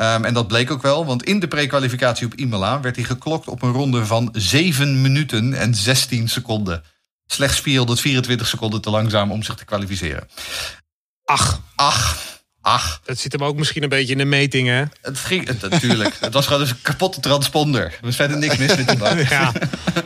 [0.00, 3.48] Um, en dat bleek ook wel, want in de prekwalificatie op Imola werd hij geklokt
[3.48, 6.82] op een ronde van 7 minuten en 16 seconden.
[7.26, 10.28] Slechts 424 seconden te langzaam om zich te kwalificeren.
[11.24, 12.18] Ach, Ach,
[12.60, 13.00] ach.
[13.04, 14.84] dat zit hem ook misschien een beetje in de meting, hè?
[15.00, 16.14] Het ging, het, natuurlijk.
[16.20, 17.84] het was gewoon een kapotte transponder.
[17.84, 19.18] Er was verder niks mis met die bak.
[19.28, 19.52] Ja.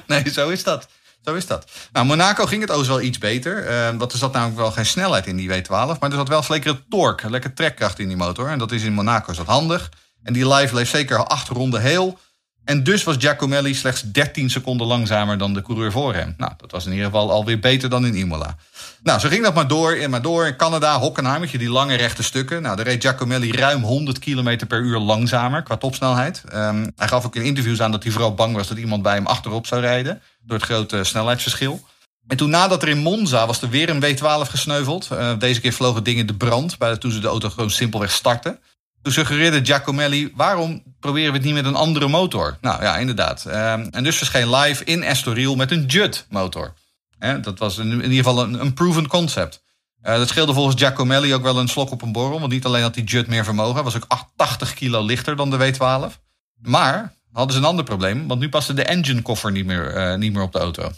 [0.07, 0.89] nee, zo is dat.
[1.25, 1.71] Zo is dat.
[1.93, 3.71] Nou, Monaco ging het overigens wel iets beter.
[3.71, 5.69] Uh, want er zat namelijk wel geen snelheid in die W12.
[5.71, 8.49] Maar er zat wel lekkere torque, lekker trekkracht in die motor.
[8.49, 9.91] En dat is in Monaco is handig.
[10.23, 12.19] En die live bleef zeker acht ronden heel.
[12.65, 16.35] En dus was Giacomelli slechts 13 seconden langzamer dan de coureur voor hem.
[16.37, 18.57] Nou, dat was in ieder geval alweer beter dan in Imola.
[19.03, 20.47] Nou, zo ging dat maar door en maar door.
[20.47, 22.63] In Canada, Hockenheim, met je die lange rechte stukken.
[22.63, 26.43] Nou, daar reed Giacomelli ruim 100 km per uur langzamer qua topsnelheid.
[26.55, 29.15] Um, hij gaf ook in interviews aan dat hij vooral bang was dat iemand bij
[29.15, 30.23] hem achterop zou rijden.
[30.43, 31.81] Door het grote snelheidsverschil.
[32.27, 35.09] En toen nadat er in Monza was er weer een W12 gesneuveld.
[35.13, 36.79] Uh, deze keer vloog het ding in de brand.
[36.79, 38.59] Bij toen ze de auto gewoon simpelweg startten.
[39.03, 42.59] Toen suggereerde Giacomelli, waarom proberen we het niet met een andere motor?
[42.61, 43.45] Nou ja, inderdaad.
[43.47, 43.53] Um,
[43.91, 46.75] en dus verscheen live in Estoril met een Judd motor.
[47.43, 49.63] Dat was in, ieder geval een, proven concept.
[50.03, 52.41] Uh, dat scheelde volgens Giacomelli ook wel een slok op een borrel.
[52.41, 54.07] Want niet alleen had die Judd meer vermogen, hij was ook
[54.37, 56.21] 80 kilo lichter dan de W12.
[56.61, 60.15] Maar hadden ze een ander probleem, want nu paste de engine koffer niet meer, uh,
[60.15, 60.91] niet meer op de auto.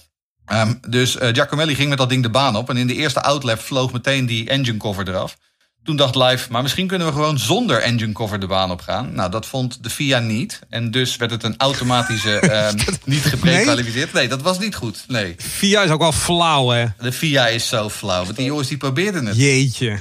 [0.53, 2.71] Um, dus uh, Giacomelli ging met dat ding de baan op.
[2.71, 5.37] En in de eerste outlap vloog meteen die engine cover eraf.
[5.85, 9.15] Toen dacht Live, maar misschien kunnen we gewoon zonder engine cover de baan op gaan.
[9.15, 10.61] Nou, dat vond de FIA niet.
[10.69, 12.43] En dus werd het een automatische
[12.77, 14.12] uh, niet geprekwalificeerd.
[14.12, 14.23] Nee?
[14.23, 15.05] nee, dat was niet goed.
[15.09, 15.35] Nee.
[15.39, 16.86] FIA is ook wel flauw, hè?
[16.98, 18.24] De FIA is zo flauw.
[18.24, 19.36] Want die jongens die probeerden het.
[19.36, 20.01] Jeetje.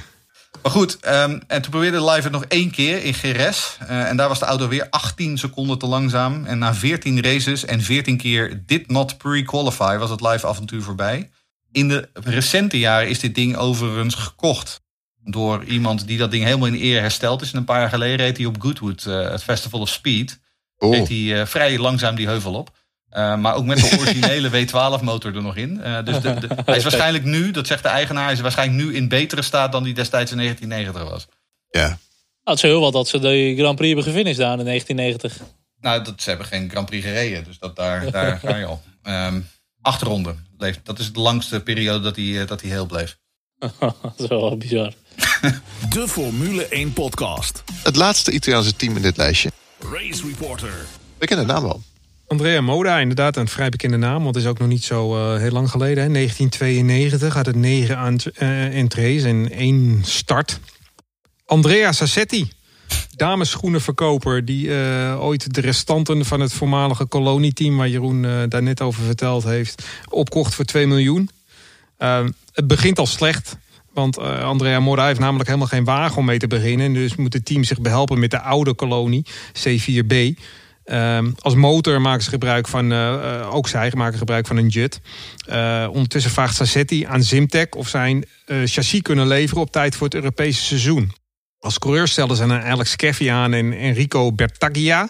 [0.62, 3.76] Maar goed, um, en toen probeerde Live het nog één keer in Geres.
[3.82, 6.44] Uh, en daar was de auto weer 18 seconden te langzaam.
[6.44, 11.30] En na 14 races en 14 keer did not pre-qualify was het Live avontuur voorbij.
[11.72, 14.82] In de recente jaren is dit ding overigens gekocht
[15.24, 17.52] door iemand die dat ding helemaal in eer hersteld is.
[17.52, 20.40] En een paar jaar geleden reed hij op Goodwood, uh, het Festival of Speed.
[20.78, 20.94] Oh.
[20.94, 22.70] Reed hij uh, vrij langzaam die heuvel op.
[23.10, 25.80] Uh, maar ook met de originele W12-motor er nog in.
[26.04, 29.08] dus de, de, hij is waarschijnlijk nu, dat zegt de eigenaar, is waarschijnlijk nu in
[29.08, 31.26] betere staat dan die destijds in 1990 was.
[31.68, 31.98] Ja.
[32.44, 35.46] Nou, het is heel wat dat ze de Grand Prix hebben gefinished daar in 1990.
[35.80, 38.82] Nou, dat, ze hebben geen Grand Prix gereden, dus dat, daar, daar ga je al.
[39.02, 39.48] Um,
[39.80, 40.46] acht ronden.
[40.82, 43.18] Dat is de langste periode dat hij, dat hij heel bleef.
[43.78, 44.92] dat is wel bizar.
[45.94, 47.62] De Formule 1 podcast.
[47.82, 49.50] Het laatste Italiaanse team in dit lijstje.
[49.92, 50.86] Race Reporter.
[51.18, 51.82] We kennen de naam wel.
[52.26, 54.22] Andrea Moda, inderdaad een vrij bekende naam.
[54.22, 56.04] Want het is ook nog niet zo uh, heel lang geleden.
[56.04, 56.10] Hè.
[56.10, 60.60] 1992 had het negen uh, entrees en één start.
[61.46, 62.52] Andrea Sassetti.
[63.16, 67.76] Damesschoenenverkoper die uh, ooit de restanten van het voormalige kolonieteam...
[67.76, 71.30] waar Jeroen daar net over verteld heeft, opkocht voor 2 miljoen.
[72.52, 73.56] het begint al slecht.
[73.94, 76.92] Want uh, Andrea Mora heeft namelijk helemaal geen wagen om mee te beginnen.
[76.92, 79.26] Dus moet het team zich behelpen met de oude kolonie,
[79.58, 80.14] C4B.
[80.84, 85.00] Uh, als motor maken ze gebruik van, uh, ook zij maken gebruik van een jet.
[85.90, 90.14] ondertussen vraagt Sassetti aan Zimtech of zij een chassis kunnen leveren op tijd voor het
[90.14, 91.12] Europese seizoen.
[91.58, 95.08] Als coureur stellen ze een Alex Keffi aan en Enrico Bertaglia.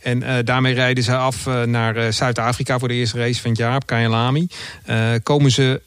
[0.00, 3.86] En daarmee rijden ze af naar Zuid-Afrika voor de eerste race van het jaar op
[5.22, 5.80] komen ze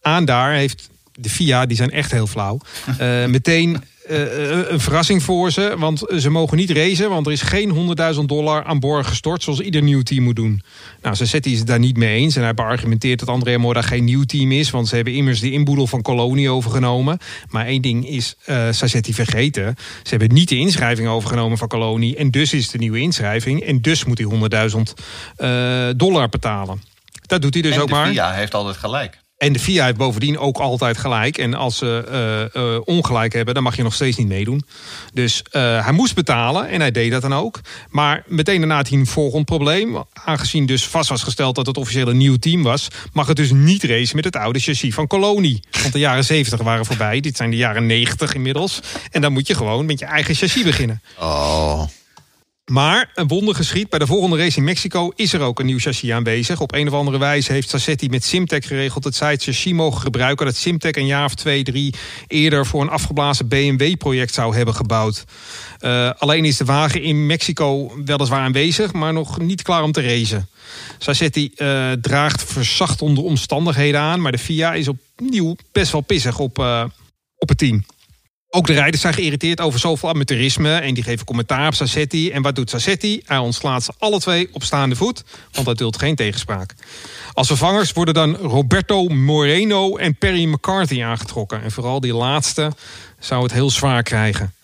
[0.00, 2.60] aan daar, heeft de FIA, die zijn echt heel flauw.
[3.00, 5.74] Uh, meteen uh, een verrassing voor ze.
[5.78, 9.42] Want ze mogen niet racen, want er is geen 100.000 dollar aan boord gestort...
[9.42, 10.62] zoals ieder nieuw team moet doen.
[11.02, 12.36] Nou, Sassetti is het daar niet mee eens.
[12.36, 14.70] En hij beargumenteerd dat Andrea Mora geen nieuw team is...
[14.70, 17.18] want ze hebben immers de inboedel van Colonie overgenomen.
[17.48, 19.74] Maar één ding is uh, Sassetti vergeten.
[20.02, 22.16] Ze hebben niet de inschrijving overgenomen van Colonie...
[22.16, 23.62] en dus is het de nieuwe inschrijving.
[23.62, 24.78] En dus moet hij 100.000
[25.38, 26.82] uh, dollar betalen.
[27.26, 28.06] Dat doet hij dus en ook maar.
[28.06, 29.21] de FIA heeft altijd gelijk.
[29.42, 31.38] En de FIA heeft bovendien ook altijd gelijk.
[31.38, 34.64] En als ze uh, uh, ongelijk hebben, dan mag je nog steeds niet meedoen.
[35.12, 37.60] Dus uh, hij moest betalen en hij deed dat dan ook.
[37.90, 40.04] Maar meteen daarna had hij een volgend probleem.
[40.12, 42.88] Aangezien dus vast was gesteld dat het officieel een nieuw team was...
[43.12, 45.62] mag het dus niet racen met het oude chassis van Colonie.
[45.80, 47.20] Want de jaren 70 waren voorbij.
[47.20, 48.80] Dit zijn de jaren 90 inmiddels.
[49.10, 51.02] En dan moet je gewoon met je eigen chassis beginnen.
[51.18, 51.82] Oh...
[52.70, 53.88] Maar een wonder geschiet.
[53.88, 56.60] Bij de volgende race in Mexico is er ook een nieuw chassis aanwezig.
[56.60, 59.02] Op een of andere wijze heeft Sassetti met Simtech geregeld...
[59.02, 60.46] dat zij het chassis mogen gebruiken...
[60.46, 61.94] dat Simtech een jaar of twee, drie
[62.26, 62.66] eerder...
[62.66, 65.24] voor een afgeblazen BMW-project zou hebben gebouwd.
[65.80, 68.92] Uh, alleen is de wagen in Mexico weliswaar aanwezig...
[68.92, 70.48] maar nog niet klaar om te racen.
[70.98, 74.20] Sassetti uh, draagt verzachtende omstandigheden aan...
[74.20, 76.84] maar de FIA is opnieuw best wel pissig op, uh,
[77.36, 77.84] op het team.
[78.54, 82.30] Ook de rijders zijn geïrriteerd over zoveel amateurisme en die geven commentaar op Sassetti.
[82.30, 83.22] En wat doet Sassetti?
[83.26, 86.74] Hij ontslaat ze alle twee op staande voet, want dat duldt geen tegenspraak.
[87.32, 91.62] Als vervangers worden dan Roberto Moreno en Perry McCarthy aangetrokken.
[91.62, 92.72] En vooral die laatste
[93.18, 94.54] zou het heel zwaar krijgen.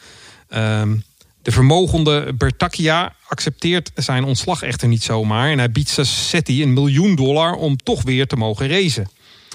[0.54, 1.04] Um,
[1.42, 5.50] de vermogende Bertacchia accepteert zijn ontslag echter niet zomaar...
[5.50, 9.10] en hij biedt Sassetti een miljoen dollar om toch weer te mogen racen.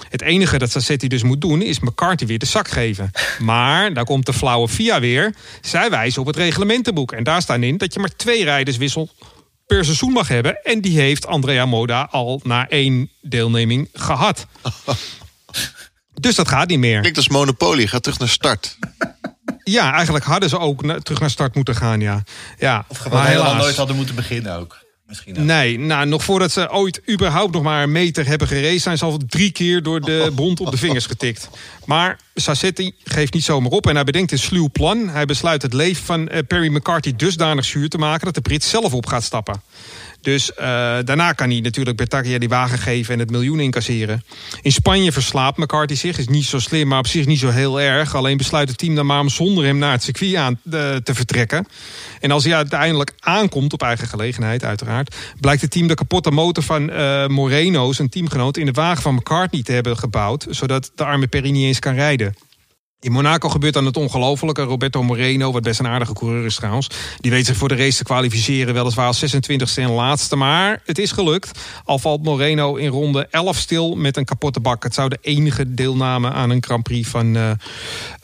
[0.08, 3.10] Het enige dat Sassetti dus moet doen is McCarthy weer de zak geven.
[3.38, 5.34] Maar, daar komt de flauwe FIA weer.
[5.60, 7.12] Zij wijzen op het reglementenboek.
[7.12, 9.10] En daar staan in dat je maar twee rijderswissel
[9.66, 10.62] per seizoen mag hebben.
[10.62, 14.46] En die heeft Andrea Moda al na één deelneming gehad.
[16.20, 17.00] Dus dat gaat niet meer.
[17.00, 18.78] Klinkt als Monopoly, gaat terug naar start.
[19.64, 22.22] Ja, eigenlijk hadden ze ook terug naar start moeten gaan, ja.
[22.58, 24.83] ja of gewoon helemaal nooit hadden moeten beginnen ook.
[25.22, 28.80] Misschien nee, nou, nog voordat ze ooit überhaupt nog maar een meter hebben gereden...
[28.80, 31.48] zijn ze al drie keer door de bond op de vingers getikt.
[31.84, 35.08] Maar Sassetti geeft niet zomaar op en hij bedenkt een sluw plan.
[35.08, 38.24] Hij besluit het leven van Perry McCarthy dusdanig zuur te maken...
[38.24, 39.62] dat de Brit zelf op gaat stappen.
[40.24, 40.66] Dus eh,
[41.04, 44.24] daarna kan hij natuurlijk Bertakia die wagen geven en het miljoen incasseren.
[44.62, 46.18] In Spanje verslaapt McCarthy zich.
[46.18, 48.14] Is niet zo slim, maar op zich niet zo heel erg.
[48.14, 51.14] Alleen besluit het team dan maar om zonder hem naar het circuit aan eh, te
[51.14, 51.66] vertrekken.
[52.20, 55.14] En als hij uiteindelijk aankomt, op eigen gelegenheid uiteraard...
[55.40, 58.56] blijkt het team de kapotte motor van uh, Moreno, zijn teamgenoot...
[58.56, 60.46] in de wagen van McCartney te hebben gebouwd...
[60.50, 62.34] zodat de arme Perry niet eens kan rijden.
[63.04, 64.62] In Monaco gebeurt dan het ongelofelijke.
[64.62, 66.88] Roberto Moreno, wat best een aardige coureur is trouwens...
[67.20, 68.74] die weet zich voor de race te kwalificeren.
[68.74, 71.58] Weliswaar als 26e en laatste, maar het is gelukt.
[71.84, 74.82] Al valt Moreno in ronde 11 stil met een kapotte bak.
[74.82, 77.50] Het zou de enige deelname aan een Grand Prix van, uh,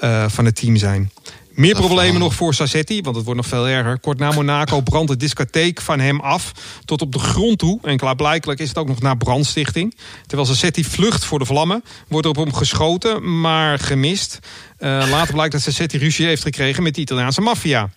[0.01, 1.11] uh, van het team zijn.
[1.55, 4.01] Meer problemen nog voor Sassetti, want het wordt nog veel erger.
[4.01, 6.53] Kort na Monaco brandt de discotheek van hem af
[6.85, 7.79] tot op de grond toe.
[7.83, 9.97] En klaarblijkelijk is het ook nog na brandstichting.
[10.27, 14.39] Terwijl Sassetti vlucht voor de vlammen, wordt er op hem geschoten, maar gemist.
[14.79, 17.91] Uh, later blijkt dat Sassetti ruzie heeft gekregen met de Italiaanse maffia.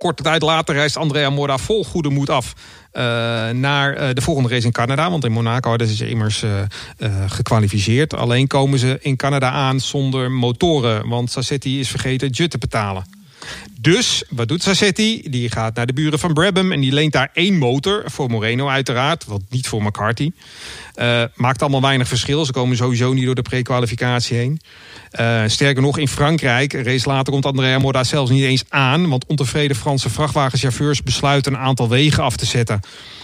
[0.00, 2.52] Korte tijd later reist Andrea Morda vol goede moed af
[2.92, 3.02] uh,
[3.50, 5.10] naar uh, de volgende race in Canada.
[5.10, 6.50] Want in Monaco hadden ze immers uh,
[7.26, 8.14] gekwalificeerd.
[8.14, 11.08] Alleen komen ze in Canada aan zonder motoren.
[11.08, 13.04] Want Sassetti is vergeten jet te betalen.
[13.80, 15.22] Dus, wat doet Sassetti?
[15.30, 18.02] Die gaat naar de buren van Brabham en die leent daar één motor.
[18.06, 20.30] Voor Moreno uiteraard, want niet voor McCarthy.
[20.96, 22.44] Uh, maakt allemaal weinig verschil.
[22.44, 24.60] Ze komen sowieso niet door de pre-kwalificatie heen.
[25.20, 29.08] Uh, sterker nog, in Frankrijk, een race later komt Andrea Morda zelfs niet eens aan.
[29.08, 32.80] Want ontevreden Franse vrachtwagenchauffeurs besluiten een aantal wegen af te zetten.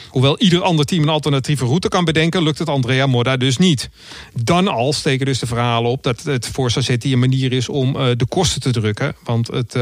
[0.09, 3.90] Hoewel ieder ander team een alternatieve route kan bedenken, lukt het Andrea Morda dus niet.
[4.32, 7.97] Dan al steken dus de verhalen op dat het voor Sassetti een manier is om
[7.97, 9.14] uh, de kosten te drukken.
[9.24, 9.76] Want het,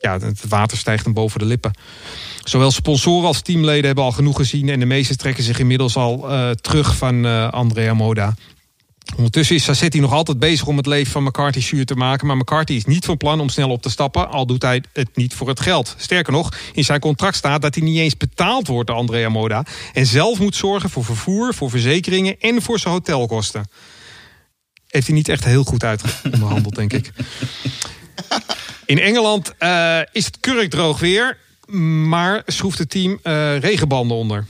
[0.00, 1.72] ja, het water stijgt hem boven de lippen.
[2.44, 6.30] Zowel sponsoren als teamleden hebben al genoeg gezien en de meesten trekken zich inmiddels al
[6.30, 8.34] uh, terug van Andrea Moda.
[9.16, 12.26] Ondertussen is Sassetti nog altijd bezig om het leven van McCarthy zuur te maken.
[12.26, 14.30] Maar McCarthy is niet van plan om snel op te stappen.
[14.30, 15.94] Al doet hij het niet voor het geld.
[15.98, 19.64] Sterker nog, in zijn contract staat dat hij niet eens betaald wordt door Andrea Moda.
[19.92, 23.70] En zelf moet zorgen voor vervoer, voor verzekeringen en voor zijn hotelkosten.
[24.86, 27.12] Heeft hij niet echt heel goed uitgehandeld, denk ik.
[28.86, 31.38] In Engeland uh, is het kurkdroog weer.
[32.08, 34.46] Maar schroeft het team uh, regenbanden onder.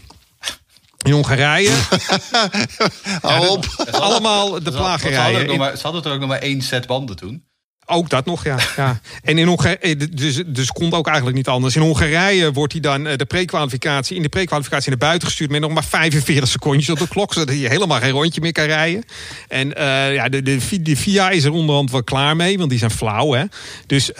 [1.04, 1.70] In Hongarije.
[3.22, 3.66] Hou op.
[3.76, 5.76] Ja, allemaal de plagerijen.
[5.76, 7.44] Ze hadden er ook nog maar één set banden toen.
[7.90, 8.56] Ook dat nog, ja.
[8.76, 9.00] ja.
[9.22, 11.76] En in Hongarije, dus, dus komt ook eigenlijk niet anders.
[11.76, 15.72] In Hongarije wordt hij dan de pre-kwalificatie, in de pre-kwalificatie naar buiten gestuurd met nog
[15.72, 19.04] maar 45 secondjes op de klok, zodat hij helemaal geen rondje meer kan rijden.
[19.48, 22.90] En uh, ja, de, de, FIA is er onderhand wel klaar mee, want die zijn
[22.90, 23.32] flauw.
[23.32, 23.44] Hè?
[23.86, 24.10] Dus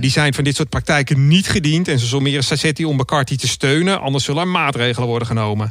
[0.00, 1.88] die zijn van dit soort praktijken niet gediend.
[1.88, 5.70] En ze sommeren Sassetti om McCarthy te steunen, anders zullen er maatregelen worden genomen.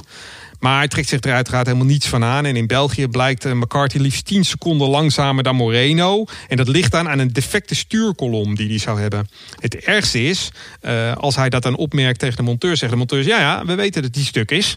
[0.65, 2.45] Maar hij trekt zich er uiteraard helemaal niets van aan.
[2.45, 6.25] En in België blijkt McCarthy liefst 10 seconden langzamer dan Moreno.
[6.47, 9.29] En dat ligt dan aan een defecte stuurkolom die hij zou hebben.
[9.59, 10.51] Het ergste is,
[10.81, 13.75] uh, als hij dat dan opmerkt tegen de monteur, zegt de monteur: ja, ja, we
[13.75, 14.73] weten dat die stuk is.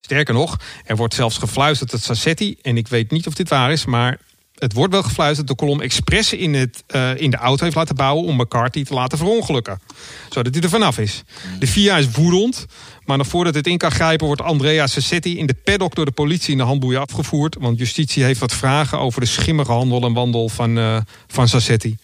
[0.00, 3.72] Sterker nog, er wordt zelfs gefluisterd dat Sassetti, en ik weet niet of dit waar
[3.72, 4.18] is, maar
[4.60, 7.76] het wordt wel gefluisterd dat de kolom expres in, het, uh, in de auto heeft
[7.76, 9.80] laten bouwen om McCarthy te laten verongelukken.
[10.28, 11.22] Zodat hij er vanaf is.
[11.58, 12.66] De FIA is woedend,
[13.04, 16.10] maar nog voordat het in kan grijpen wordt Andrea Sassetti in de paddock door de
[16.10, 17.56] politie in de handboeien afgevoerd.
[17.60, 20.96] Want justitie heeft wat vragen over de schimmige handel en wandel van, uh,
[21.26, 21.96] van Sassetti.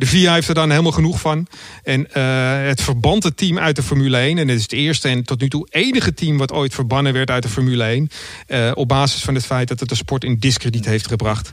[0.00, 1.46] De VIA heeft er dan helemaal genoeg van.
[1.82, 4.38] En uh, het verband team uit de Formule 1.
[4.38, 7.30] En het is het eerste en tot nu toe enige team wat ooit verbannen werd
[7.30, 8.08] uit de Formule 1.
[8.48, 11.52] Uh, op basis van het feit dat het de sport in discrediet heeft gebracht.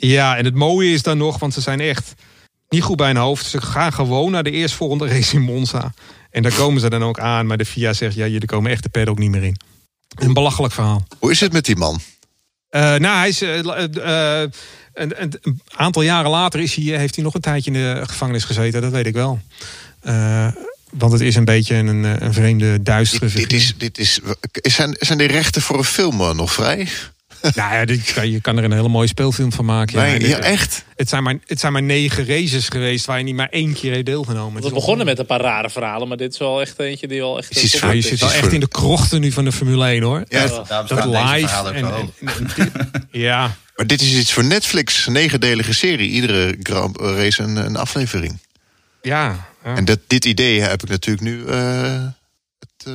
[0.00, 2.14] Ja, en het mooie is dan nog, want ze zijn echt
[2.68, 3.46] niet goed bij hun hoofd.
[3.46, 5.94] Ze gaan gewoon naar de eerstvolgende race in Monza.
[6.30, 7.46] En daar komen ze dan ook aan.
[7.46, 9.56] Maar de FIA zegt, ja, jullie komen echt de paddock niet meer in.
[10.14, 11.06] Een belachelijk verhaal.
[11.18, 12.00] Hoe is het met die man?
[12.70, 13.42] Uh, nou, hij is...
[13.42, 14.40] Uh, uh,
[14.92, 18.02] een, een, een, aantal jaren later is hij, heeft hij nog een tijdje in de
[18.06, 18.82] gevangenis gezeten.
[18.82, 19.40] Dat weet ik wel.
[20.90, 24.20] want het is een beetje een, een vreemde, duistere dit, dit is, dit is,
[24.52, 26.88] zijn, zijn de rechten voor een film nog vrij?
[27.42, 29.98] Nou ja, dit, je kan er een hele mooie speelfilm van maken.
[30.00, 30.84] Ja, nee, ja echt?
[30.96, 33.92] Het zijn, maar, het zijn maar negen races geweest waar je niet maar één keer
[33.92, 34.62] heeft deelgenomen.
[34.62, 37.38] We begonnen met een paar rare verhalen, maar dit is wel echt eentje die al
[37.38, 37.56] echt...
[37.56, 40.24] Is ja, je zit wel echt in de krochten nu van de Formule 1 hoor.
[40.28, 41.72] Ja, dat, dat, dat live.
[41.72, 42.10] En, en,
[42.56, 43.56] en, ja.
[43.76, 46.10] Maar dit is iets voor Netflix, een negendelige serie.
[46.10, 46.56] Iedere
[46.94, 48.38] race een, een aflevering.
[49.02, 49.76] Ja, ja.
[49.76, 52.04] En dat, dit idee heb ik natuurlijk nu uh,
[52.58, 52.94] het, uh,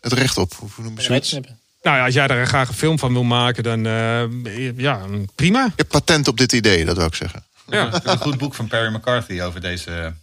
[0.00, 0.52] het recht op.
[0.58, 1.38] Hoe noem je zoiets?
[1.82, 5.64] Nou ja, als jij daar graag een film van wil maken, dan uh, ja, prima.
[5.64, 7.44] Je hebt patent op dit idee, dat wil ik zeggen.
[7.66, 8.00] Ja.
[8.04, 10.14] Een goed boek van Perry McCarthy over deze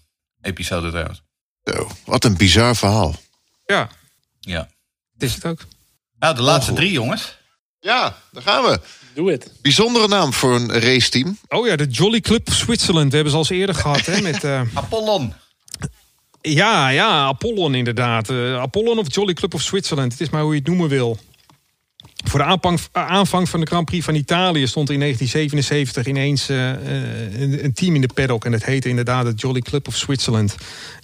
[0.41, 1.21] episode trouwens.
[1.63, 3.15] Zo, wat een bizar verhaal.
[3.65, 3.89] Ja.
[4.39, 4.69] Ja.
[5.17, 5.59] Is het ook.
[6.19, 7.37] Nou, de laatste drie jongens.
[7.79, 8.79] Ja, daar gaan we.
[9.13, 9.51] Doe het.
[9.61, 11.37] Bijzondere naam voor een raceteam.
[11.47, 13.09] Oh ja, de Jolly Club Switzerland.
[13.09, 14.05] We hebben ze al eens eerder gehad.
[14.05, 14.61] Hè, met, uh...
[14.73, 15.33] Apollon.
[16.41, 18.29] Ja, ja, Apollon inderdaad.
[18.29, 20.11] Uh, Apollon of Jolly Club of Switzerland.
[20.11, 21.19] Het is maar hoe je het noemen wil.
[22.25, 22.45] Voor de
[22.91, 26.67] aanvang, van de Grand Prix van Italië stond in 1977 ineens uh,
[27.41, 28.45] een, een, team in de paddock.
[28.45, 30.55] En dat heette inderdaad het Jolly Club of Switzerland.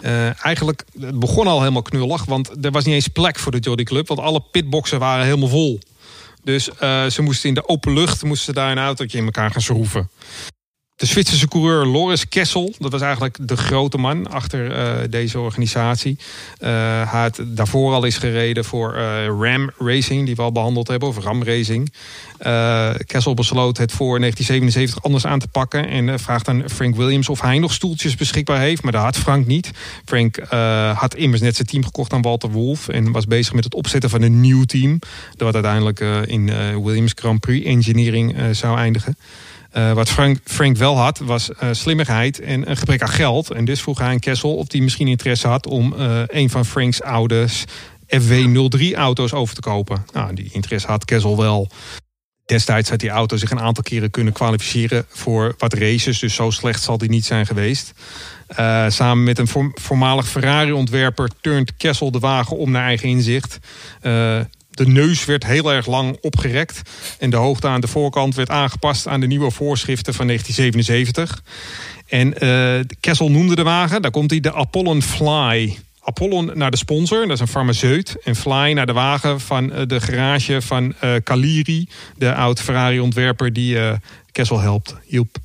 [0.02, 3.60] Uh, eigenlijk, het begon al helemaal knullig, want er was niet eens plek voor de
[3.60, 4.08] Jolly Club.
[4.08, 5.80] Want alle pitboxen waren helemaal vol.
[6.44, 6.64] Dus
[7.10, 10.10] ze moesten in de open lucht moesten daar een autootje in elkaar gaan schroeven.
[10.98, 16.18] De Zwitserse coureur Loris Kessel, dat was eigenlijk de grote man achter uh, deze organisatie.
[16.20, 16.70] Uh,
[17.12, 21.10] hij had daarvoor al eens gereden voor uh, Ram Racing, die we al behandeld hebben,
[21.10, 21.94] of Ram Racing.
[23.06, 27.42] Kessel besloot het voor 1977 anders aan te pakken en vraagt aan Frank Williams of
[27.42, 28.84] hij nog stoeltjes beschikbaar heeft.
[28.84, 29.72] Maar dat had Frank niet.
[30.06, 30.38] Frank
[30.94, 34.10] had immers net zijn team gekocht aan Walter Wolf en was bezig met het opzetten
[34.10, 35.00] van een nieuw team.
[35.36, 36.00] Dat wat uiteindelijk
[36.30, 36.46] in
[36.84, 39.18] Williams Grand Prix Engineering zou eindigen.
[39.78, 43.52] Uh, wat Frank, Frank wel had, was uh, slimmigheid en een gebrek aan geld.
[43.52, 46.66] En dus vroeg hij aan Kessel of hij misschien interesse had om uh, een van
[46.66, 47.48] Franks oude
[48.08, 50.06] FW03-auto's over te kopen.
[50.14, 51.70] Nou, die interesse had Kessel wel.
[52.46, 56.20] Destijds had die auto zich een aantal keren kunnen kwalificeren voor wat races.
[56.20, 57.94] Dus zo slecht zal die niet zijn geweest.
[58.88, 63.60] Samen met een voormalig Ferrari-ontwerper turnt Kessel de wagen om naar eigen inzicht.
[64.02, 64.40] Uh,
[64.76, 66.82] de neus werd heel erg lang opgerekt.
[67.20, 71.44] En de hoogte aan de voorkant werd aangepast aan de nieuwe voorschriften van 1977.
[72.08, 75.78] En uh, Kessel noemde de wagen, daar komt hij, de Apollon Fly.
[76.02, 78.16] Apollon naar de sponsor, dat is een farmaceut.
[78.24, 81.88] En Fly naar de wagen van uh, de garage van uh, Caliri,
[82.18, 83.78] de oud Ferrari-ontwerper die
[84.32, 85.38] Kessel helpt, hielp.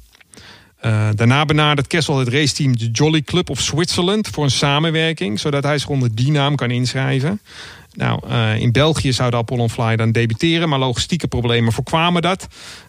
[1.15, 5.79] Daarna benadert Kessel het raceteam de Jolly Club of Switzerland voor een samenwerking, zodat hij
[5.79, 7.41] zich onder die naam kan inschrijven.
[7.93, 12.47] Nou, uh, in België zou de Apollon Fly dan debuteren, maar logistieke problemen voorkwamen dat.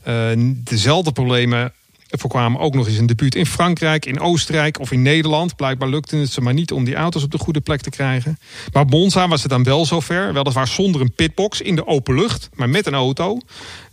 [0.07, 0.31] Uh,
[0.63, 1.73] dezelfde problemen
[2.19, 5.55] voorkwamen ook nog eens een debuut in Frankrijk, in Oostenrijk of in Nederland.
[5.55, 8.39] Blijkbaar lukte het ze maar niet om die auto's op de goede plek te krijgen.
[8.73, 10.33] Maar Monza was het dan wel zover.
[10.33, 13.39] Weliswaar zonder een pitbox in de open lucht, maar met een auto.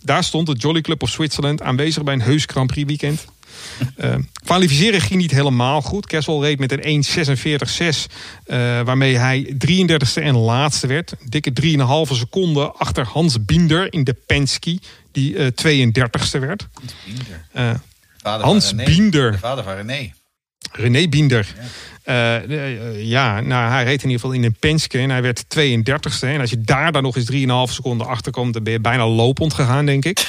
[0.03, 3.27] Daar stond de Jolly Club of Switzerland aanwezig bij een heus Grand Prix weekend.
[3.97, 4.15] Uh,
[4.45, 6.07] kwalificeren ging niet helemaal goed.
[6.07, 8.15] Kessel reed met een 1.46.6,
[8.47, 11.15] uh, waarmee hij 33ste en laatste werd.
[11.25, 14.79] Dikke 3,5 seconden achter Hans Binder in de Penske,
[15.13, 16.69] die uh, 32ste werd.
[18.23, 19.33] Hans Binder.
[19.33, 20.13] De vader van René.
[20.73, 21.55] René Binder.
[21.57, 21.63] Ja.
[22.09, 26.29] Uh, ja, nou, hij reed in ieder geval in een Penske en hij werd 32ste.
[26.29, 29.07] En als je daar dan nog eens 3,5 seconden achter komt, dan ben je bijna
[29.07, 30.19] lopend gegaan, denk ik.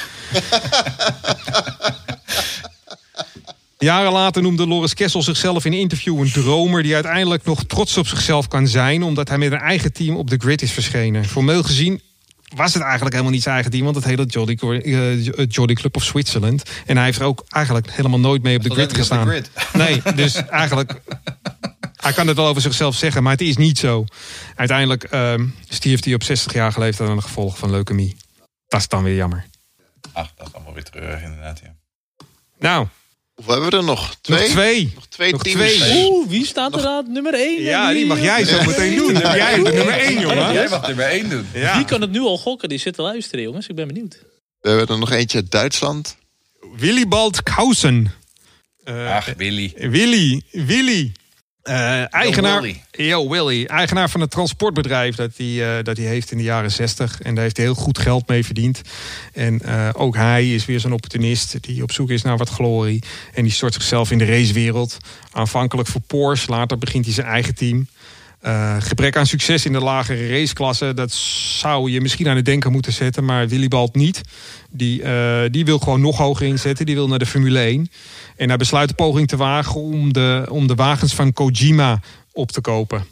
[3.79, 7.97] Jaren later noemde Loris Kessel zichzelf in een interview een dromer die uiteindelijk nog trots
[7.97, 11.25] op zichzelf kan zijn, omdat hij met een eigen team op de grid is verschenen.
[11.25, 12.01] Formeel gezien
[12.55, 15.95] was het eigenlijk helemaal niet zijn eigen team, want het heette Jolly, uh, Jolly Club
[15.95, 16.63] of Switzerland.
[16.85, 19.25] En hij heeft er ook eigenlijk helemaal nooit mee op de grid gestaan.
[19.25, 19.49] De grid.
[19.73, 21.01] Nee, dus eigenlijk.
[21.95, 24.05] Hij kan het wel over zichzelf zeggen, maar het is niet zo.
[24.55, 25.33] Uiteindelijk uh,
[25.69, 28.15] stierf hij op 60 jaar geleefd aan een gevolg van leukemie.
[28.67, 29.45] Dat is dan weer jammer.
[30.11, 31.61] Ach, dat is allemaal weer terug, inderdaad.
[31.63, 31.75] Ja.
[32.59, 32.87] Nou,
[33.39, 34.39] of hebben we er nog twee?
[34.39, 34.91] Nog twee.
[34.95, 35.73] Nog twee nog teams.
[35.73, 36.09] Twee.
[36.09, 37.61] Oeh, wie staat er aan nummer 1?
[37.61, 39.17] Ja, die mag jij zo meteen doen.
[39.17, 40.53] Jij de nummer 1, jongen.
[40.53, 41.47] Jij mag nummer 1 doen.
[41.53, 41.75] Ja.
[41.75, 42.69] Wie kan het nu al gokken?
[42.69, 43.67] Die zit te luisteren, jongens.
[43.67, 44.19] Ik ben benieuwd.
[44.61, 46.17] We hebben er nog eentje uit Duitsland.
[46.77, 48.13] Willibald Kausen.
[48.85, 49.73] Uh, Ach, Willy.
[49.77, 50.41] Willy.
[50.51, 51.11] Willy.
[51.69, 52.81] Uh, eigenaar, Willy.
[52.91, 53.65] Yo, Willy.
[53.65, 57.21] Eigenaar van het transportbedrijf dat hij, uh, dat hij heeft in de jaren 60.
[57.21, 58.81] En daar heeft hij heel goed geld mee verdiend.
[59.33, 63.03] En uh, ook hij is weer zo'n opportunist die op zoek is naar wat glorie.
[63.33, 64.97] En die stort zichzelf in de racewereld.
[65.31, 67.87] Aanvankelijk voor Porsche, later begint hij zijn eigen team.
[68.79, 72.93] Gebrek aan succes in de lagere raceklasse, dat zou je misschien aan het denken moeten
[72.93, 73.25] zetten.
[73.25, 74.21] Maar Willibald niet.
[74.69, 75.01] Die,
[75.49, 76.85] die wil gewoon nog hoger inzetten.
[76.85, 77.89] Die wil naar de Formule 1.
[78.39, 81.99] En hij besluit de poging te wagen om de, om de wagens van Kojima
[82.31, 83.05] op te kopen.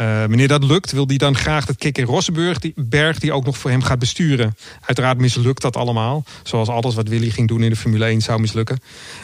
[0.00, 3.44] Uh, wanneer dat lukt, wil hij dan graag dat Keke Rossenberg die, Berg, die ook
[3.44, 4.56] nog voor hem gaat besturen.
[4.80, 6.24] Uiteraard mislukt dat allemaal.
[6.42, 8.78] Zoals alles wat Willy ging doen in de Formule 1 zou mislukken.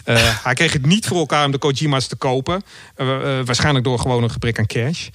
[0.05, 2.63] Uh, hij kreeg het niet voor elkaar om de Kojima's te kopen.
[2.97, 3.07] Uh,
[3.45, 5.09] waarschijnlijk door gewoon een gebrek aan cash.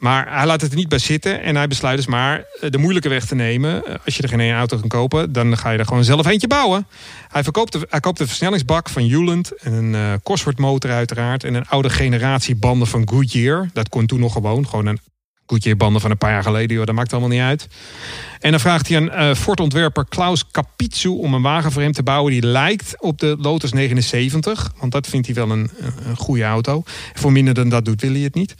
[0.00, 1.42] Maar hij laat het er niet bij zitten.
[1.42, 3.82] En hij besluit dus maar de moeilijke weg te nemen.
[4.04, 6.86] Als je er geen auto kan kopen, dan ga je er gewoon zelf eentje bouwen.
[7.28, 9.08] Hij, verkoopt de, hij koopt de versnellingsbak van.
[9.10, 11.44] En een uh, Cosworth motor uiteraard.
[11.44, 13.68] En een oude generatie banden van Goodyear.
[13.72, 14.68] Dat kon toen nog gewoon.
[14.68, 14.98] Gewoon een
[15.46, 16.76] Goodyear banden van een paar jaar geleden.
[16.76, 17.68] Joh, dat maakt allemaal niet uit.
[18.38, 22.02] En dan vraagt hij aan uh, Ford-ontwerper Klaus Capizzu om een wagen voor hem te
[22.02, 24.72] bouwen die lijkt op de Lotus 79.
[24.78, 25.70] Want dat vindt hij wel een,
[26.04, 26.82] een goede auto.
[27.14, 28.54] Voor minder dan dat doet Willy het niet.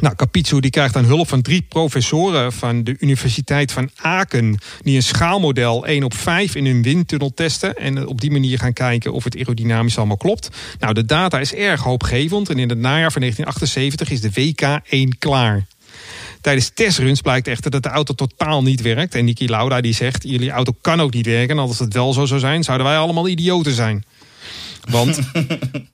[0.00, 4.58] Nou, Capizzo die krijgt dan hulp van drie professoren van de Universiteit van Aken.
[4.82, 7.74] Die een schaalmodel 1 op 5 in hun windtunnel testen.
[7.74, 10.48] En op die manier gaan kijken of het aerodynamisch allemaal klopt.
[10.78, 12.50] Nou, de data is erg hoopgevend.
[12.50, 15.66] En in het najaar van 1978 is de WK1 klaar.
[16.40, 19.14] Tijdens testruns blijkt echter dat de auto totaal niet werkt.
[19.14, 21.56] En Niki Lauda die zegt, jullie auto kan ook niet werken.
[21.56, 24.04] En als het wel zo zou zijn, zouden wij allemaal idioten zijn.
[24.90, 25.18] Want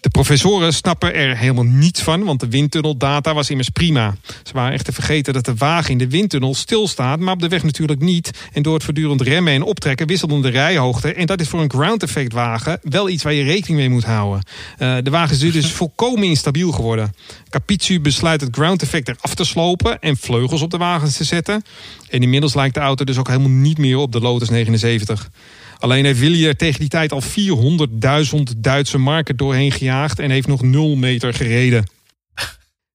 [0.00, 4.16] de professoren snappen er helemaal niets van, want de windtunneldata was immers prima.
[4.42, 7.48] Ze waren echt te vergeten dat de wagen in de windtunnel stilstaat, maar op de
[7.48, 8.30] weg natuurlijk niet.
[8.52, 11.12] En door het voortdurend remmen en optrekken wisselden de rijhoogte.
[11.12, 14.04] En dat is voor een ground effect wagen wel iets waar je rekening mee moet
[14.04, 14.42] houden.
[14.78, 17.12] Uh, de wagen is dus volkomen instabiel geworden.
[17.50, 21.62] Capizzi besluit het ground effect eraf te slopen en vleugels op de wagens te zetten.
[22.08, 25.30] En inmiddels lijkt de auto dus ook helemaal niet meer op de Lotus 79.
[25.78, 30.46] Alleen heeft Willy er tegen die tijd al 400.000 Duitse marken doorheen gejaagd en heeft
[30.46, 31.84] nog 0 meter gereden.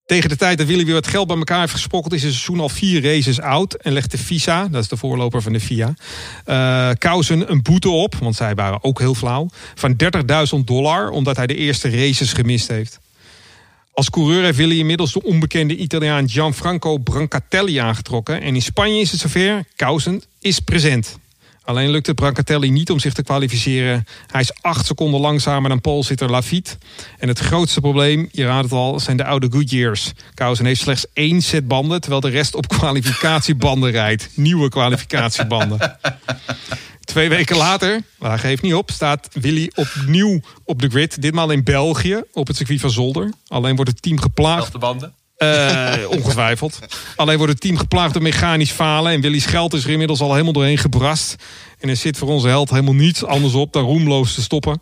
[0.06, 2.60] Tegen de tijd dat Willy weer wat geld bij elkaar heeft gesprokkeld, is het seizoen
[2.60, 3.74] al vier races oud.
[3.74, 5.94] En legt de FISA, dat is de voorloper van de FIA,
[6.46, 9.96] uh, Kousen een boete op, want zij waren ook heel flauw, van
[10.58, 13.00] 30.000 dollar, omdat hij de eerste races gemist heeft.
[13.92, 18.42] Als coureur heeft Willy inmiddels de onbekende Italiaan Gianfranco Brancatelli aangetrokken.
[18.42, 21.18] En in Spanje is het zover, Kousen is present.
[21.66, 24.06] Alleen lukt het Brancatelli niet om zich te kwalificeren.
[24.28, 26.78] Hij is acht seconden langzamer dan Polsitter Lafitte.
[27.20, 30.12] En het grootste probleem, je raadt het al, zijn de oude Goodyears.
[30.34, 34.30] Kousen heeft slechts één set banden, terwijl de rest op kwalificatiebanden rijdt.
[34.36, 35.80] Nieuwe kwalificatiebanden.
[37.04, 41.22] Twee weken later, maar geeft niet op, staat Willy opnieuw op de grid.
[41.22, 43.32] Ditmaal in België, op het circuit van Zolder.
[43.48, 44.72] Alleen wordt het team geplaagd.
[44.72, 45.14] de banden.
[45.44, 46.80] Uh, ongetwijfeld.
[47.16, 49.12] Alleen wordt het team geplaagd door mechanisch falen.
[49.12, 51.36] En Willy's geld is er inmiddels al helemaal doorheen gebrast.
[51.80, 54.82] En er zit voor onze held helemaal niets anders op dan roemloos te stoppen.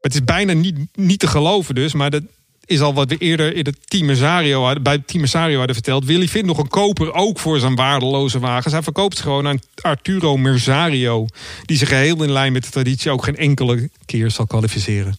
[0.00, 1.92] Het is bijna niet, niet te geloven dus.
[1.92, 2.22] Maar dat
[2.64, 5.24] is al wat we eerder in het Team Mersario, bij het Team
[5.56, 6.04] hadden verteld.
[6.04, 8.72] Willy vindt nog een koper ook voor zijn waardeloze wagens.
[8.72, 11.26] Hij verkoopt gewoon aan Arturo Mersario.
[11.64, 15.18] Die zich geheel in lijn met de traditie ook geen enkele keer zal kwalificeren.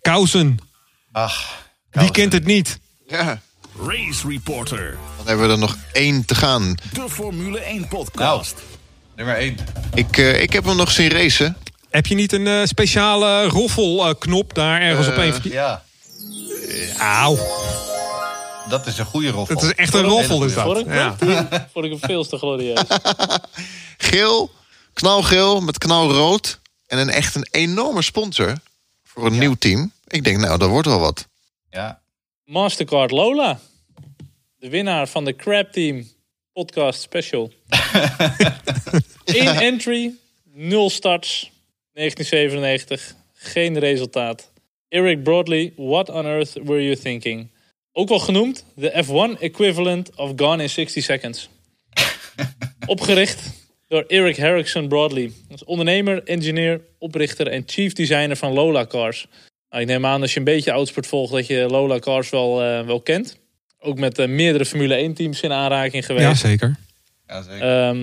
[0.00, 0.58] Kousen.
[1.12, 2.78] Ach, Wie kent het niet?
[3.08, 3.42] Ja.
[3.78, 4.96] Race Reporter.
[5.16, 6.74] Dan hebben we er nog één te gaan.
[6.92, 8.54] De Formule 1 podcast.
[8.54, 8.66] Nou,
[9.16, 9.56] nummer 1.
[9.94, 11.56] Ik, uh, ik heb hem nog zien racen.
[11.90, 15.52] Heb je niet een uh, speciale roffelknop daar ergens Uh, op een van die...
[15.52, 15.82] Ja,
[16.98, 17.38] Auw,
[18.68, 19.54] dat is een goede roffel.
[19.56, 20.78] het is echt een roffel is dat.
[20.78, 21.16] ik, Ja.
[21.72, 22.80] vond ik hem veel te glorieus.
[24.10, 24.50] Geel,
[24.92, 26.60] knalgeel met knalrood.
[26.86, 28.52] En een echt een enorme sponsor
[29.04, 29.92] voor een nieuw team.
[30.06, 31.28] Ik denk, nou, dat wordt wel wat.
[31.70, 32.00] Ja.
[32.44, 33.60] Mastercard Lola.
[34.58, 36.08] De winnaar van de Crab Team
[36.52, 37.52] podcast special.
[39.24, 40.14] Eén entry,
[40.44, 41.50] nul starts.
[41.92, 44.50] 1997, geen resultaat.
[44.88, 47.50] Eric Broadley, what on earth were you thinking?
[47.92, 51.48] Ook wel genoemd de F1 equivalent of Gone in 60 Seconds.
[52.86, 53.50] Opgericht
[53.88, 55.32] door Eric Harrison Broadley.
[55.64, 59.26] Ondernemer, engineer, oprichter en chief designer van Lola Cars.
[59.72, 62.62] Nou, ik neem aan als je een beetje autosport volgt dat je Lola Cars wel,
[62.62, 63.36] eh, wel kent.
[63.78, 66.26] Ook met eh, meerdere Formule 1 teams in aanraking geweest.
[66.26, 66.76] ja, zeker.
[67.26, 67.60] ja zeker.
[67.60, 68.02] Ehm,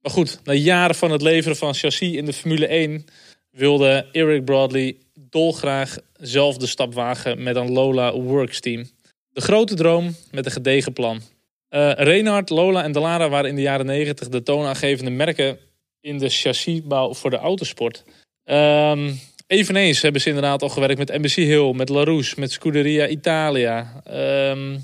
[0.00, 3.04] maar goed, na jaren van het leveren van chassis in de Formule 1
[3.50, 8.90] wilde Eric Broadley dolgraag zelf de stap wagen met een Lola Works team.
[9.32, 11.20] De grote droom met een gedegen plan.
[11.68, 15.58] Eh Reinhard, Lola en Dallara waren in de jaren 90 de toonaangevende merken
[16.00, 18.04] in de chassisbouw voor de autosport.
[18.44, 19.12] Ehm,
[19.52, 24.02] eveneens hebben ze inderdaad al gewerkt met NBC Hill, met LaRousse, met Scuderia Italia.
[24.04, 24.78] Ehm,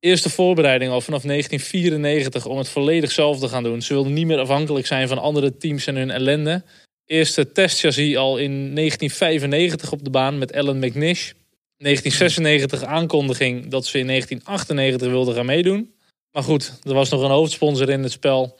[0.00, 3.82] eerste voorbereiding al vanaf 1994 om het volledig zelf te gaan doen.
[3.82, 6.62] Ze wilden niet meer afhankelijk zijn van andere teams en hun ellende.
[7.06, 11.32] Eerste testchassis al in 1995 op de baan met Alan McNish.
[11.76, 15.94] 1996 aankondiging dat ze in 1998 wilden gaan meedoen.
[16.32, 18.58] Maar goed, er was nog een hoofdsponsor in het spel.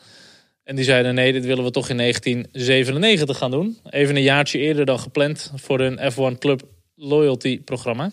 [0.73, 3.79] En die zeiden nee, dit willen we toch in 1997 gaan doen.
[3.91, 6.63] Even een jaartje eerder dan gepland voor hun F1 Club
[6.95, 8.13] Loyalty programma.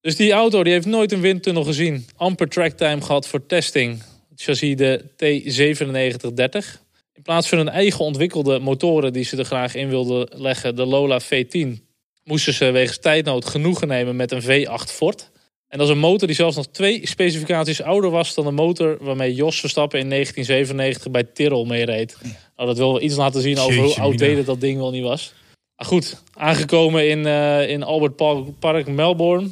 [0.00, 2.06] Dus die auto die heeft nooit een windtunnel gezien.
[2.16, 4.02] Amper tracktime gehad voor testing.
[4.30, 6.80] Het chassis de T9730.
[7.12, 10.84] In plaats van hun eigen ontwikkelde motoren die ze er graag in wilden leggen, de
[10.84, 11.68] Lola V10,
[12.24, 15.30] moesten ze wegens tijdnood genoegen nemen met een V8 Ford.
[15.74, 18.96] En dat is een motor die zelfs nog twee specificaties ouder was dan de motor
[19.00, 22.16] waarmee Jos Verstappen in 1997 bij Tyrrell mee reed.
[22.56, 24.10] Nou, dat wil wel iets laten zien over hoe Jeetje, mina.
[24.10, 25.32] outdated dat ding wel niet was.
[25.76, 28.16] Maar goed, aangekomen in, eh, in Albert
[28.58, 29.48] Park, Melbourne.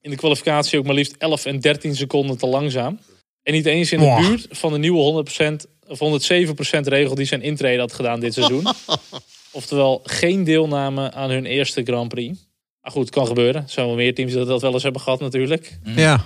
[0.00, 2.98] In de kwalificatie ook maar liefst 11 en 13 seconden te langzaam.
[3.42, 7.42] En niet eens in de buurt van de nieuwe 100% of 107% regel die zijn
[7.42, 8.66] intrede had gedaan dit seizoen.
[9.52, 12.38] Oftewel geen deelname aan hun eerste Grand Prix.
[12.86, 13.62] Maar goed, het kan gebeuren.
[13.62, 15.78] Er zijn wel meer teams dat dat wel eens hebben gehad natuurlijk.
[15.82, 16.24] Ja.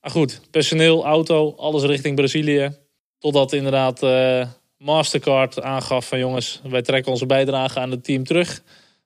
[0.00, 2.76] Maar goed, personeel, auto, alles richting Brazilië.
[3.18, 4.46] Totdat inderdaad eh,
[4.78, 8.62] Mastercard aangaf van jongens, wij trekken onze bijdrage aan het team terug.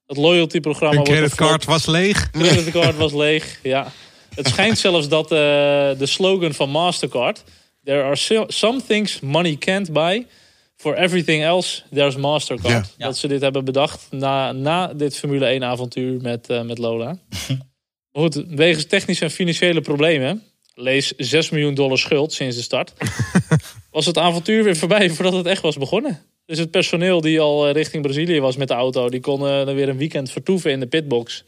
[0.06, 2.30] Het loyalty programma een creditcard was leeg.
[2.30, 3.92] creditcard was leeg, ja.
[4.34, 5.38] Het schijnt zelfs dat eh,
[5.98, 7.44] de slogan van Mastercard...
[7.84, 10.26] There are so- some things money can't buy.
[10.76, 12.94] For everything else, there's Mastercard.
[12.98, 13.06] Ja.
[13.06, 17.18] Dat ze dit hebben bedacht na, na dit Formule 1 avontuur met, eh, met Lola.
[18.12, 20.42] Goed, wegens technische en financiële problemen...
[20.74, 22.92] lees 6 miljoen dollar schuld sinds de start...
[23.90, 26.22] was het avontuur weer voorbij voordat het echt was begonnen.
[26.46, 29.08] Dus het personeel die al eh, richting Brazilië was met de auto...
[29.08, 31.44] die kon eh, dan weer een weekend vertoeven in de pitbox...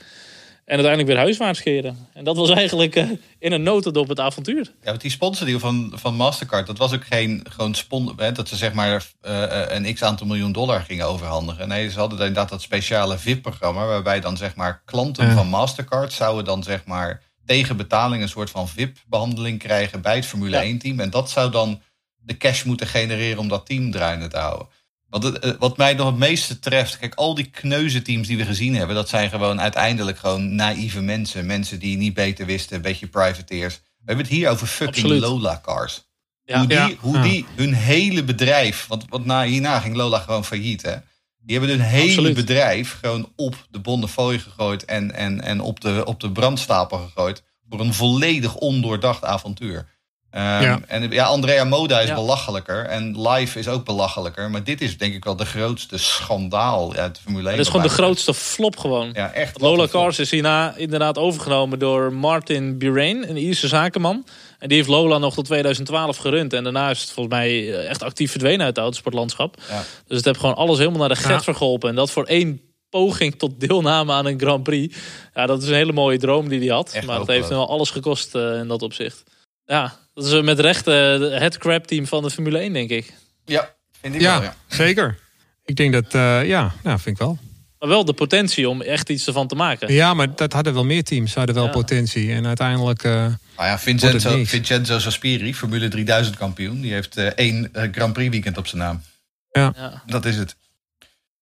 [0.69, 2.09] En uiteindelijk weer huiswaarts keren.
[2.15, 4.73] En dat was eigenlijk eh, in een notendop het avontuur.
[4.81, 8.49] Ja, want die sponsordeal van, van Mastercard, dat was ook geen gewoon spon, hè, dat
[8.49, 11.69] ze zeg maar eh, eh, een x aantal miljoen dollar gingen overhandigen.
[11.69, 15.35] Nee, ze hadden inderdaad dat speciale VIP-programma, waarbij dan zeg maar klanten Ja.
[15.35, 20.27] van Mastercard zouden dan zeg maar tegen betaling een soort van VIP-behandeling krijgen bij het
[20.27, 20.74] Formule Ja.
[20.74, 21.01] 1-team.
[21.01, 21.81] En dat zou dan
[22.16, 24.66] de cash moeten genereren om dat team draaiende te houden.
[25.09, 28.45] Want het, eh, wat mij nog het meeste treft, kijk, al die kneuzenteams die we
[28.45, 31.47] gezien hebben, dat zijn gewoon uiteindelijk gewoon naïeve mensen.
[31.47, 33.75] Mensen die niet beter wisten, een beetje privateers.
[33.75, 35.21] We hebben het hier over fucking Absoluut.
[35.21, 36.07] Lola cars.
[36.45, 36.59] Ja.
[36.59, 36.91] hoe die, Ja.
[37.01, 37.23] hoe Ja.
[37.23, 40.97] die hun hele bedrijf, want, want na, hierna ging Lola gewoon failliet hè.
[41.43, 42.35] Die hebben hun hele Absoluut.
[42.35, 47.43] bedrijf gewoon op de bonnefooi gegooid en, en, en op, de, op de brandstapel gegooid.
[47.69, 49.89] Voor een volledig ondoordacht avontuur.
[50.39, 50.81] Ehm, Ja.
[50.86, 52.15] En ja, Andrea Moda is Ja.
[52.15, 54.51] belachelijker en Live is ook belachelijker.
[54.51, 57.51] Maar dit is denk ik wel de grootste schandaal uit de Formule 1.
[57.56, 59.10] Het is gewoon de grootste flop gewoon.
[59.12, 59.60] Ja, echt.
[59.60, 59.86] Lola.
[59.89, 64.27] Cars is hierna inderdaad overgenomen door Martin Burain, een Ierse zakenman.
[64.59, 66.52] En die heeft Lola nog tot 2012 gerund.
[66.52, 69.56] En daarna is het volgens mij eh, echt actief verdwenen uit het autosportlandschap.
[69.69, 69.82] Ja.
[70.06, 71.40] Dus het heeft gewoon alles helemaal naar de get Ja.
[71.40, 71.89] vergeholpen.
[71.89, 72.60] En dat voor één
[72.90, 74.97] poging tot deelname aan een Grand Prix.
[75.35, 76.93] Ja, dat is een hele mooie droom die hij had.
[76.93, 79.23] Echt maar het heeft wel alles gekost eh, in dat opzicht.
[79.65, 82.90] Ja, dat is eh, met recht eh, het crap team van de Formule 1, denk
[82.90, 83.12] ik.
[83.45, 84.43] Ja, vind ik wel.
[84.43, 85.19] Ja, zeker.
[85.65, 87.39] Ik denk dat, eh, ja, nou, vind ik wel.
[87.78, 89.93] Maar wel de potentie om echt iets ervan te maken.
[89.93, 91.32] Ja, maar dat hadden wel meer teams.
[91.32, 91.70] Ze hadden wel Ja.
[91.70, 92.32] potentie.
[92.32, 94.45] En uiteindelijk, eh, Nou ja, Vincenzo.
[94.45, 96.81] Vincenzo Sospiri, Formule 3000 kampioen.
[96.81, 99.03] Die heeft eh, één eh, Grand Prix weekend op zijn naam.
[99.51, 100.03] Ja.
[100.07, 100.57] Dat is het.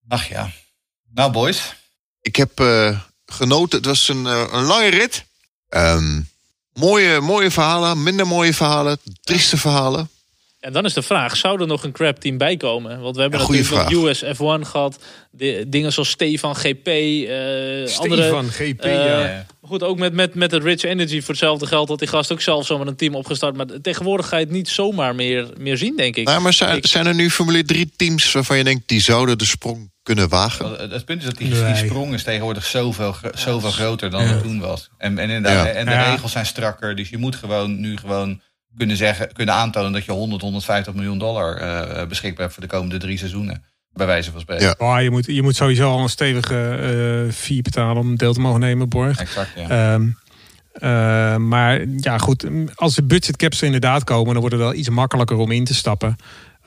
[0.08, 0.50] Ach ja.
[1.14, 1.74] Nou boys.
[2.20, 3.78] Ik heb eh, genoten.
[3.78, 5.24] Het was een, eh, een lange rit.
[5.68, 6.20] Ehm,
[6.76, 10.08] mooie, mooie verhalen, minder mooie verhalen, trieste verhalen.
[10.66, 13.00] En dan is de vraag, zou er nog een crap team bij komen?
[13.00, 14.98] Want we hebben Ja, goeie natuurlijk nog US F1 gehad.
[15.30, 16.86] De, dingen zoals Stefan GP.
[16.86, 19.46] eh andere, Stefan GP, eh, ja.
[19.62, 22.40] Goed, ook met, met, met het Rich Energy voor hetzelfde geld had die gast ook
[22.40, 23.56] zelf zomaar een team opgestart.
[23.56, 26.26] Maar tegenwoordig ga je het niet zomaar meer, meer zien, denk ik.
[26.26, 29.38] Nou, maar zijn, Ik- zijn er nu Formule 3 teams waarvan je denkt die zouden
[29.38, 30.70] de sprong kunnen wagen?
[30.70, 31.64] Het het punt is dat die, Nee.
[31.72, 34.28] die sprong is tegenwoordig zoveel, zoveel groter dan Ja.
[34.28, 34.88] het toen was.
[34.98, 35.72] En, en, inderdaad, Ja.
[35.72, 36.10] en de Ja.
[36.10, 36.96] regels zijn strakker.
[36.96, 38.40] Dus je moet gewoon nu gewoon
[38.76, 42.68] kunnen, zeggen, kunnen aantonen dat je 100, 150 miljoen dollar eh, beschikbaar hebt voor de
[42.68, 43.62] komende drie seizoenen.
[43.92, 44.66] Bij wijze van spreken.
[44.66, 44.74] Ja.
[44.78, 46.68] Oh, je, moet, je moet sowieso al een stevige
[47.26, 49.18] eh fee betalen om deel te mogen nemen, Borg.
[49.18, 49.68] Exact, ja.
[49.68, 50.08] Ehm,
[50.72, 52.46] eh, maar ja, goed.
[52.74, 55.74] Als de budgetcaps er inderdaad komen, dan wordt het wel iets makkelijker om in te
[55.74, 56.16] stappen.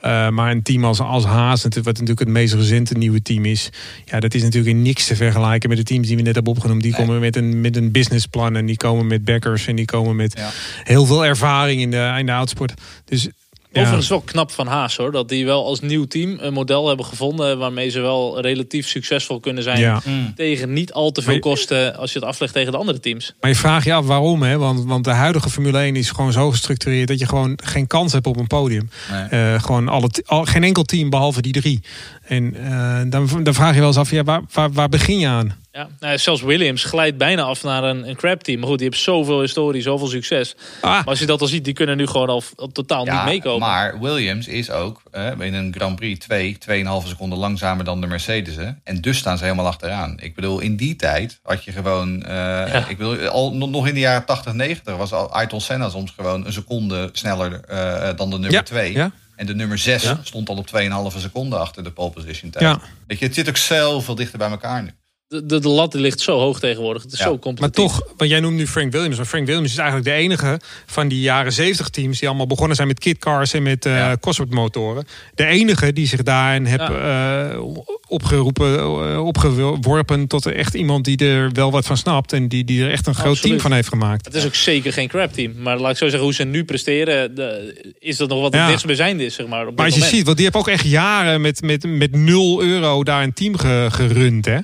[0.00, 3.70] Eh, maar een team als, als Haas, wat natuurlijk het meest recente nieuwe team is.
[4.04, 6.52] Ja, dat is natuurlijk in niks te vergelijken met de teams die we net hebben
[6.52, 6.82] opgenoemd.
[6.82, 7.00] Die Nee.
[7.00, 10.34] komen met een, met een businessplan en die komen met backers en die komen met
[10.38, 10.50] Ja.
[10.84, 12.74] heel veel ervaring in de, in de autosport.
[13.04, 13.28] Dus
[13.72, 15.12] ja, Overigens wel knap van Haas hoor.
[15.12, 19.40] Dat die wel als nieuw team een model hebben gevonden waarmee ze wel relatief succesvol
[19.40, 19.78] kunnen zijn.
[19.78, 20.00] ja.
[20.04, 20.32] Mm.
[20.36, 23.34] Tegen niet al te veel je- kosten als je het aflegt tegen de andere teams.
[23.40, 24.58] Maar je vraagt je af waarom, hè?
[24.58, 28.12] Want, want de huidige Formule 1 is gewoon zo gestructureerd dat je gewoon geen kans
[28.12, 28.90] hebt op een podium.
[29.10, 29.22] Nee.
[29.54, 31.80] Eh, gewoon alle, al, geen enkel team behalve die drie.
[32.24, 35.26] En eh, dan, dan vraag je wel eens af, ja, waar, waar, waar begin je
[35.26, 35.58] aan?
[35.72, 38.58] Ja, nou, zelfs Williams glijdt bijna af naar een, een crap team.
[38.60, 40.54] Maar goed, die heeft zoveel historie, zoveel succes.
[40.80, 43.24] Ah, Maar als je dat al ziet, die kunnen nu gewoon al, al totaal niet
[43.24, 43.68] meekomen.
[43.68, 46.58] Maar Williams is ook eh, in een Grand Prix 2,
[47.02, 48.80] 2,5 seconden langzamer dan de Mercedes'en.
[48.84, 50.16] En dus staan ze helemaal achteraan.
[50.20, 52.22] Ik bedoel, in die tijd had je gewoon...
[52.22, 56.10] eh, Ik bedoel, al, nog in de jaren 80, 90 was al Ayrton Senna soms
[56.16, 58.92] gewoon een seconde sneller eh, dan de nummer Ja, 2.
[58.92, 59.10] ja.
[59.36, 60.20] En de nummer 6 Ja.
[60.22, 60.66] stond al op
[61.14, 62.64] 2,5 seconden achter de pole position tijd.
[62.64, 62.80] ja.
[63.06, 64.90] Weet je, het zit ook zoveel dichter bij elkaar nu.
[65.30, 67.02] De, de, de lat ligt zo hoog tegenwoordig.
[67.02, 67.84] Het is Ja, zo Maar competitief.
[67.84, 69.16] toch, want jij noemt nu Frank Williams.
[69.16, 72.18] Maar Frank Williams is eigenlijk de enige van die jaren 70 teams...
[72.18, 74.16] die allemaal begonnen zijn met kitcars en met eh Ja.
[74.20, 75.04] Cosworth motoren.
[75.34, 77.60] De enige die zich daarin heb eh,
[78.08, 80.26] opgeroepen, eh, opgeworpen...
[80.26, 82.32] tot echt iemand die er wel wat van snapt...
[82.32, 83.48] en die, die er echt een groot Absoluut.
[83.50, 84.24] team van heeft gemaakt.
[84.24, 85.52] Het is ook zeker geen crap team.
[85.58, 88.66] Maar laat ik zo zeggen, hoe ze nu presteren, de, is dat nog wat het
[88.66, 89.66] dichtstbijzijnde is, zeg maar.
[89.66, 90.16] Op Maar als je moment.
[90.16, 93.56] ziet, want die hebben ook echt jaren met, met, met 0 euro daar een team
[93.58, 94.44] ge- gerund.
[94.46, 94.58] Hè?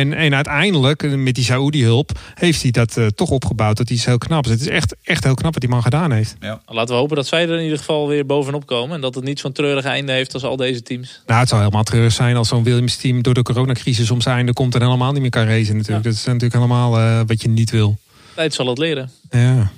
[0.00, 3.76] En, En, uiteindelijk, eh, met die Saoedi-hulp, heeft hij dat eh, toch opgebouwd.
[3.76, 4.48] Dat iets heel knaps.
[4.48, 6.36] Het is echt, echt heel knap wat die man gedaan heeft.
[6.66, 8.94] Laten we hopen dat zij er in ieder geval weer bovenop komen.
[8.94, 11.22] En dat het niet zo'n treurig einde heeft als al deze teams.
[11.26, 14.52] Nou, het zou helemaal treurig zijn als zo'n Williams-team door de coronacrisis om zijn einde
[14.52, 16.04] komt en helemaal niet meer kan racen natuurlijk.
[16.04, 17.98] Dat is natuurlijk helemaal eh, wat je niet wil.
[18.34, 19.10] Tijd zal het leren.
[19.30, 19.70] Ja.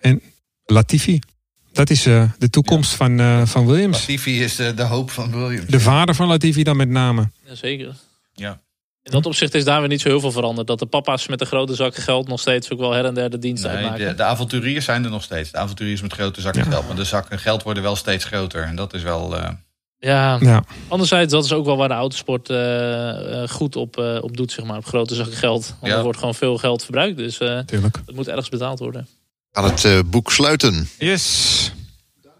[0.00, 0.22] En
[0.64, 1.18] Latifi.
[1.72, 3.98] Dat is eh, de toekomst van, eh, van Williams.
[3.98, 5.66] Latifi is de, de hoop van Williams.
[5.66, 7.30] De vader van Latifi dan met name.
[7.46, 7.94] Jazeker.
[8.34, 8.60] Ja.
[9.08, 10.66] In dat opzicht is daar weer niet zo heel veel veranderd.
[10.66, 13.30] Dat de papa's met de grote zakken geld nog steeds ook wel her en der
[13.30, 14.06] de dienst Nee, uitmaken.
[14.08, 15.50] de, de avonturiers zijn er nog steeds.
[15.50, 16.70] De avonturiers met grote zakken Ja.
[16.70, 16.86] geld.
[16.86, 18.62] Maar de zakken geld worden wel steeds groter.
[18.62, 19.36] En dat is wel...
[19.36, 19.48] eh,
[19.98, 24.18] Ja, Ja, anderzijds, dat is ook wel waar de autosport eh, eh, goed op, eh,
[24.20, 24.76] op doet, zeg maar.
[24.78, 25.74] Op grote zakken geld.
[25.80, 25.98] Want Ja.
[25.98, 27.16] er wordt gewoon veel geld verbruikt.
[27.16, 27.98] Dus eh natuurlijk.
[28.06, 29.06] het moet ergens betaald worden.
[29.52, 30.88] Gaan het eh, boek sluiten.
[30.98, 31.72] Yes.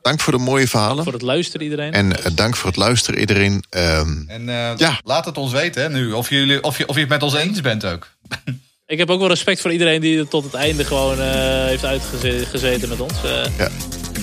[0.09, 1.05] Dank voor de mooie verhalen.
[1.05, 1.93] Voor het luisteren iedereen.
[1.93, 3.65] En eh, dank voor het luisteren iedereen.
[3.71, 5.01] Ehm, en eh, Ja.
[5.05, 6.13] laat het ons weten hè, nu.
[6.13, 8.09] Of, jullie, of, je, of je het met ons eens bent ook.
[8.87, 11.85] Ik heb ook wel respect voor iedereen die er tot het einde gewoon eh, heeft
[11.85, 13.13] uitgezeten met ons.
[13.25, 13.69] Eh, Ja.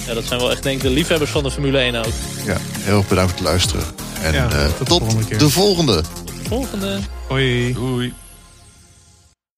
[0.07, 2.13] ja, dat zijn wel echt denk ik de liefhebbers van de Formule 1 ook.
[2.45, 3.83] ja, heel erg bedankt voor het luisteren.
[4.21, 5.37] En Ja, eh, tot de volgende keer.
[5.37, 6.03] de volgende.
[6.47, 6.99] Volgende.
[7.27, 7.73] Hoi.
[7.73, 8.13] Doei.